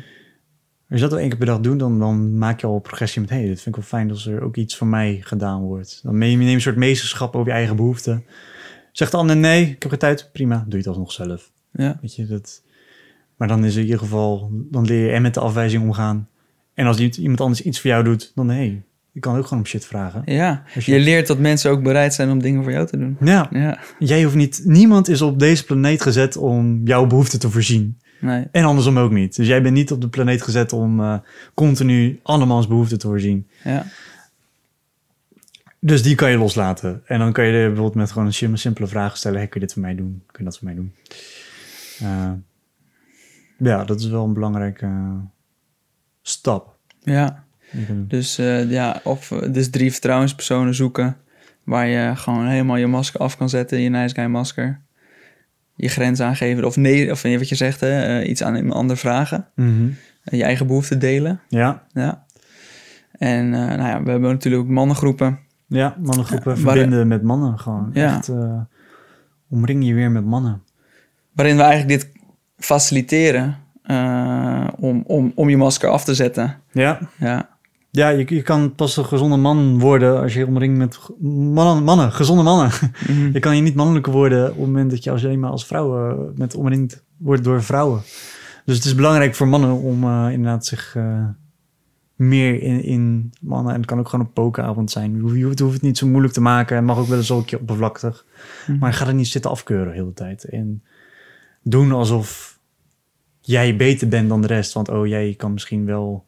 Als 0.91 1.01
je 1.01 1.07
dat 1.07 1.11
wel 1.11 1.19
één 1.19 1.29
keer 1.29 1.39
per 1.39 1.47
dag 1.47 1.61
doet, 1.61 1.79
dan, 1.79 1.99
dan 1.99 2.39
maak 2.39 2.61
je 2.61 2.67
al 2.67 2.79
progressie 2.79 3.21
met... 3.21 3.31
hey, 3.31 3.41
dit 3.41 3.63
vind 3.63 3.67
ik 3.67 3.75
wel 3.75 3.85
fijn 3.85 4.11
als 4.11 4.27
er 4.27 4.43
ook 4.43 4.57
iets 4.57 4.77
van 4.77 4.89
mij 4.89 5.21
gedaan 5.23 5.63
wordt. 5.63 6.01
Dan 6.03 6.19
neem 6.19 6.41
je 6.41 6.55
een 6.55 6.61
soort 6.61 6.77
meesterschap 6.77 7.37
over 7.37 7.49
je 7.49 7.55
eigen 7.55 7.77
behoeften. 7.77 8.25
Zegt 8.93 9.11
de 9.11 9.17
ander 9.17 9.37
nee, 9.37 9.63
ik 9.63 9.83
heb 9.83 9.91
geen 9.91 9.99
tijd. 9.99 10.31
Prima, 10.33 10.57
doe 10.57 10.71
je 10.71 10.77
het 10.77 10.87
alsnog 10.87 11.13
zelf. 11.13 11.53
Ja. 11.73 11.99
Weet 12.01 12.15
je, 12.15 12.27
dat... 12.27 12.63
Maar 13.37 13.49
dan 13.49 13.65
is 13.65 13.77
in 13.77 13.83
ieder 13.83 13.99
geval... 13.99 14.51
Dan 14.53 14.85
leer 14.85 15.07
je 15.07 15.13
en 15.13 15.23
met 15.23 15.35
de 15.35 15.41
afwijzing 15.41 15.83
omgaan. 15.83 16.29
En 16.75 16.87
als 16.87 16.99
iemand- 16.99 17.41
anders 17.41 17.63
iets 17.63 17.81
voor 17.81 17.91
jou 17.91 18.05
doet, 18.05 18.33
dan 18.35 18.49
hey, 18.49 18.83
je 19.13 19.21
kan 19.21 19.37
ook 19.37 19.45
gewoon 19.47 19.59
om 19.63 19.67
shit 19.69 19.85
vragen. 19.87 20.23
ja, 20.25 20.63
je 20.79 20.99
leert 20.99 21.27
dat 21.27 21.39
mensen 21.39 21.71
ook 21.71 21.83
bereid 21.83 22.15
zijn 22.15 22.31
om 22.31 22.39
dingen 22.43 22.63
voor 22.63 22.73
jou 22.73 22.87
te 22.87 22.97
doen. 22.99 23.17
Ja, 23.21 23.49
Ja, 23.51 23.79
jij 23.99 24.23
hoeft 24.23 24.35
niet... 24.37 24.61
Niemand 24.65 25.09
is 25.09 25.23
op 25.23 25.39
deze 25.39 25.65
planeet 25.65 26.03
gezet 26.03 26.37
om 26.37 26.81
jouw 26.85 27.07
behoeften 27.07 27.39
te 27.39 27.51
voorzien. 27.51 27.99
nee. 28.21 28.47
En 28.53 28.65
andersom 28.65 28.99
ook 28.99 29.11
niet. 29.13 29.37
Dus 29.37 29.47
jij 29.47 29.63
bent 29.63 29.75
niet 29.75 29.93
op 29.93 30.01
de 30.01 30.09
planeet 30.09 30.43
gezet 30.43 30.73
om 30.73 31.01
eh, 31.01 31.19
continu 31.55 32.21
andermans 32.23 32.67
behoeften 32.69 32.99
te 32.99 33.07
voorzien. 33.07 33.49
Ja, 33.65 33.87
Dus 35.79 36.03
die 36.03 36.15
kan 36.15 36.31
je 36.31 36.37
loslaten. 36.39 37.03
En 37.07 37.19
dan 37.19 37.33
kan 37.33 37.45
je 37.45 37.53
bijvoorbeeld 37.53 37.95
met 37.95 38.11
gewoon 38.13 38.27
een 38.27 38.35
sim- 38.35 38.57
simpele 38.57 38.87
vraag 38.87 39.17
stellen. 39.17 39.39
Hey, 39.39 39.47
kun 39.49 39.61
je 39.61 39.67
dit 39.67 39.75
voor 39.75 39.83
mij 39.85 39.95
doen? 39.95 40.23
Kun 40.27 40.39
je 40.39 40.51
dat 40.51 40.59
voor 40.59 40.67
mij 40.67 40.75
doen? 40.75 40.93
Eh, 42.01 42.33
ja, 43.59 43.85
dat 43.85 44.01
is 44.01 44.07
wel 44.09 44.25
een 44.25 44.33
belangrijke 44.35 44.87
eh, 44.87 45.15
stap. 46.23 46.77
ja. 47.01 47.45
Doen. 47.73 48.05
Dus 48.09 48.39
eh, 48.39 48.71
ja, 48.71 49.01
of 49.05 49.31
eh, 49.31 49.53
dus 49.53 49.71
drie 49.71 49.93
vertrouwenspersonen 49.93 50.75
zoeken 50.75 51.17
waar 51.65 51.87
je 51.87 52.13
gewoon 52.17 52.47
helemaal 52.47 52.77
je 52.77 52.87
masker 52.87 53.21
af 53.21 53.37
kan 53.37 53.49
zetten, 53.49 53.81
je 53.81 53.89
nice 53.89 54.15
guy 54.15 54.25
masker. 54.27 54.81
Je 55.77 55.89
grens 55.89 56.21
aangeven 56.21 56.65
of 56.65 56.77
nee, 56.77 57.11
of 57.11 57.23
wat 57.23 57.49
je 57.49 57.55
zegt, 57.55 57.81
hè, 57.81 58.19
eh, 58.21 58.29
iets 58.29 58.43
aan 58.43 58.55
een 58.55 58.73
ander 58.73 58.97
vragen. 58.97 59.47
Mhm. 59.55 59.89
Eh, 60.25 60.39
je 60.39 60.45
eigen 60.45 60.67
behoeften 60.67 60.99
delen. 60.99 61.41
Ja, 61.49 61.83
Ja. 61.93 62.25
En 63.19 63.55
eh, 63.55 63.61
nou 63.61 63.83
ja, 63.89 64.03
we 64.03 64.11
hebben 64.11 64.31
natuurlijk 64.31 64.63
ook 64.63 64.69
mannengroepen. 64.71 65.39
ja, 65.67 65.97
mannengroepen 66.01 66.63
waar- 66.65 66.75
verbinden 66.75 67.09
met 67.09 67.23
mannen 67.23 67.59
gewoon. 67.59 67.91
Ja. 67.93 68.17
Echt, 68.17 68.29
eh, 68.29 68.61
omring 69.51 69.87
je 69.87 69.95
weer 69.95 70.11
met 70.11 70.25
mannen. 70.25 70.63
Waarin 71.33 71.57
we 71.57 71.63
eigenlijk 71.63 72.01
dit 72.01 72.13
faciliteren 72.59 73.57
eh, 73.83 74.69
om, 74.79 75.03
om, 75.07 75.33
om 75.35 75.49
je 75.49 75.57
masker 75.57 75.89
af 75.89 76.05
te 76.05 76.15
zetten. 76.15 76.57
Ja, 76.73 76.99
Ja, 77.19 77.49
ja 77.95 78.09
je, 78.09 78.35
je 78.35 78.43
kan 78.43 78.75
pas 78.75 78.97
een 78.97 79.05
gezonde 79.05 79.37
man 79.37 79.79
worden 79.79 80.21
als 80.21 80.33
je 80.33 80.39
je 80.39 80.47
omringt 80.47 80.79
met 80.79 80.99
mannen, 81.21 81.85
mannen 81.85 82.13
gezonde 82.13 82.43
mannen. 82.43 82.71
Mhm. 83.09 83.31
Je 83.33 83.39
kan 83.39 83.57
je 83.57 83.63
niet 83.63 83.75
mannelijker 83.75 84.13
worden 84.13 84.45
op 84.45 84.57
het 84.57 84.67
moment 84.67 84.91
dat 84.91 85.05
je 85.05 85.11
als 85.11 85.25
alleen 85.25 85.41
maar 85.41 85.51
als 85.51 85.67
vrouw 85.67 86.11
eh, 86.11 86.19
met 86.35 86.55
omringd 86.55 87.05
wordt 87.17 87.45
door 87.45 87.63
vrouwen. 87.63 88.01
Dus 88.65 88.77
het 88.77 88.85
is 88.85 88.95
belangrijk 88.95 89.35
voor 89.35 89.49
mannen 89.49 89.73
om 89.73 90.05
eh, 90.05 90.29
inderdaad 90.31 90.67
zich 90.67 90.97
eh, 90.97 91.25
meer 92.17 92.63
in, 92.63 92.83
in 92.83 93.33
mannen. 93.41 93.73
En 93.73 93.79
het 93.79 93.89
kan 93.89 93.99
ook 93.99 94.09
gewoon 94.09 94.25
een 94.27 94.33
pokeravond 94.33 94.91
zijn. 94.91 95.15
Je 95.15 95.21
hoeft, 95.21 95.37
je 95.37 95.45
hoeft- 95.45 95.75
het 95.75 95.83
niet 95.83 95.99
zo 95.99 96.07
moeilijk 96.07 96.35
te 96.35 96.41
maken. 96.41 96.77
Het 96.77 96.85
mag 96.85 96.99
ook 96.99 97.07
wel 97.07 97.19
eens 97.19 97.31
ook 97.31 97.39
een 97.39 97.45
keer 97.45 97.61
oppervlaktig. 97.61 98.25
Mhm. 98.67 98.79
Maar 98.79 98.93
ga 98.93 99.07
er 99.07 99.15
niet 99.15 99.29
zitten 99.29 99.51
afkeuren 99.51 99.87
de 99.93 99.99
hele 99.99 100.13
tijd. 100.13 100.45
En 100.45 100.83
doen 101.63 101.93
alsof 101.93 102.59
jij 103.41 103.77
beter 103.77 104.09
bent 104.09 104.29
dan 104.29 104.41
de 104.41 104.47
rest. 104.47 104.73
Want 104.73 104.89
oh, 104.89 105.07
jij 105.07 105.35
kan 105.37 105.53
misschien 105.53 105.85
wel 105.85 106.25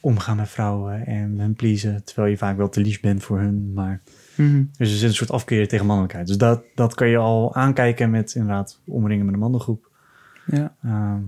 omgaan 0.00 0.36
met 0.36 0.48
vrouwen 0.48 1.06
en 1.06 1.38
hen 1.38 1.54
pleasen. 1.54 2.04
Terwijl 2.04 2.28
je 2.28 2.36
vaak 2.36 2.56
wel 2.56 2.68
te 2.68 2.80
lief 2.80 3.00
bent 3.00 3.22
voor 3.22 3.38
hun. 3.38 3.72
Maar 3.74 4.00
Mhm. 4.36 4.62
dus 4.78 4.90
er 4.90 4.96
zit 4.96 5.08
een 5.08 5.14
soort 5.14 5.30
afkeer 5.30 5.68
tegen 5.68 5.86
mannelijkheid. 5.86 6.26
Dus 6.26 6.36
dat, 6.38 6.62
dat 6.74 6.94
kan 6.94 7.08
je 7.08 7.16
al 7.16 7.54
aankijken 7.54 8.10
met 8.10 8.34
inderdaad 8.34 8.80
omringen 8.84 9.24
met 9.24 9.34
een 9.34 9.40
mannengroep. 9.40 9.90
ja. 10.46 10.74
Ehm, 10.84 11.20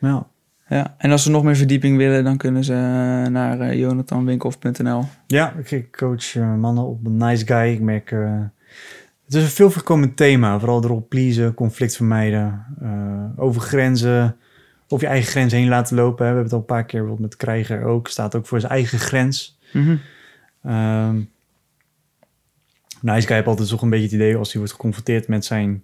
ja. 0.00 0.26
Ja, 0.68 0.94
en 0.98 1.10
als 1.10 1.22
ze 1.22 1.30
nog 1.30 1.42
meer 1.44 1.56
verdieping 1.56 1.96
willen, 1.96 2.24
dan 2.24 2.36
kunnen 2.36 2.64
ze 2.64 2.72
eh, 2.72 3.32
naar 3.32 3.76
jonathanwinkelhof.nl. 3.76 5.04
ja, 5.26 5.52
ik- 5.64 5.88
coach 5.96 6.34
eh, 6.36 6.54
mannen 6.54 6.84
op 6.86 7.06
een 7.06 7.16
nice 7.16 7.46
guy. 7.46 7.72
Ik 7.72 7.80
merk, 7.80 8.10
het 9.24 9.34
is 9.34 9.42
een 9.42 9.48
veel 9.48 9.70
voorkomend 9.70 10.16
thema. 10.16 10.58
Vooral 10.58 10.84
erop 10.84 11.08
pleasen, 11.08 11.54
conflict 11.54 11.96
vermijden, 11.96 12.64
over 13.36 13.60
grenzen, 13.60 14.36
over 14.92 15.06
je 15.06 15.12
eigen 15.12 15.30
grens 15.30 15.52
heen 15.52 15.68
laten 15.68 15.96
lopen. 15.96 16.18
We 16.18 16.24
hebben 16.24 16.44
het 16.44 16.52
al 16.52 16.58
een 16.58 16.64
paar 16.64 16.84
keer 16.84 17.00
bijvoorbeeld 17.00 17.28
met 17.28 17.38
Krijger 17.38 17.84
ook. 17.84 18.08
Staat 18.08 18.34
ook 18.34 18.46
voor 18.46 18.60
zijn 18.60 18.72
eigen 18.72 18.98
grens. 18.98 19.58
Mhm. 19.72 19.96
Ehm 20.62 21.20
nice 23.00 23.26
guy 23.26 23.36
heeft 23.36 23.48
altijd 23.48 23.68
toch 23.68 23.82
een 23.82 23.90
beetje 23.90 24.04
het 24.04 24.14
idee 24.14 24.36
als 24.36 24.48
hij 24.48 24.58
wordt 24.58 24.74
geconfronteerd 24.74 25.28
met 25.28 25.44
zijn... 25.44 25.82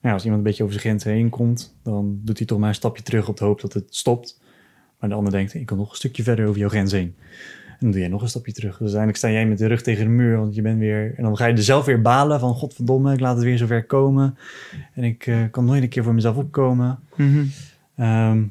Ja, 0.00 0.12
als 0.12 0.22
iemand 0.22 0.42
een 0.42 0.48
beetje 0.48 0.62
over 0.62 0.80
zijn 0.80 0.86
grens 0.86 1.04
heen 1.04 1.28
komt, 1.28 1.76
dan 1.82 2.20
doet 2.22 2.38
hij 2.38 2.46
toch 2.46 2.58
maar 2.58 2.68
een 2.68 2.74
stapje 2.74 3.02
terug 3.02 3.28
op 3.28 3.36
de 3.36 3.44
hoop 3.44 3.60
dat 3.60 3.72
het 3.72 3.84
stopt. 3.88 4.40
Maar 4.98 5.08
de 5.08 5.14
ander 5.14 5.32
denkt, 5.32 5.54
ik 5.54 5.66
kan 5.66 5.76
nog 5.76 5.90
een 5.90 5.96
stukje 5.96 6.22
verder 6.22 6.46
over 6.46 6.60
jouw 6.60 6.68
grens 6.68 6.92
heen. 6.92 7.14
En 7.66 7.76
dan 7.80 7.90
doe 7.90 8.00
jij 8.00 8.08
nog 8.08 8.22
een 8.22 8.28
stapje 8.28 8.52
terug. 8.52 8.70
Dus 8.70 8.80
uiteindelijk 8.80 9.18
sta 9.18 9.30
jij 9.30 9.46
met 9.46 9.58
de 9.58 9.66
rug 9.66 9.82
tegen 9.82 10.04
de 10.04 10.10
muur, 10.10 10.36
want 10.36 10.54
je 10.54 10.62
bent 10.62 10.78
weer... 10.78 11.14
En 11.16 11.22
dan 11.22 11.36
ga 11.36 11.46
je 11.46 11.52
er 11.52 11.62
zelf 11.62 11.84
weer 11.84 12.02
balen 12.02 12.40
van, 12.40 12.54
godverdomme, 12.54 13.12
ik 13.12 13.20
laat 13.20 13.34
het 13.34 13.44
weer 13.44 13.58
zover 13.58 13.84
komen. 13.84 14.38
En 14.94 15.04
ik 15.04 15.26
eh, 15.26 15.38
kan 15.50 15.64
nooit 15.64 15.82
een 15.82 15.88
keer 15.88 16.02
voor 16.02 16.14
mezelf 16.14 16.36
opkomen. 16.36 16.98
Mhm. 17.16 17.44
Ehm, 17.96 18.42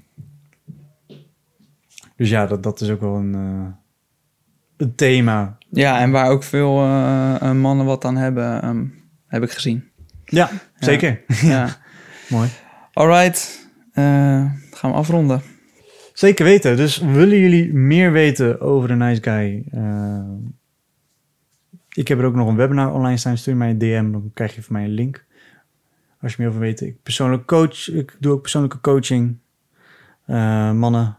dus 2.16 2.30
ja, 2.30 2.46
dat, 2.46 2.64
dat 2.64 2.82
is 2.82 2.90
ook 2.90 3.02
wel 3.02 3.16
een, 3.16 3.36
eh, 3.36 3.74
een 4.78 4.96
thema 4.96 5.58
Ja, 5.70 6.00
en 6.00 6.12
waar 6.12 6.30
ook 6.30 6.44
veel 6.44 6.80
eh, 6.82 7.36
eh, 7.42 7.52
mannen 7.52 7.86
wat 7.86 8.06
aan 8.06 8.18
hebben, 8.18 8.62
ehm, 8.62 8.86
heb 9.28 9.44
ik 9.44 9.52
gezien. 9.52 9.84
Ja, 10.26 10.50
zeker. 10.80 11.22
Ja. 11.42 11.78
Mooi. 12.30 12.50
Alright, 12.94 13.70
eh, 13.92 14.04
gaan 14.72 14.92
we 14.92 14.98
afronden. 14.98 15.42
Zeker 16.14 16.46
weten. 16.46 16.78
Dus 16.78 16.98
willen 16.98 17.40
jullie 17.40 17.74
meer 17.74 18.12
weten 18.12 18.62
over 18.62 18.88
de 18.88 18.96
Nice 18.96 19.22
Guy? 19.24 19.64
eh, 19.72 20.20
ik 21.90 22.08
heb 22.08 22.20
er 22.20 22.26
ook 22.26 22.36
nog 22.36 22.48
een 22.48 22.56
webinar 22.56 22.94
online 22.94 23.18
staan. 23.18 23.38
Stuur 23.38 23.56
mij 23.56 23.70
een 23.70 23.78
DM, 23.78 24.12
dan 24.12 24.32
krijg 24.34 24.56
je 24.56 24.64
van 24.64 24.74
mij 24.76 24.84
een 24.84 24.90
link. 24.90 25.26
Als 26.22 26.32
je 26.32 26.38
meer 26.40 26.50
over 26.50 26.62
weet. 26.62 26.82
Ik 26.82 27.04
persoonlijk 27.04 27.46
coach. 27.46 27.90
Ik 27.90 28.18
doe 28.20 28.34
ook 28.34 28.42
persoonlijke 28.42 28.82
coaching. 28.82 29.38
Eh, 30.26 30.72
mannen 30.72 31.18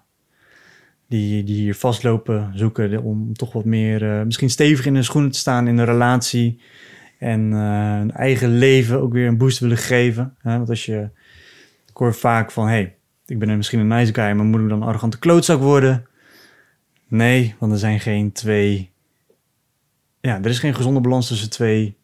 die, 1.08 1.44
die 1.44 1.56
hier 1.56 1.74
vastlopen, 1.74 2.50
zoeken 2.54 3.02
om 3.02 3.32
toch 3.32 3.52
wat 3.52 3.64
meer, 3.64 4.18
eh, 4.18 4.24
misschien 4.24 4.50
stevig 4.50 4.86
in 4.86 4.94
hun 4.94 5.04
schoenen 5.04 5.30
te 5.30 5.38
staan 5.38 5.68
in 5.68 5.78
een 5.78 5.84
relatie. 5.84 6.60
En 7.18 7.52
eh, 7.52 7.92
hun 7.98 8.10
eigen 8.10 8.58
leven 8.58 9.00
ook 9.00 9.12
weer 9.12 9.28
een 9.28 9.38
boost 9.38 9.58
willen 9.58 9.76
geven. 9.76 10.36
Want 10.42 10.68
als 10.68 10.86
je, 10.86 11.08
ik 11.88 11.96
hoor 11.96 12.14
vaak 12.14 12.50
van, 12.50 12.68
hey, 12.68 12.96
ik 13.26 13.38
ben 13.38 13.56
misschien 13.56 13.78
een 13.78 13.86
nice 13.86 14.14
guy, 14.14 14.32
maar 14.32 14.44
moet 14.44 14.60
ik 14.60 14.68
dan 14.68 14.82
een 14.82 14.88
arrogante 14.88 15.18
klootzak 15.18 15.60
worden? 15.60 16.06
Nee, 17.08 17.54
want 17.58 17.72
er 17.72 17.78
zijn 17.78 18.00
geen 18.00 18.32
twee. 18.32 18.90
Ja, 20.20 20.38
er 20.38 20.50
is 20.50 20.58
geen 20.58 20.74
gezonde 20.74 21.00
balans 21.00 21.28
tussen 21.28 21.50
twee 21.50 21.96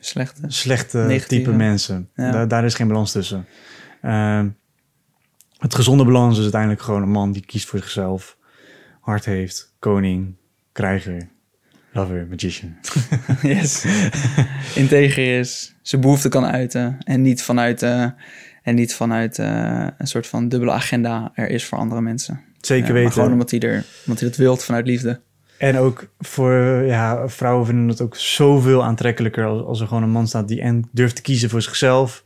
Slechte. 0.00 0.42
slechte 0.46 0.98
Negatieve. 0.98 1.44
type 1.44 1.56
mensen. 1.56 2.10
Ja. 2.14 2.30
Daar, 2.30 2.48
daar 2.48 2.64
is 2.64 2.74
geen 2.74 2.88
balans 2.88 3.12
tussen. 3.12 3.46
Ehm, 4.02 4.48
het 5.58 5.74
gezonde 5.74 6.04
balans 6.04 6.36
is 6.36 6.42
uiteindelijk 6.42 6.82
gewoon 6.82 7.02
een 7.02 7.10
man 7.10 7.32
die 7.32 7.46
kiest 7.46 7.68
voor 7.68 7.78
zichzelf, 7.78 8.36
hart 9.00 9.24
heeft, 9.24 9.74
koning, 9.78 10.34
krijger, 10.72 11.28
lover, 11.92 12.26
magician. 12.30 12.76
yes. 13.42 13.84
Integer 14.74 15.38
is, 15.38 15.74
zijn 15.82 16.00
behoefte 16.00 16.28
kan 16.28 16.44
uiten 16.44 16.98
en 17.04 17.22
niet 17.22 17.42
vanuit, 17.42 17.82
eh, 17.82 18.06
en 18.62 18.74
niet 18.74 18.94
vanuit 18.94 19.38
eh, 19.38 19.86
een 19.98 20.06
soort 20.06 20.26
van 20.26 20.48
dubbele 20.48 20.72
agenda 20.72 21.30
er 21.34 21.48
is 21.48 21.64
voor 21.64 21.78
andere 21.78 22.00
mensen. 22.00 22.40
Zeker 22.60 22.92
weten. 22.92 23.12
gewoon 23.12 23.32
omdat 23.32 23.50
hij, 23.50 23.60
er, 23.60 23.84
omdat 24.04 24.20
hij 24.20 24.28
dat 24.28 24.38
wilt 24.38 24.64
vanuit 24.64 24.86
liefde. 24.86 25.20
En 25.60 25.76
ook 25.76 26.06
voor 26.18 26.52
ja, 26.84 27.28
vrouwen 27.28 27.66
vinden 27.66 27.88
het 27.88 28.00
ook 28.00 28.16
zoveel 28.16 28.84
aantrekkelijker 28.84 29.44
als, 29.44 29.62
als 29.62 29.80
er 29.80 29.86
gewoon 29.86 30.02
een 30.02 30.10
man 30.10 30.26
staat 30.26 30.48
die 30.48 30.60
en 30.60 30.88
durft 30.92 31.16
te 31.16 31.22
kiezen 31.22 31.50
voor 31.50 31.62
zichzelf. 31.62 32.24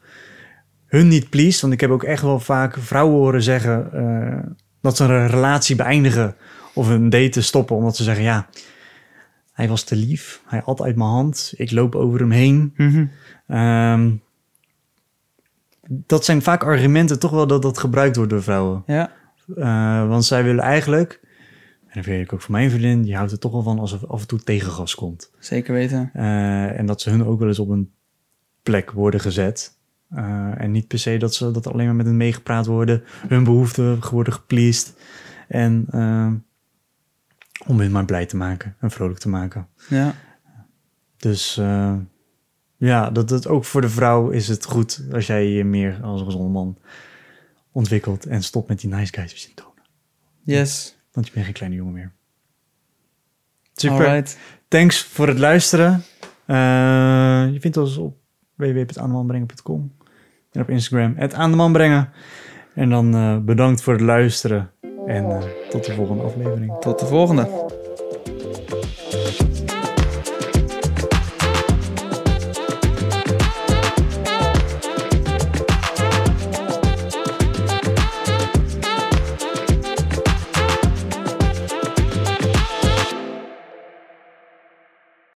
Hun 0.87 1.09
niet 1.09 1.31
please, 1.31 1.61
want 1.61 1.73
ik 1.73 1.81
heb 1.81 1.91
ook 1.91 2.03
echt 2.03 2.23
wel 2.23 2.41
vaak 2.41 2.79
vrouwen 2.79 3.17
horen 3.17 3.43
zeggen 3.43 3.93
eh, 3.93 4.51
dat 4.81 4.97
ze 4.97 5.05
een 5.05 5.27
relatie 5.27 5.77
beëindigen 5.77 6.37
of 6.75 6.89
een 6.89 7.11
date 7.11 7.41
stoppen, 7.43 7.77
omdat 7.77 7.97
ze 7.97 8.03
zeggen 8.03 8.25
ja, 8.25 8.47
hij 9.53 9.69
was 9.69 9.83
te 9.83 9.97
lief, 9.97 10.43
hij 10.47 10.63
at 10.63 10.83
uit 10.83 10.97
mijn 10.97 11.11
hand, 11.11 11.53
ik 11.57 11.71
loop 11.71 11.95
over 11.95 12.21
hem 12.21 12.31
heen. 12.31 12.73
Ehm, 13.47 14.11
dat 15.89 16.25
zijn 16.25 16.43
vaak 16.43 16.65
argumenten 16.65 17.19
toch 17.19 17.31
wel 17.31 17.47
dat 17.47 17.63
dat 17.63 17.79
gebruikt 17.79 18.17
wordt 18.17 18.31
door 18.31 18.43
vrouwen. 18.43 18.83
Ja, 18.87 19.11
Eh, 19.57 20.09
want 20.09 20.25
zij 20.25 20.45
willen 20.45 20.65
eigenlijk, 20.65 21.21
en 21.95 22.01
dat 22.01 22.11
weet 22.11 22.23
ik 22.23 22.33
ook 22.33 22.41
van 22.41 22.53
mijn 22.53 22.71
vriendin, 22.71 23.03
die 23.03 23.17
houdt 23.17 23.33
er 23.33 23.39
toch 23.39 23.53
wel 23.53 23.63
van 23.63 23.79
als 23.79 23.93
er 23.93 24.07
af 24.07 24.21
en 24.21 24.27
toe 24.27 24.43
tegengas 24.43 24.95
komt. 24.95 25.31
zeker 25.39 25.75
weten. 25.75 26.11
Eh, 26.13 26.79
en 26.79 26.87
dat 26.87 27.01
ze 27.01 27.11
hun 27.11 27.25
ook 27.25 27.39
wel 27.39 27.49
eens 27.49 27.59
op 27.59 27.69
een 27.69 27.93
plek 28.63 28.91
worden 28.91 29.21
gezet. 29.21 29.79
Eh, 30.09 30.61
en 30.61 30.71
niet 30.71 30.89
per 30.89 30.99
se 30.99 31.17
dat 31.17 31.35
ze 31.35 31.51
dat 31.51 31.67
alleen 31.67 31.87
maar 31.87 31.95
met 31.95 32.07
hen 32.07 32.17
meegepraat 32.17 32.67
worden, 32.67 33.03
hun 33.29 33.45
behoeften 33.45 34.11
worden 34.11 34.33
gepleased. 34.33 34.97
En 35.49 35.87
eh, 35.91 36.33
om 37.67 37.81
hen 37.81 37.91
maar 37.91 38.05
blij 38.05 38.27
te 38.27 38.37
maken 38.37 38.77
en 38.81 38.91
vrolijk 38.91 39.19
te 39.19 39.29
maken. 39.29 39.69
Ja, 39.89 40.15
Dus 41.17 41.55
ja, 42.77 43.11
dat, 43.11 43.29
dat 43.29 43.47
ook 43.47 43.65
voor 43.65 43.81
de 43.81 43.89
vrouw 43.89 44.31
is 44.31 44.49
het 44.49 44.65
goed 44.65 45.05
als 45.13 45.27
jij 45.27 45.49
je 45.49 45.65
meer 45.65 45.99
als 46.03 46.21
een 46.21 46.27
gezonde 46.27 46.53
man 46.53 46.79
ontwikkelt 47.73 48.27
en 48.27 48.43
stopt 48.43 48.69
met 48.69 48.81
die 48.81 48.91
nice 48.91 49.13
guys 49.13 49.41
symptomen. 49.41 49.83
Yes. 50.43 51.03
Want 51.15 51.27
je 51.27 51.33
bent 51.33 51.45
geen 51.45 51.55
kleine 51.55 51.77
jongen 51.77 51.93
meer. 51.93 52.13
Super. 53.75 54.07
Alright. 54.07 54.39
Thanks 54.69 55.03
voor 55.03 55.29
het 55.29 55.39
luisteren. 55.39 56.05
Eh, 56.47 56.57
je 57.53 57.57
vindt 57.61 57.77
ons 57.77 57.97
op 57.97 58.17
www.aandemanbrengen.com 58.55 59.93
en 60.53 60.61
op 60.61 60.71
Instagram, 60.71 61.15
het 61.17 61.35
aandemanbrengen. 61.35 62.13
En 62.75 62.91
dan 62.91 63.15
eh, 63.15 63.39
bedankt 63.39 63.83
voor 63.83 63.93
het 63.93 64.03
luisteren 64.03 64.71
en 65.07 65.25
eh, 65.25 65.43
tot 65.71 65.85
de 65.85 65.95
volgende 65.95 66.23
aflevering. 66.23 66.79
Tot 66.81 66.99
de 66.99 67.07
volgende. 67.07 67.83